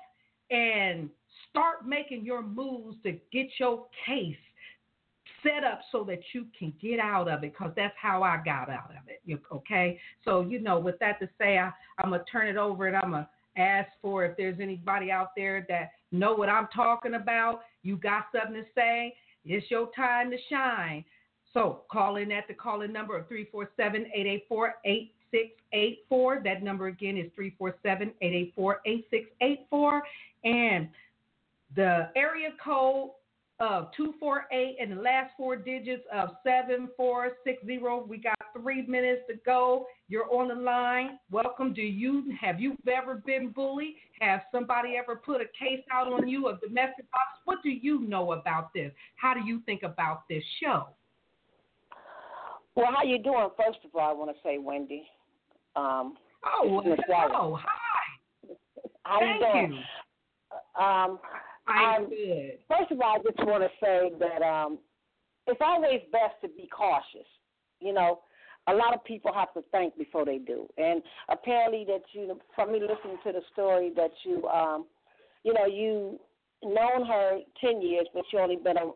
and 0.51 1.11
start 1.51 1.87
making 1.87 2.25
your 2.25 2.43
moves 2.43 2.97
to 3.05 3.13
get 3.33 3.49
your 3.59 3.87
case 4.07 4.37
set 5.43 5.65
up 5.65 5.81
so 5.93 6.05
that 6.05 6.21
you 6.33 6.47
can 6.59 6.73
get 6.81 6.99
out 6.99 7.29
of 7.29 7.45
it 7.45 7.53
because 7.53 7.73
that's 7.77 7.95
how 8.01 8.23
I 8.23 8.41
got 8.45 8.69
out 8.69 8.91
of 8.91 9.09
it. 9.09 9.41
Okay? 9.53 10.01
So, 10.25 10.41
you 10.41 10.61
know, 10.61 10.79
with 10.79 10.99
that 10.99 11.21
to 11.21 11.29
say, 11.39 11.59
I, 11.59 11.71
I'm 11.99 12.11
going 12.11 12.21
to 12.21 12.31
turn 12.31 12.49
it 12.49 12.57
over 12.57 12.87
and 12.87 12.97
I'm 12.97 13.11
going 13.11 13.25
to 13.25 13.61
ask 13.61 13.89
for 14.03 14.25
if 14.25 14.37
there's 14.37 14.59
anybody 14.61 15.11
out 15.11 15.31
there 15.37 15.67
that 15.69 15.91
know 16.13 16.35
what 16.35 16.49
I'm 16.49 16.69
talking 16.75 17.15
about. 17.15 17.61
You 17.83 17.97
got 17.97 18.27
something 18.33 18.55
to 18.55 18.69
say. 18.75 19.15
It's 19.45 19.71
your 19.71 19.91
time 19.95 20.31
to 20.31 20.37
shine. 20.51 21.05
So 21.55 21.83
call 21.91 22.17
in 22.17 22.31
at 22.33 22.47
the 22.49 22.55
call 22.55 22.83
in 22.83 22.93
number 22.93 23.17
of 23.17 23.29
347 23.29 24.07
884 24.15 24.75
8684. 24.85 26.43
That 26.45 26.63
number 26.63 26.87
again 26.89 27.17
is 27.17 27.31
347 27.35 28.13
884 28.21 28.81
8684. 28.85 30.03
And 30.45 30.89
the 31.75 32.11
area 32.17 32.51
code 32.63 33.11
of 33.61 33.91
248 33.97 34.77
and 34.81 34.93
the 34.93 35.03
last 35.03 35.33
four 35.37 35.57
digits 35.57 36.05
of 36.13 36.31
7460. 36.45 37.79
We 38.09 38.19
got 38.19 38.39
three 38.57 38.87
minutes 38.87 39.23
to 39.29 39.35
go. 39.45 39.87
You're 40.09 40.33
on 40.33 40.49
the 40.49 40.55
line. 40.55 41.19
Welcome. 41.31 41.75
Do 41.75 41.83
you 41.83 42.33
have 42.41 42.61
you 42.61 42.77
ever 42.91 43.17
been 43.17 43.51
bullied? 43.51 43.95
Have 44.21 44.43
somebody 44.53 44.97
ever 44.97 45.17
put 45.17 45.41
a 45.41 45.47
case 45.59 45.85
out 45.93 46.13
on 46.13 46.29
you 46.29 46.47
of 46.47 46.61
domestic 46.61 47.07
violence? 47.11 47.43
What 47.45 47.59
do 47.63 47.71
you 47.71 48.01
know 48.03 48.33
about 48.33 48.73
this? 48.73 48.93
How 49.17 49.35
do 49.35 49.41
you 49.41 49.61
think 49.67 49.83
about 49.83 50.29
this 50.29 50.45
show? 50.63 50.89
Well, 52.79 52.93
how 52.95 53.03
you 53.03 53.19
doing? 53.19 53.49
First 53.57 53.81
of 53.85 53.91
all, 53.97 54.09
I 54.09 54.13
want 54.13 54.31
to 54.31 54.37
say, 54.45 54.59
Wendy. 54.59 55.03
Um, 55.75 56.15
Oh, 56.45 56.81
hello. 56.85 57.59
Hi. 57.61 58.55
how 59.03 59.19
Thank 59.19 59.41
you 59.43 59.53
doing? 59.53 59.73
you. 59.73 60.81
Um, 60.81 61.19
I'm 61.67 62.05
Um, 62.05 62.09
good. 62.09 62.59
first 62.69 62.93
of 62.93 63.01
all, 63.01 63.17
I 63.17 63.19
just 63.19 63.45
want 63.45 63.65
to 63.65 63.71
say 63.85 64.13
that 64.21 64.43
um, 64.43 64.79
it's 65.49 65.61
always 65.61 66.03
best 66.13 66.41
to 66.43 66.49
be 66.49 66.69
cautious. 66.69 67.27
You 67.81 67.95
know, 67.95 68.21
a 68.69 68.75
lot 68.75 68.95
of 68.95 69.03
people 69.03 69.33
have 69.33 69.53
to 69.55 69.63
think 69.73 69.99
before 69.99 70.25
they 70.25 70.39
do, 70.39 70.69
and 70.79 71.03
apparently 71.29 71.85
that 71.89 72.03
you, 72.13 72.41
from 72.55 72.71
me 72.71 72.79
listening 72.79 73.19
to 73.25 73.33
the 73.33 73.43
story, 73.53 73.91
that 73.97 74.13
you, 74.23 74.47
um, 74.47 74.87
you 75.43 75.53
know, 75.53 75.67
you 75.67 76.21
known 76.63 77.05
her 77.05 77.41
ten 77.61 77.83
years, 77.83 78.07
but 78.15 78.23
you 78.33 78.39
only 78.39 78.57
been, 78.57 78.77
a, 78.77 78.93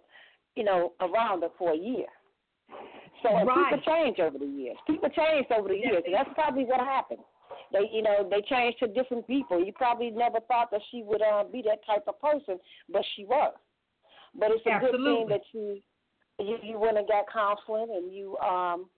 you 0.54 0.62
know, 0.62 0.92
around 1.00 1.42
her 1.42 1.48
for 1.58 1.72
a 1.72 1.76
year. 1.76 2.06
So 3.22 3.28
Right. 3.44 3.70
people 3.70 3.94
change 3.94 4.18
over 4.20 4.38
the 4.38 4.46
years. 4.46 4.76
People 4.86 5.08
change 5.10 5.46
over 5.50 5.68
the 5.68 5.76
years, 5.76 6.02
and 6.04 6.14
that's 6.14 6.30
probably 6.34 6.64
what 6.64 6.80
happened. 6.80 7.22
They, 7.72 7.88
you 7.92 8.02
know, 8.02 8.28
they 8.28 8.42
changed 8.42 8.78
to 8.80 8.88
different 8.88 9.26
people. 9.26 9.64
You 9.64 9.72
probably 9.72 10.10
never 10.10 10.40
thought 10.40 10.70
that 10.70 10.80
she 10.90 11.02
would 11.02 11.22
uh, 11.22 11.44
be 11.44 11.62
that 11.62 11.84
type 11.86 12.04
of 12.06 12.20
person, 12.20 12.58
but 12.90 13.02
she 13.14 13.24
was. 13.24 13.54
But 14.34 14.50
it's 14.50 14.66
a 14.66 14.80
good 14.80 15.00
thing 15.04 15.26
that 15.28 15.42
you, 15.52 15.80
you 16.38 16.58
you 16.62 16.78
went 16.78 16.98
and 16.98 17.06
got 17.06 17.30
counseling, 17.32 17.94
and 17.94 18.12
you 18.12 18.36
um 18.38 18.88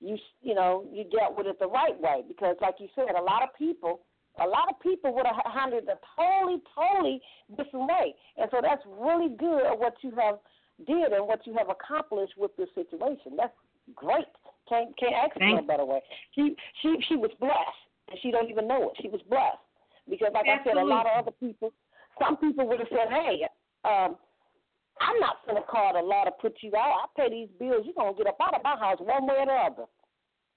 you 0.00 0.16
you 0.42 0.54
know 0.54 0.84
you 0.92 1.04
dealt 1.04 1.36
with 1.36 1.46
it 1.46 1.58
the 1.58 1.66
right 1.66 1.98
way 2.00 2.22
because, 2.26 2.56
like 2.60 2.76
you 2.78 2.88
said, 2.94 3.14
a 3.16 3.22
lot 3.22 3.42
of 3.42 3.50
people. 3.58 4.00
A 4.40 4.48
lot 4.48 4.68
of 4.68 4.80
people 4.80 5.14
would 5.14 5.26
have 5.26 5.36
handled 5.46 5.84
it 5.84 5.88
a 5.88 5.98
totally, 6.20 6.60
totally 6.74 7.22
different 7.56 7.86
way, 7.86 8.16
and 8.36 8.50
so 8.50 8.58
that's 8.60 8.82
really 8.98 9.28
good 9.28 9.62
of 9.62 9.78
what 9.78 9.94
you 10.02 10.10
have 10.18 10.40
did 10.88 11.12
and 11.12 11.24
what 11.28 11.46
you 11.46 11.54
have 11.54 11.68
accomplished 11.70 12.32
with 12.36 12.50
this 12.56 12.66
situation. 12.74 13.36
That's 13.36 13.54
great. 13.94 14.26
Can't 14.68 14.96
can't 14.96 15.14
ask 15.14 15.34
for 15.34 15.40
Thank- 15.40 15.66
better 15.66 15.84
way. 15.84 16.00
She 16.34 16.56
she 16.80 16.96
she 17.08 17.16
was 17.16 17.30
blessed, 17.38 17.80
and 18.10 18.18
she 18.22 18.30
don't 18.30 18.48
even 18.50 18.66
know 18.66 18.90
it. 18.90 18.96
She 19.00 19.08
was 19.08 19.20
blessed 19.28 19.58
because, 20.08 20.32
like 20.32 20.46
I 20.48 20.62
said, 20.64 20.76
a 20.76 20.84
lot 20.84 21.06
of 21.06 21.12
other 21.18 21.32
people, 21.32 21.72
some 22.18 22.36
people 22.38 22.66
would 22.68 22.78
have 22.80 22.88
said, 22.88 23.12
"Hey, 23.12 23.46
um, 23.84 24.16
I'm 25.00 25.18
not 25.20 25.44
going 25.46 25.60
to 25.60 25.66
call 25.68 25.92
the 25.92 26.00
law 26.00 26.24
to 26.24 26.30
put 26.40 26.56
you 26.62 26.72
out. 26.76 27.04
I 27.04 27.20
pay 27.20 27.30
these 27.30 27.48
bills. 27.58 27.84
You're 27.84 27.94
gonna 27.94 28.16
get 28.16 28.26
up 28.26 28.38
out 28.40 28.54
of 28.54 28.62
my 28.64 28.76
house 28.78 28.98
one 29.00 29.26
way 29.26 29.36
or 29.38 29.46
the 29.46 29.52
other." 29.52 29.84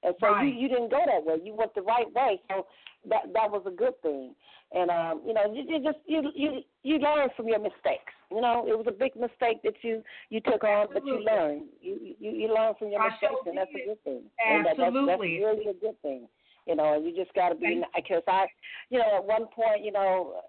And 0.03 0.15
so 0.19 0.27
Right. 0.27 0.45
you 0.47 0.61
you 0.61 0.67
didn't 0.69 0.91
go 0.91 1.01
that 1.05 1.23
way. 1.23 1.37
You 1.43 1.53
went 1.53 1.73
the 1.75 1.81
right 1.81 2.11
way. 2.13 2.41
So 2.49 2.65
that 3.09 3.33
that 3.33 3.49
was 3.51 3.63
a 3.65 3.71
good 3.71 3.99
thing. 4.01 4.35
And 4.73 4.89
um, 4.89 5.21
you 5.25 5.33
know, 5.33 5.53
you, 5.53 5.63
you 5.67 5.83
just 5.83 5.99
you 6.05 6.31
you 6.35 6.61
you 6.83 6.97
learn 6.99 7.29
from 7.35 7.47
your 7.47 7.59
mistakes. 7.59 8.13
You 8.31 8.41
know, 8.41 8.65
it 8.67 8.77
was 8.77 8.85
a 8.87 8.91
big 8.91 9.15
mistake 9.15 9.63
that 9.63 9.75
you 9.81 10.03
you 10.29 10.41
took 10.41 10.63
on, 10.63 10.87
but 10.93 11.05
you 11.05 11.17
Absolutely. 11.19 11.25
learned. 11.25 11.63
You 11.81 12.15
you 12.19 12.31
you 12.31 12.47
learn 12.53 12.73
from 12.77 12.89
your 12.89 13.03
mistakes, 13.03 13.41
and 13.45 13.57
that's 13.57 13.71
a 13.71 13.87
good 13.87 14.03
thing. 14.03 14.21
And 14.45 14.65
that, 14.65 14.75
that's, 14.77 14.93
that's 15.05 15.21
really 15.21 15.67
a 15.69 15.73
good 15.73 15.99
thing. 16.01 16.27
You 16.65 16.75
know, 16.75 16.95
and 16.95 17.05
you 17.05 17.15
just 17.15 17.33
got 17.33 17.49
to 17.49 17.55
be 17.55 17.81
because 17.95 18.23
I, 18.27 18.45
you 18.89 18.99
know, 18.99 19.17
at 19.17 19.23
one 19.23 19.47
point, 19.47 19.85
you 19.85 19.91
know, 19.93 20.41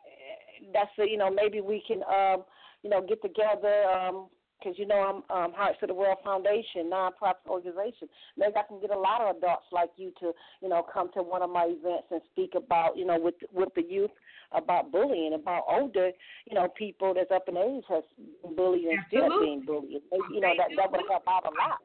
that's 0.72 0.90
the 0.99 1.09
you 1.09 1.16
know 1.16 1.30
maybe 1.30 1.61
we 1.61 1.82
can 1.86 2.03
um 2.05 2.44
you 2.82 2.90
know 2.90 3.01
get 3.01 3.22
together 3.22 3.84
um 3.84 4.26
because 4.59 4.79
you 4.79 4.87
know 4.87 5.23
I'm 5.31 5.37
um, 5.37 5.53
Hearts 5.53 5.79
of 5.83 5.89
the 5.89 5.95
World 5.95 6.19
Foundation, 6.25 6.91
nonprofit 6.93 7.47
organization. 7.49 8.09
Maybe 8.37 8.55
I 8.57 8.63
can 8.69 8.81
get 8.81 8.91
a 8.91 8.99
lot 8.99 9.21
of 9.21 9.37
adults 9.37 9.67
like 9.73 9.91
you 9.97 10.13
to, 10.21 10.33
you 10.61 10.69
know, 10.69 10.85
come 10.93 11.11
to 11.15 11.23
one 11.23 11.43
of 11.43 11.51
my 11.51 11.65
events 11.65 12.09
and 12.11 12.21
speak 12.33 12.55
about, 12.57 12.97
you 12.97 13.05
know, 13.07 13.19
with 13.19 13.35
with 13.53 13.71
the 13.75 13.83
youth 13.83 14.11
about 14.53 14.91
bullying, 14.91 15.35
about 15.35 15.65
older, 15.69 16.11
you 16.47 16.55
know, 16.55 16.69
people 16.77 17.15
that's 17.15 17.31
up 17.31 17.49
in 17.49 17.57
age 17.57 17.85
has 17.89 18.03
been 18.43 18.57
bullied 18.57 18.85
and 18.87 18.99
still 19.09 19.41
being 19.41 19.63
bullied. 19.65 20.03
Maybe, 20.11 20.35
you 20.35 20.41
know, 20.41 20.53
that 20.57 20.69
that 20.77 20.91
would 20.91 21.03
help 21.09 21.25
out 21.29 21.45
a 21.45 21.51
lot. 21.51 21.79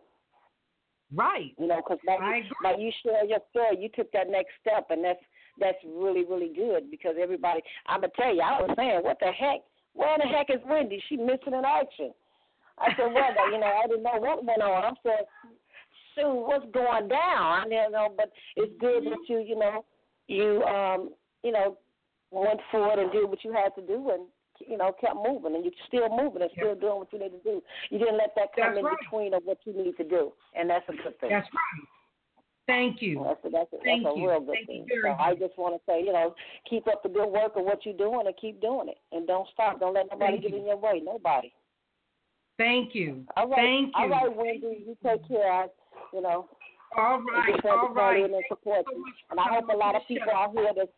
Right. 1.14 1.54
You 1.60 1.68
know, 1.68 1.78
because 1.78 2.00
by, 2.06 2.14
I 2.14 2.38
you- 2.38 2.44
agree. 2.44 2.52
by 2.64 2.76
you 2.78 2.92
share 3.04 3.26
your 3.26 3.40
story, 3.52 3.78
you 3.80 3.90
took 3.90 4.12
that 4.14 4.30
next 4.30 4.52
step, 4.62 4.88
and 4.90 5.04
that's 5.04 5.20
that's 5.60 5.78
really 5.86 6.26
really 6.26 6.52
good 6.56 6.90
because 6.90 7.16
everybody. 7.22 7.62
I'm 7.86 8.02
gonna 8.02 8.14
tell 8.16 8.34
you, 8.34 8.42
I 8.42 8.62
was 8.62 8.72
saying, 8.76 9.02
what 9.04 9.20
the 9.20 9.32
heck? 9.32 9.62
Where 9.94 10.18
the 10.18 10.28
heck 10.28 10.50
is 10.50 10.62
Wendy? 10.66 11.02
She 11.08 11.18
missing 11.18 11.54
in 11.54 11.64
action. 11.66 12.14
I 12.80 12.90
said, 12.98 13.14
well, 13.14 13.52
you 13.52 13.60
know, 13.60 13.72
I 13.84 13.88
didn't 13.88 14.04
know 14.04 14.18
what 14.18 14.44
went 14.44 14.62
on. 14.62 14.84
I 14.84 14.92
said, 15.04 15.26
shoot, 16.16 16.34
what's 16.34 16.66
going 16.74 17.08
down? 17.08 17.72
You 17.72 17.90
know, 17.92 18.10
but 18.16 18.32
it's 18.56 18.74
good 18.80 19.06
that 19.06 19.20
you, 19.28 19.40
you 19.40 19.58
know, 19.58 19.86
you 20.28 20.64
um, 20.64 21.12
you 21.44 21.52
know, 21.52 21.78
went 22.32 22.60
forward 22.72 23.00
and 23.00 23.12
did 23.12 23.30
what 23.30 23.44
you 23.44 23.54
had 23.54 23.76
to 23.76 23.86
do 23.86 24.10
and 24.12 24.26
you 24.68 24.78
know, 24.78 24.92
kept 25.00 25.16
moving 25.16 25.56
and 25.56 25.64
you're 25.66 25.74
still 25.88 26.10
moving 26.10 26.42
and 26.42 26.52
still 26.56 26.76
doing 26.76 27.00
what 27.00 27.12
you 27.12 27.20
need 27.20 27.32
to 27.32 27.44
do. 27.44 27.62
You 27.90 28.00
didn't 28.00 28.18
let 28.18 28.34
that 28.36 28.54
come 28.56 28.76
That's 28.76 28.80
in 28.80 28.86
right. 28.86 28.98
between 29.02 29.34
of 29.34 29.44
what 29.44 29.58
you 29.66 29.74
need 29.74 29.98
to 29.98 30.04
do. 30.04 30.32
And 30.56 30.70
that's 30.70 30.88
a 30.90 30.94
good 30.94 31.20
thing. 31.20 31.30
That's 31.32 31.48
right. 31.48 31.88
Thank 32.66 33.02
you. 33.02 33.26
That's 33.28 33.44
a, 33.44 33.50
that's 33.50 33.74
a, 33.74 33.84
Thank 33.84 34.04
that's 34.04 34.16
a 34.16 34.20
you. 34.20 34.30
real 34.30 34.40
good 34.40 34.56
Thank 34.68 34.88
thing. 34.88 35.02
So 35.04 35.10
I 35.20 35.34
just 35.36 35.58
want 35.58 35.76
to 35.76 35.82
say, 35.86 36.00
you 36.02 36.14
know, 36.14 36.34
keep 36.70 36.88
up 36.88 37.04
the 37.04 37.10
good 37.10 37.28
work 37.28 37.54
of 37.58 37.66
what 37.66 37.86
you're 37.86 37.98
doing 37.98 38.24
and 38.26 38.36
keep 38.40 38.62
doing 38.62 38.88
it. 38.88 38.98
And 39.12 39.28
don't 39.28 39.48
stop. 39.52 39.80
Don't 39.80 39.96
let 39.96 40.08
nobody 40.12 40.34
Thank 40.34 40.44
get 40.44 40.52
you. 40.52 40.60
in 40.60 40.66
your 40.68 40.78
way. 40.78 41.02
Nobody. 41.04 41.52
Thank 42.58 42.94
you. 42.94 43.26
All 43.36 43.48
right. 43.48 43.58
Thank 43.58 43.88
you. 43.88 43.94
All 43.96 44.10
right, 44.10 44.36
Wendy. 44.36 44.84
You 44.86 44.98
take 45.04 45.28
care. 45.28 45.68
You 46.14 46.22
know, 46.22 46.48
All 46.98 47.20
right. 47.22 47.52
just 47.52 47.64
had 47.64 47.72
to 47.72 47.78
All 47.78 47.94
right. 47.94 48.24
and 48.24 48.44
support 48.48 48.86
so 48.88 49.04
And 49.32 49.40
I 49.40 49.46
hope 49.50 49.70
a 49.74 49.78
lot 49.78 49.96
of 49.96 50.04
people 50.08 50.32
out 50.34 50.52
here 50.54 50.72
that 50.76 50.90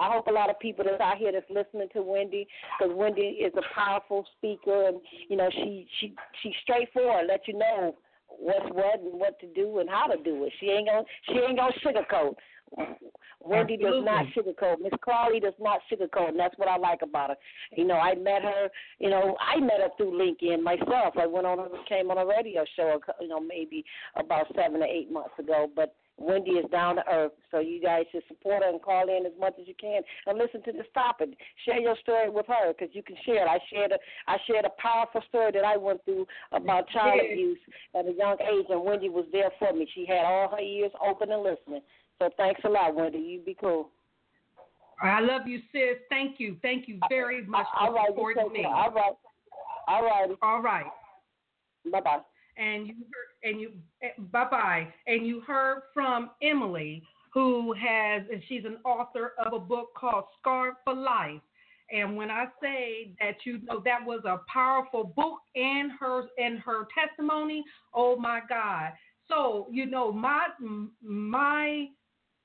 I 0.00 0.10
hope 0.12 0.26
a 0.26 0.32
lot 0.32 0.50
of 0.50 0.58
people 0.58 0.84
that's 0.84 1.00
out 1.00 1.18
here 1.18 1.30
that's 1.30 1.48
listening 1.48 1.88
to 1.94 2.02
Wendy, 2.02 2.48
because 2.78 2.92
Wendy 2.96 3.38
is 3.38 3.52
a 3.56 3.74
powerful 3.74 4.26
speaker, 4.36 4.88
and 4.88 5.00
you 5.28 5.36
know 5.36 5.48
she 5.52 5.86
she 6.00 6.14
she's 6.42 6.54
straightforward, 6.62 7.26
let 7.28 7.46
you 7.46 7.56
know 7.56 7.94
what's 8.28 8.66
what 8.72 8.98
and 9.00 9.20
what 9.20 9.38
to 9.40 9.46
do 9.54 9.78
and 9.78 9.88
how 9.88 10.06
to 10.06 10.20
do 10.22 10.44
it. 10.44 10.52
She 10.58 10.66
ain't 10.66 10.88
gonna 10.88 11.04
she 11.28 11.34
ain't 11.34 11.58
gonna 11.58 11.72
sugarcoat. 11.84 12.34
Wendy 13.40 13.76
does 13.76 14.02
not 14.02 14.24
sugarcoat. 14.36 14.80
Miss 14.80 14.92
Crawley 15.00 15.38
does 15.38 15.54
not 15.60 15.80
sugarcoat, 15.92 16.30
and 16.30 16.38
that's 16.38 16.56
what 16.56 16.68
I 16.68 16.76
like 16.76 17.02
about 17.02 17.30
her. 17.30 17.36
You 17.76 17.84
know, 17.84 17.96
I 17.96 18.14
met 18.14 18.42
her. 18.42 18.68
You 18.98 19.10
know, 19.10 19.36
I 19.40 19.60
met 19.60 19.80
her 19.80 19.88
through 19.96 20.12
LinkedIn 20.12 20.62
myself. 20.62 21.14
I 21.18 21.26
went 21.26 21.46
on, 21.46 21.58
a, 21.58 21.68
came 21.88 22.10
on 22.10 22.18
a 22.18 22.26
radio 22.26 22.64
show. 22.74 23.00
You 23.20 23.28
know, 23.28 23.40
maybe 23.40 23.84
about 24.16 24.46
seven 24.56 24.82
or 24.82 24.86
eight 24.86 25.10
months 25.10 25.34
ago, 25.38 25.70
but. 25.74 25.94
Wendy 26.16 26.52
is 26.52 26.70
down 26.70 26.94
to 26.94 27.02
earth, 27.10 27.32
so 27.50 27.58
you 27.58 27.82
guys 27.82 28.04
should 28.12 28.22
support 28.28 28.62
her 28.62 28.70
and 28.70 28.80
call 28.80 29.08
in 29.08 29.26
as 29.26 29.32
much 29.36 29.54
as 29.60 29.66
you 29.66 29.74
can 29.80 30.00
and 30.26 30.38
listen 30.38 30.62
to 30.62 30.70
this 30.70 30.86
topic. 30.94 31.30
Share 31.66 31.80
your 31.80 31.96
story 32.02 32.30
with 32.30 32.46
her 32.46 32.72
because 32.72 32.94
you 32.94 33.02
can 33.02 33.16
share 33.26 33.44
it. 33.44 33.50
I 33.50 33.58
shared 33.68 33.90
a 33.90 33.98
I 34.28 34.36
shared 34.46 34.64
a 34.64 34.70
powerful 34.80 35.22
story 35.28 35.50
that 35.50 35.64
I 35.64 35.76
went 35.76 36.04
through 36.04 36.28
about 36.52 36.88
child 36.90 37.20
abuse 37.20 37.58
at 37.98 38.06
a 38.06 38.12
young 38.12 38.36
age, 38.40 38.66
and 38.70 38.84
Wendy 38.84 39.08
was 39.08 39.24
there 39.32 39.50
for 39.58 39.72
me. 39.72 39.88
She 39.92 40.06
had 40.06 40.24
all 40.24 40.50
her 40.50 40.60
ears 40.60 40.92
open 41.04 41.32
and 41.32 41.42
listening. 41.42 41.82
So 42.20 42.30
thanks 42.36 42.60
a 42.64 42.68
lot, 42.68 42.94
Wendy. 42.94 43.18
You 43.18 43.40
be 43.40 43.56
cool. 43.60 43.90
I 45.02 45.20
love 45.20 45.46
you, 45.46 45.60
sis. 45.72 45.98
Thank 46.08 46.38
you. 46.38 46.56
Thank 46.62 46.88
you 46.88 46.98
very 47.08 47.44
much 47.44 47.66
All 47.78 47.88
for 47.88 47.94
right, 47.94 48.08
supporting 48.08 48.52
me. 48.52 48.62
care. 48.62 48.68
All 48.68 48.90
right, 48.92 49.12
all 49.88 50.02
right. 50.04 50.30
All 50.42 50.62
right. 50.62 50.86
Bye 51.90 52.00
bye. 52.00 52.18
and 52.56 52.86
you 52.86 52.94
heard, 52.94 53.50
and 53.50 53.60
you 53.60 53.72
eh, 54.02 54.08
bye 54.32 54.46
bye 54.50 54.86
and 55.06 55.26
you 55.26 55.40
heard 55.40 55.82
from 55.92 56.30
Emily 56.42 57.02
who 57.32 57.72
has 57.74 58.22
and 58.32 58.40
she's 58.48 58.64
an 58.64 58.78
author 58.84 59.32
of 59.44 59.52
a 59.52 59.58
book 59.58 59.88
called 59.96 60.24
Scarred 60.40 60.74
for 60.84 60.94
Life 60.94 61.42
and 61.92 62.16
when 62.16 62.30
I 62.30 62.46
say 62.62 63.10
that 63.20 63.34
you 63.44 63.58
know 63.64 63.82
that 63.84 63.98
was 64.06 64.20
a 64.24 64.40
powerful 64.50 65.04
book 65.04 65.40
and 65.56 65.90
her 66.00 66.22
and 66.38 66.58
her 66.60 66.86
testimony 66.98 67.64
oh 67.92 68.16
my 68.16 68.40
god 68.48 68.92
so 69.28 69.66
you 69.70 69.84
know 69.84 70.10
my 70.12 70.46
my 71.02 71.88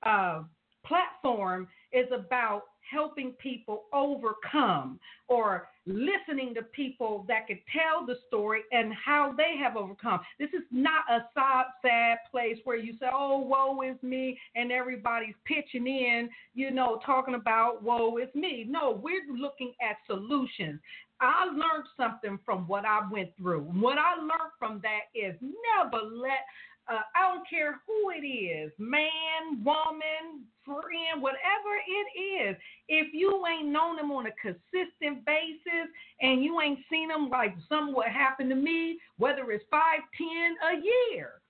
uh 0.03 0.43
platform 0.85 1.67
is 1.91 2.07
about 2.13 2.63
helping 2.89 3.31
people 3.33 3.83
overcome 3.93 4.99
or 5.27 5.67
listening 5.85 6.53
to 6.55 6.63
people 6.63 7.25
that 7.27 7.47
can 7.47 7.59
tell 7.71 8.05
the 8.05 8.15
story 8.27 8.61
and 8.71 8.93
how 8.93 9.33
they 9.35 9.55
have 9.61 9.75
overcome. 9.75 10.19
This 10.39 10.49
is 10.49 10.63
not 10.71 11.03
a 11.09 11.19
sad, 11.33 11.65
sad 11.81 12.17
place 12.31 12.57
where 12.63 12.77
you 12.77 12.93
say, 12.99 13.07
oh, 13.11 13.39
woe 13.39 13.81
is 13.81 14.01
me, 14.01 14.39
and 14.55 14.71
everybody's 14.71 15.35
pitching 15.45 15.87
in, 15.87 16.29
you 16.53 16.71
know, 16.71 16.99
talking 17.05 17.35
about 17.35 17.83
woe 17.83 18.17
is 18.17 18.33
me. 18.33 18.65
No, 18.67 18.99
we're 19.01 19.25
looking 19.35 19.73
at 19.81 19.97
solutions. 20.07 20.79
I 21.21 21.45
learned 21.45 21.85
something 21.97 22.39
from 22.45 22.67
what 22.67 22.85
I 22.85 23.01
went 23.11 23.35
through. 23.37 23.61
What 23.61 23.97
I 23.97 24.15
learned 24.15 24.53
from 24.57 24.81
that 24.83 25.09
is 25.13 25.35
never 25.41 26.03
let 26.05 26.45
uh, 26.89 27.01
I 27.15 27.33
don't 27.33 27.47
care 27.47 27.79
who 27.85 28.09
it 28.09 28.25
is, 28.25 28.71
man, 28.77 29.63
woman, 29.63 30.45
friend, 30.65 31.21
whatever 31.21 31.77
it 31.87 32.49
is. 32.49 32.57
If 32.87 33.13
you 33.13 33.43
ain't 33.45 33.69
known 33.69 33.95
them 33.95 34.11
on 34.11 34.25
a 34.25 34.31
consistent 34.41 35.25
basis 35.25 35.89
and 36.21 36.43
you 36.43 36.59
ain't 36.61 36.79
seen 36.89 37.09
them 37.09 37.29
like 37.29 37.55
some 37.67 37.93
what 37.93 38.07
happened 38.07 38.49
to 38.49 38.55
me, 38.55 38.99
whether 39.17 39.51
it's 39.51 39.65
five, 39.69 39.99
ten, 40.17 40.55
a 40.71 40.81
year, 41.13 41.41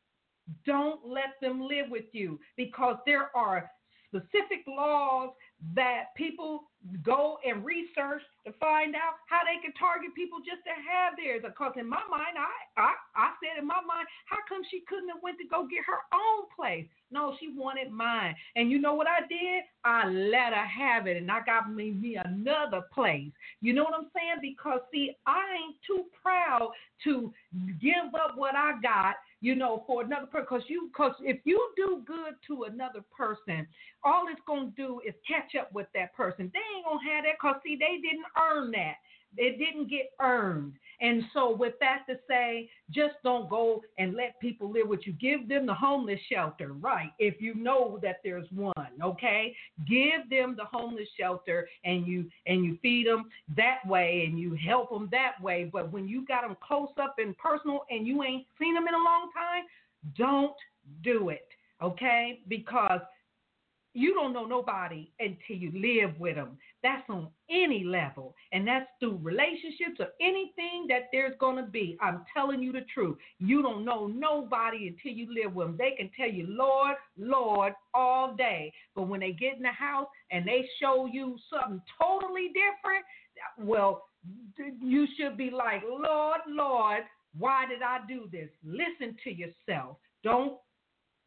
don't 0.66 1.08
let 1.08 1.36
them 1.42 1.62
live 1.62 1.90
with 1.90 2.06
you 2.12 2.40
because 2.58 2.98
there 3.06 3.30
are 3.36 3.70
specific 4.08 4.66
laws 4.68 5.30
that 5.76 6.16
people 6.16 6.64
go 7.04 7.38
and 7.46 7.66
research 7.66 8.24
to 8.46 8.54
find 8.54 8.96
out 8.96 9.20
how 9.28 9.42
they 9.44 9.60
can 9.62 9.74
target 9.74 10.16
people 10.16 10.40
just 10.40 10.64
to 10.64 10.72
have 10.72 11.18
theirs. 11.18 11.44
Because 11.44 11.74
in 11.76 11.88
my 11.88 12.02
mind, 12.10 12.40
I, 12.40 12.80
I 12.80 12.94
I 13.16 13.32
said 13.44 13.60
in 13.60 13.68
my 13.68 13.82
mind, 13.86 14.08
how 14.26 14.40
come 14.48 14.62
she 14.72 14.82
couldn't 14.88 15.10
have 15.10 15.22
went 15.22 15.38
to 15.40 15.48
go 15.48 15.68
get 15.68 15.84
her 15.86 16.00
own 16.16 16.48
place? 16.56 16.88
No, 17.12 17.36
she 17.40 17.50
wanted 17.52 17.92
mine. 17.92 18.36
And 18.56 18.72
you 18.72 18.80
know 18.80 18.94
what 18.94 19.08
I 19.08 19.28
did? 19.28 19.64
I 19.84 20.08
let 20.08 20.54
her 20.54 20.66
have 20.66 21.08
it, 21.08 21.18
and 21.18 21.30
I 21.30 21.42
got 21.46 21.74
me, 21.74 21.92
me 21.92 22.18
another 22.24 22.82
place. 22.94 23.32
You 23.62 23.74
know 23.74 23.84
what 23.84 23.96
I'm 23.96 24.10
saying? 24.16 24.40
Because 24.42 24.80
see, 24.92 25.18
I 25.26 25.44
ain't 25.60 25.76
too 25.86 26.06
proud 26.22 26.72
to 27.04 27.34
give 27.82 28.16
up 28.16 28.38
what 28.38 28.56
I 28.56 28.74
got 28.82 29.16
you 29.42 29.56
know, 29.56 29.84
for 29.88 30.04
another 30.04 30.26
person. 30.26 30.48
Because 30.50 30.70
you, 30.70 30.90
because 30.92 31.14
if 31.22 31.40
you 31.46 31.70
do 31.76 32.04
good 32.06 32.34
to 32.48 32.64
another 32.64 33.04
person, 33.16 33.68
all 34.04 34.26
it's 34.30 34.42
gonna 34.48 34.72
do 34.76 35.02
is 35.08 35.14
catch 35.28 35.60
up 35.60 35.72
with 35.74 35.88
that 35.94 36.14
person. 36.16 36.52
They 36.54 36.78
ain't 36.78 36.86
gonna 36.86 37.00
have 37.14 37.24
that 37.24 37.36
because 37.42 37.62
see, 37.64 37.78
they 37.80 38.02
didn't 38.02 38.26
earn 38.38 38.72
that. 38.72 38.96
It 39.38 39.58
didn't 39.60 39.90
get 39.90 40.12
earned. 40.22 40.74
And 41.02 41.24
so, 41.34 41.56
with 41.56 41.76
that 41.80 42.04
to 42.10 42.20
say, 42.28 42.70
just 42.92 43.16
don't 43.24 43.50
go 43.50 43.82
and 43.98 44.16
let 44.16 44.40
people 44.40 44.70
live 44.70 44.88
with 44.88 45.02
you. 45.06 45.14
Give 45.14 45.48
them 45.48 45.66
the 45.66 45.74
homeless 45.74 46.20
shelter, 46.32 46.74
right? 46.74 47.12
If 47.20 47.42
you 47.42 47.56
know 47.56 48.00
that 48.02 48.18
there's 48.24 48.48
one, 48.52 48.74
okay? 49.02 49.56
Give 49.88 50.30
them 50.30 50.56
the 50.58 50.66
homeless 50.66 51.08
shelter, 51.18 51.70
and 51.86 52.06
you 52.06 52.26
and 52.48 52.66
you 52.66 52.78
feed 52.82 53.08
them 53.08 53.30
that 53.56 53.80
way, 53.88 54.26
and 54.28 54.40
you 54.40 54.56
help 54.56 54.90
them 54.90 55.08
that 55.12 55.42
way. 55.42 55.70
But 55.72 55.92
when 55.92 56.08
you 56.08 56.26
got 56.26 56.42
them 56.42 56.58
close 56.66 56.90
up 57.02 57.16
and 57.18 57.38
personal, 57.38 57.86
and 57.90 58.06
you 58.06 58.24
ain't 58.24 58.46
seen 58.60 58.74
them 58.74 58.88
in 58.88 58.94
a 58.94 58.98
long 58.98 59.30
time, 59.34 59.64
don't 60.18 60.56
do 61.04 61.30
it, 61.30 61.48
okay? 61.82 62.42
Because 62.48 63.02
you 63.94 64.14
don't 64.14 64.34
know 64.34 64.46
nobody 64.46 65.10
until 65.20 65.56
you 65.56 65.72
live 65.74 66.20
with 66.20 66.36
them. 66.36 66.58
That's 66.82 67.04
on 67.10 67.28
any 67.50 67.84
level, 67.84 68.36
and 68.54 68.66
that's 68.66 68.86
through 69.00 69.20
relationships 69.22 70.00
or 70.00 70.08
anything 70.22 70.86
that 70.88 71.10
there's 71.12 71.34
going 71.40 71.58
to 71.58 71.70
be. 71.70 71.98
I'm 72.02 72.24
telling 72.34 72.64
you 72.64 72.72
the 72.72 72.86
truth. 72.94 73.18
You 73.40 73.62
don't 73.62 73.84
know 73.84 74.08
nobody 74.08 74.88
until 74.88 75.12
you 75.12 75.28
live 75.34 75.54
with 75.54 75.68
them. 75.68 75.78
They 75.78 75.92
can 75.98 76.10
tell 76.16 76.30
you, 76.30 76.46
Lord, 76.48 76.96
Lord, 77.18 77.74
all 77.94 78.34
day. 78.34 78.72
But 78.96 79.04
when 79.04 79.20
they 79.20 79.34
get 79.34 79.58
in 79.58 79.64
the 79.64 79.70
house 79.70 80.08
and 80.32 80.48
they 80.48 80.66
show 80.82 81.06
you 81.12 81.38
something 81.50 81.82
totally 82.02 82.48
different, 82.48 83.04
well, 83.58 84.06
you 84.82 85.06
should 85.18 85.38
be 85.38 85.50
like, 85.50 85.82
Lord, 85.84 86.40
Lord, 86.48 87.04
why 87.38 87.66
did 87.68 87.82
I 87.82 88.00
do 88.08 88.30
this? 88.32 88.50
Listen 88.64 89.16
to 89.24 89.32
yourself. 89.32 89.98
Don't 90.24 90.58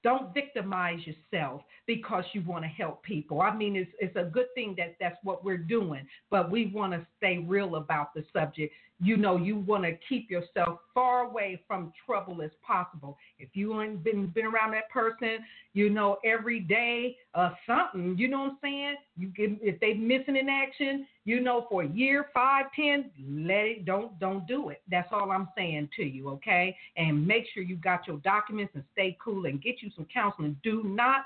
don't 0.02 0.34
victimize 0.34 1.00
yourself 1.06 1.62
because 1.86 2.24
you 2.32 2.42
want 2.42 2.64
to 2.64 2.68
help 2.68 3.02
people. 3.02 3.40
I 3.40 3.54
mean, 3.54 3.76
it's 3.76 3.90
it's 3.98 4.16
a 4.16 4.24
good 4.24 4.46
thing 4.54 4.74
that 4.78 4.96
that's 5.00 5.18
what 5.22 5.44
we're 5.44 5.56
doing, 5.56 6.06
but 6.30 6.50
we 6.50 6.66
want 6.74 6.92
to 6.92 7.06
stay 7.16 7.38
real 7.38 7.76
about 7.76 8.14
the 8.14 8.24
subject. 8.32 8.74
You 9.02 9.16
know, 9.16 9.36
you 9.36 9.56
want 9.56 9.82
to 9.82 9.98
keep 10.08 10.30
yourself 10.30 10.78
far 10.94 11.24
away 11.24 11.60
from 11.66 11.92
trouble 12.06 12.40
as 12.40 12.52
possible. 12.64 13.18
If 13.40 13.48
you 13.54 13.80
ain't 13.82 14.04
been 14.04 14.28
been 14.28 14.46
around 14.46 14.70
that 14.72 14.88
person, 14.90 15.38
you 15.72 15.90
know, 15.90 16.18
every 16.24 16.60
day 16.60 17.16
uh 17.34 17.50
something, 17.66 18.16
you 18.16 18.28
know 18.28 18.40
what 18.42 18.50
I'm 18.52 18.58
saying? 18.62 18.94
You 19.16 19.32
if 19.36 19.80
they 19.80 19.94
missing 19.94 20.36
in 20.36 20.48
action, 20.48 21.06
you 21.24 21.40
know, 21.40 21.66
for 21.68 21.82
a 21.82 21.88
year, 21.88 22.26
five, 22.32 22.66
ten, 22.76 23.10
let 23.28 23.64
it 23.64 23.84
don't 23.84 24.16
don't 24.20 24.46
do 24.46 24.68
it. 24.68 24.82
That's 24.88 25.08
all 25.10 25.32
I'm 25.32 25.48
saying 25.56 25.88
to 25.96 26.04
you, 26.04 26.28
okay? 26.30 26.76
And 26.96 27.26
make 27.26 27.46
sure 27.52 27.64
you 27.64 27.74
got 27.74 28.06
your 28.06 28.18
documents 28.18 28.72
and 28.76 28.84
stay 28.92 29.16
cool 29.22 29.46
and 29.46 29.60
get 29.60 29.82
you 29.82 29.90
some 29.96 30.06
counseling. 30.14 30.56
Do 30.62 30.84
not 30.84 31.24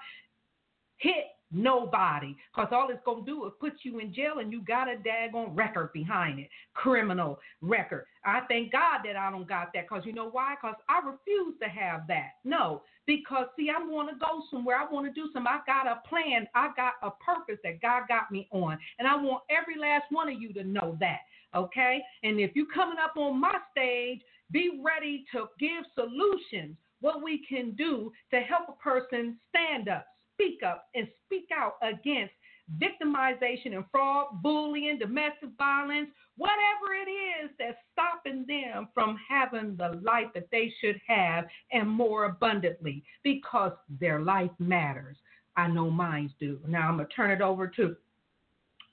hit 0.96 1.35
nobody. 1.52 2.36
Because 2.54 2.68
all 2.72 2.88
it's 2.90 3.04
going 3.04 3.24
to 3.24 3.30
do 3.30 3.46
is 3.46 3.52
put 3.60 3.72
you 3.82 3.98
in 3.98 4.12
jail 4.12 4.38
and 4.40 4.52
you 4.52 4.62
got 4.62 4.88
a 4.88 4.96
daggone 4.96 5.56
record 5.56 5.92
behind 5.92 6.38
it. 6.38 6.48
Criminal 6.74 7.38
record. 7.60 8.06
I 8.24 8.40
thank 8.48 8.72
god 8.72 9.00
that 9.04 9.16
i 9.16 9.30
don't 9.30 9.48
got 9.48 9.72
that 9.74 9.84
because 9.88 10.04
you 10.04 10.12
know 10.12 10.28
why? 10.28 10.54
Because 10.60 10.76
i 10.88 10.98
refuse 10.98 11.54
to 11.62 11.68
have 11.68 12.06
that. 12.08 12.30
No 12.44 12.82
because 13.06 13.46
see 13.56 13.70
i 13.70 13.78
want 13.78 14.08
to 14.10 14.16
go 14.16 14.42
somewhere. 14.50 14.76
I 14.76 14.92
want 14.92 15.06
to 15.06 15.12
do 15.12 15.30
something 15.32 15.46
i 15.48 15.60
got 15.66 15.86
a 15.86 16.02
plan. 16.08 16.48
I 16.54 16.70
got 16.76 16.94
a 17.02 17.10
purpose 17.24 17.58
that 17.62 17.80
god 17.80 18.02
got 18.08 18.32
me 18.32 18.48
on. 18.52 18.78
And 18.98 19.06
i 19.06 19.14
want 19.14 19.42
every 19.50 19.80
last 19.80 20.04
one 20.10 20.28
of 20.28 20.40
you 20.40 20.52
to 20.54 20.64
know 20.64 20.96
that 21.00 21.20
okay? 21.54 22.02
And 22.22 22.38
if 22.38 22.54
you 22.54 22.66
coming 22.66 22.98
up 23.02 23.16
on 23.16 23.40
my 23.40 23.54
stage 23.70 24.20
be 24.52 24.80
ready 24.84 25.24
to 25.32 25.46
give 25.58 25.84
solutions 25.94 26.76
what 27.00 27.22
we 27.22 27.44
can 27.48 27.72
do 27.72 28.12
to 28.30 28.40
help 28.40 28.68
a 28.68 28.82
person 28.82 29.36
stand 29.48 29.88
up, 29.88 30.06
speak 30.36 30.62
up, 30.62 30.88
and 30.94 31.08
speak 31.24 31.48
out 31.56 31.76
against 31.82 32.32
victimization 32.80 33.74
and 33.74 33.84
fraud, 33.90 34.42
bullying, 34.42 34.98
domestic 34.98 35.50
violence, 35.56 36.08
whatever 36.36 36.94
it 36.94 37.10
is 37.10 37.50
that's 37.58 37.78
stopping 37.92 38.44
them 38.46 38.88
from 38.92 39.18
having 39.28 39.76
the 39.76 40.00
life 40.02 40.26
that 40.34 40.48
they 40.50 40.72
should 40.80 41.00
have 41.06 41.46
and 41.72 41.88
more 41.88 42.24
abundantly 42.24 43.04
because 43.22 43.72
their 44.00 44.20
life 44.20 44.50
matters. 44.58 45.16
I 45.56 45.68
know 45.68 45.90
mine 45.90 46.32
do. 46.38 46.58
Now 46.66 46.88
I'm 46.88 46.96
going 46.96 47.08
to 47.08 47.14
turn 47.14 47.30
it 47.30 47.40
over 47.40 47.66
to 47.68 47.96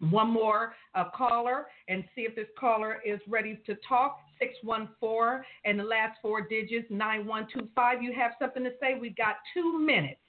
one 0.10 0.30
more 0.30 0.76
uh, 0.96 1.06
caller 1.16 1.68
and 1.88 2.04
see 2.16 2.22
if 2.22 2.36
this 2.36 2.48
caller 2.60 3.02
is 3.06 3.20
ready 3.28 3.60
to 3.66 3.76
talk. 3.88 4.20
614 4.40 5.46
and 5.66 5.80
the 5.80 5.84
last 5.84 6.18
four 6.22 6.42
digits 6.42 6.88
9125. 6.90 8.04
You 8.04 8.14
have 8.14 8.32
something 8.40 8.64
to 8.64 8.72
say? 8.82 8.96
We've 9.00 9.16
got 9.16 9.36
two 9.54 9.80
minutes. 9.80 10.20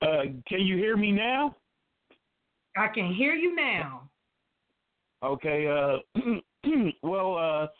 Uh, 0.00 0.22
can 0.46 0.60
you 0.60 0.76
hear 0.76 0.96
me 0.96 1.12
now? 1.12 1.54
I 2.76 2.88
can 2.88 3.12
hear 3.12 3.34
you 3.34 3.54
now. 3.54 4.08
Okay. 5.22 5.66
Uh, 5.66 6.20
well, 7.02 7.70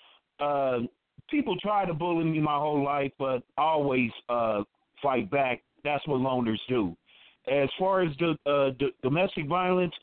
uh, 0.41 0.43
uh, 0.43 0.79
people 1.31 1.57
try 1.61 1.85
to 1.85 1.95
bully 1.95 2.25
me 2.25 2.41
my 2.41 2.59
whole 2.59 2.85
life, 2.85 3.13
but 3.19 3.43
I 3.57 3.63
always 3.63 4.11
uh, 4.29 4.63
fight 5.03 5.31
back. 5.31 5.63
That's 5.85 6.07
what 6.07 6.21
loners 6.21 6.59
do. 6.69 6.97
As 7.51 7.69
far 7.79 8.03
as 8.03 8.11
the 8.19 8.37
uh, 8.51 8.71
d- 8.79 8.93
domestic 9.03 9.47
violence, 9.47 9.95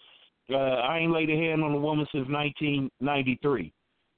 uh, 0.49 0.55
I 0.55 0.99
ain't 0.99 1.11
laid 1.11 1.30
a 1.30 1.36
hand 1.36 1.63
on 1.63 1.74
a 1.74 1.78
woman 1.78 2.07
since 2.11 2.28
1993. 2.30 3.74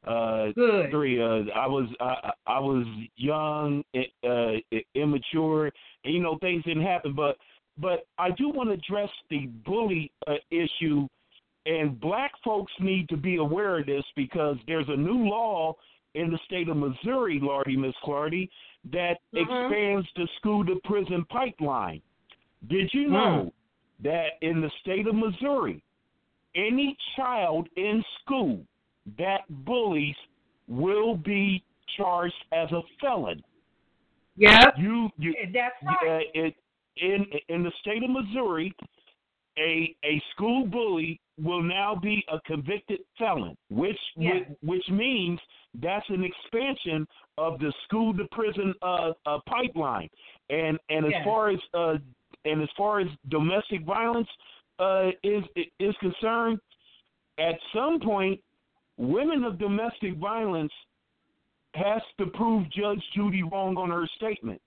Uh, 0.05 0.51
Good. 0.55 0.91
Three. 0.91 1.21
Uh, 1.21 1.43
I 1.55 1.67
was 1.67 1.89
I, 1.99 2.31
I 2.45 2.59
was 2.59 2.85
young, 3.17 3.83
uh, 4.23 4.79
immature, 4.95 5.71
and 6.05 6.13
you 6.13 6.21
know 6.21 6.37
things 6.39 6.63
didn't 6.63 6.85
happen. 6.85 7.13
But 7.13 7.37
but 7.77 8.07
I 8.17 8.31
do 8.31 8.49
want 8.49 8.69
to 8.69 8.73
address 8.73 9.09
the 9.29 9.47
bully 9.65 10.11
uh, 10.27 10.33
issue, 10.51 11.07
and 11.65 11.99
black 11.99 12.31
folks 12.43 12.71
need 12.79 13.09
to 13.09 13.17
be 13.17 13.37
aware 13.37 13.79
of 13.79 13.85
this 13.85 14.03
because 14.15 14.57
there's 14.67 14.87
a 14.89 14.95
new 14.95 15.29
law 15.29 15.75
in 16.15 16.31
the 16.31 16.39
state 16.45 16.69
of 16.69 16.77
Missouri, 16.77 17.39
Lordy 17.41 17.77
Miss 17.77 17.93
Clardy, 18.03 18.49
that 18.91 19.19
Mhm. 19.33 19.41
expands 19.41 20.07
the 20.15 20.27
school 20.37 20.65
to 20.65 20.79
prison 20.83 21.25
pipeline. 21.25 22.01
Did 22.67 22.91
you 22.93 23.09
know 23.09 23.51
that 23.99 24.37
in 24.41 24.61
the 24.61 24.69
state 24.81 25.05
of 25.07 25.15
Missouri, 25.15 25.81
any 26.55 26.97
child 27.15 27.69
in 27.75 28.03
school 28.21 28.65
that 29.17 29.41
bullies 29.65 30.15
will 30.67 31.15
be 31.15 31.63
charged 31.95 32.43
as 32.51 32.71
a 32.71 32.81
felon? 32.99 33.43
Yeah, 34.37 34.71
You 34.77 35.11
you 35.17 35.35
That's 35.51 35.75
right. 35.83 36.07
uh, 36.07 36.19
it, 36.33 36.55
in 37.01 37.25
in 37.49 37.63
the 37.63 37.71
state 37.81 38.03
of 38.03 38.09
Missouri, 38.09 38.73
a 39.57 39.95
a 40.03 40.21
school 40.31 40.65
bully 40.65 41.19
will 41.39 41.61
now 41.61 41.95
be 41.95 42.23
a 42.31 42.39
convicted 42.41 42.99
felon, 43.17 43.55
which 43.69 43.99
Yeah. 44.15 44.33
which, 44.33 44.47
which 44.61 44.89
means 44.89 45.39
that's 45.75 46.09
an 46.09 46.23
expansion 46.23 47.07
of 47.37 47.59
the 47.59 47.71
school 47.85 48.13
to 48.15 48.25
prison 48.31 48.73
uh, 48.81 49.13
uh, 49.25 49.39
pipeline. 49.47 50.09
And 50.49 50.79
and 50.89 51.05
as 51.05 51.11
Yeah. 51.11 51.23
far 51.23 51.49
as 51.49 51.59
uh, 51.73 51.97
and 52.45 52.61
as 52.61 52.69
far 52.77 52.99
as 52.99 53.07
domestic 53.29 53.81
violence 53.83 54.29
uh, 54.79 55.11
is 55.23 55.43
is 55.79 55.95
concerned, 55.97 56.59
at 57.37 57.59
some 57.73 57.99
point, 57.99 58.41
women 58.97 59.43
of 59.43 59.57
domestic 59.59 60.15
violence 60.15 60.73
has 61.75 62.01
to 62.17 62.25
prove 62.27 62.67
Judge 62.71 63.03
Judy 63.13 63.43
wrong 63.43 63.77
on 63.77 63.89
her 63.91 64.07
statement. 64.15 64.61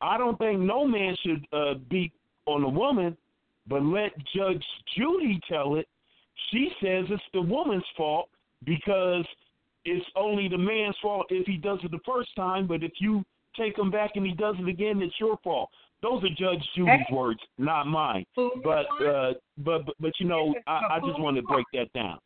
I 0.00 0.18
don't 0.18 0.38
think 0.38 0.60
no 0.60 0.86
man 0.86 1.16
should 1.24 1.46
uh, 1.52 1.74
beat 1.88 2.12
on 2.46 2.64
a 2.64 2.68
woman, 2.68 3.16
but 3.66 3.82
let 3.82 4.12
Judge 4.34 4.64
Judy 4.96 5.40
tell 5.48 5.76
it. 5.76 5.86
She 6.50 6.70
says 6.82 7.04
it's 7.10 7.22
the 7.34 7.42
woman's 7.42 7.84
fault 7.96 8.28
because 8.64 9.26
it's 9.84 10.06
only 10.16 10.48
the 10.48 10.58
man's 10.58 10.96
fault 11.00 11.26
if 11.30 11.46
he 11.46 11.56
does 11.56 11.78
it 11.84 11.90
the 11.90 12.00
first 12.06 12.34
time, 12.34 12.66
but 12.66 12.82
if 12.82 12.92
you 12.98 13.24
take 13.56 13.78
him 13.78 13.90
back 13.90 14.12
and 14.14 14.26
he 14.26 14.32
does 14.32 14.56
it 14.58 14.68
again, 14.68 15.02
it's 15.02 15.14
your 15.18 15.38
fault. 15.44 15.70
Those 16.02 16.24
are 16.24 16.28
Judge 16.28 16.66
Judy's 16.74 17.06
Hey. 17.08 17.14
words, 17.14 17.40
not 17.58 17.86
mine. 17.86 18.24
But 18.64 18.86
uh, 19.04 19.34
but 19.58 19.84
but, 19.84 19.94
but 20.00 20.12
you 20.18 20.26
know, 20.26 20.54
I, 20.66 20.80
I 20.92 21.00
just 21.00 21.20
want 21.20 21.36
to 21.36 21.42
break 21.42 21.66
that 21.74 21.92
down. 21.92 22.18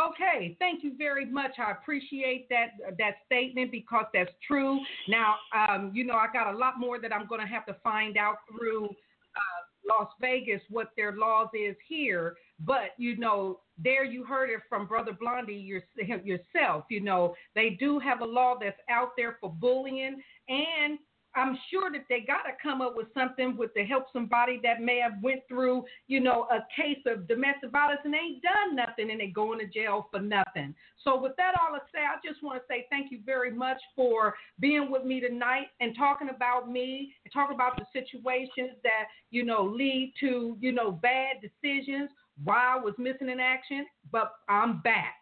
Okay, 0.00 0.56
thank 0.58 0.82
you 0.82 0.94
very 0.96 1.26
much. 1.26 1.52
I 1.58 1.72
appreciate 1.72 2.48
that 2.48 2.96
that 2.98 3.16
statement 3.26 3.70
because 3.70 4.06
that's 4.14 4.32
true. 4.46 4.80
Now, 5.06 5.34
um, 5.54 5.92
you 5.94 6.04
know, 6.04 6.14
I 6.14 6.28
got 6.32 6.52
a 6.52 6.56
lot 6.56 6.80
more 6.80 6.98
that 6.98 7.12
I'm 7.12 7.26
going 7.26 7.42
to 7.42 7.46
have 7.46 7.66
to 7.66 7.76
find 7.84 8.16
out 8.16 8.36
through 8.50 8.86
uh, 8.86 9.60
Las 9.86 10.08
Vegas 10.18 10.62
what 10.70 10.92
their 10.96 11.12
laws 11.12 11.48
is 11.54 11.76
here. 11.86 12.36
But 12.58 12.92
you 12.96 13.18
know, 13.18 13.60
there 13.76 14.04
you 14.04 14.24
heard 14.24 14.48
it 14.48 14.60
from 14.68 14.86
Brother 14.86 15.12
Blondie 15.12 15.54
your, 15.54 15.82
yourself. 16.24 16.84
You 16.88 17.02
know, 17.02 17.34
they 17.54 17.76
do 17.78 17.98
have 17.98 18.22
a 18.22 18.26
law 18.26 18.54
that's 18.58 18.80
out 18.88 19.10
there 19.16 19.36
for 19.42 19.50
bullying, 19.50 20.22
and 20.48 20.98
I'm 21.34 21.56
sure 21.70 21.90
that 21.92 22.04
they 22.08 22.20
got 22.20 22.42
to 22.42 22.52
come 22.62 22.80
up 22.82 22.94
with 22.96 23.08
something 23.14 23.56
with 23.56 23.72
to 23.74 23.84
help 23.84 24.04
somebody 24.12 24.60
that 24.62 24.82
may 24.82 24.98
have 24.98 25.22
went 25.22 25.40
through, 25.48 25.84
you 26.06 26.20
know, 26.20 26.46
a 26.50 26.58
case 26.80 27.02
of 27.06 27.26
domestic 27.26 27.70
violence 27.70 28.00
and 28.04 28.14
ain't 28.14 28.42
done 28.42 28.76
nothing 28.76 29.10
and 29.10 29.20
they 29.20 29.28
going 29.28 29.58
to 29.58 29.66
jail 29.66 30.08
for 30.10 30.20
nothing. 30.20 30.74
So 31.02 31.20
with 31.20 31.32
that 31.36 31.54
all 31.60 31.74
to 31.74 31.82
say, 31.92 32.00
I 32.00 32.16
just 32.26 32.42
want 32.42 32.60
to 32.60 32.64
say 32.68 32.86
thank 32.90 33.10
you 33.10 33.20
very 33.24 33.50
much 33.50 33.80
for 33.96 34.34
being 34.60 34.90
with 34.90 35.04
me 35.04 35.20
tonight 35.20 35.68
and 35.80 35.96
talking 35.96 36.28
about 36.28 36.70
me 36.70 37.14
and 37.24 37.32
talking 37.32 37.54
about 37.54 37.76
the 37.76 37.86
situations 37.92 38.76
that, 38.82 39.04
you 39.30 39.44
know, 39.44 39.64
lead 39.64 40.12
to, 40.20 40.56
you 40.60 40.72
know, 40.72 40.92
bad 40.92 41.36
decisions, 41.40 42.10
why 42.44 42.76
I 42.76 42.80
was 42.82 42.94
missing 42.98 43.28
in 43.28 43.40
action, 43.40 43.86
but 44.10 44.32
I'm 44.48 44.80
back. 44.80 45.14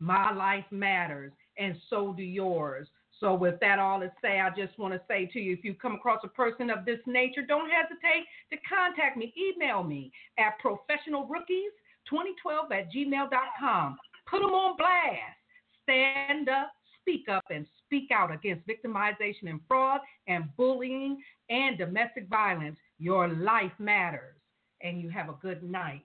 My 0.00 0.32
life 0.32 0.64
matters 0.70 1.32
and 1.58 1.76
so 1.90 2.14
do 2.16 2.22
yours. 2.22 2.88
So, 3.20 3.34
with 3.34 3.60
that 3.60 3.78
all 3.78 4.00
to 4.00 4.10
say, 4.22 4.40
I 4.40 4.50
just 4.50 4.76
want 4.78 4.94
to 4.94 5.00
say 5.08 5.26
to 5.32 5.40
you 5.40 5.52
if 5.52 5.64
you 5.64 5.74
come 5.74 5.94
across 5.94 6.20
a 6.24 6.28
person 6.28 6.70
of 6.70 6.84
this 6.84 7.00
nature, 7.06 7.42
don't 7.42 7.70
hesitate 7.70 8.26
to 8.52 8.58
contact 8.68 9.16
me. 9.16 9.32
Email 9.36 9.82
me 9.82 10.12
at 10.38 10.54
professionalrookies2012 10.62 12.72
at 12.72 12.92
gmail.com. 12.92 13.98
Put 14.30 14.40
them 14.40 14.50
on 14.50 14.76
blast. 14.76 15.36
Stand 15.82 16.48
up, 16.48 16.70
speak 17.00 17.28
up, 17.28 17.42
and 17.50 17.66
speak 17.84 18.12
out 18.12 18.32
against 18.32 18.64
victimization 18.68 19.48
and 19.48 19.60
fraud 19.66 20.00
and 20.28 20.44
bullying 20.56 21.20
and 21.50 21.76
domestic 21.76 22.28
violence. 22.28 22.78
Your 22.98 23.26
life 23.28 23.72
matters. 23.78 24.36
And 24.80 25.00
you 25.00 25.08
have 25.08 25.28
a 25.28 25.34
good 25.42 25.64
night. 25.64 26.04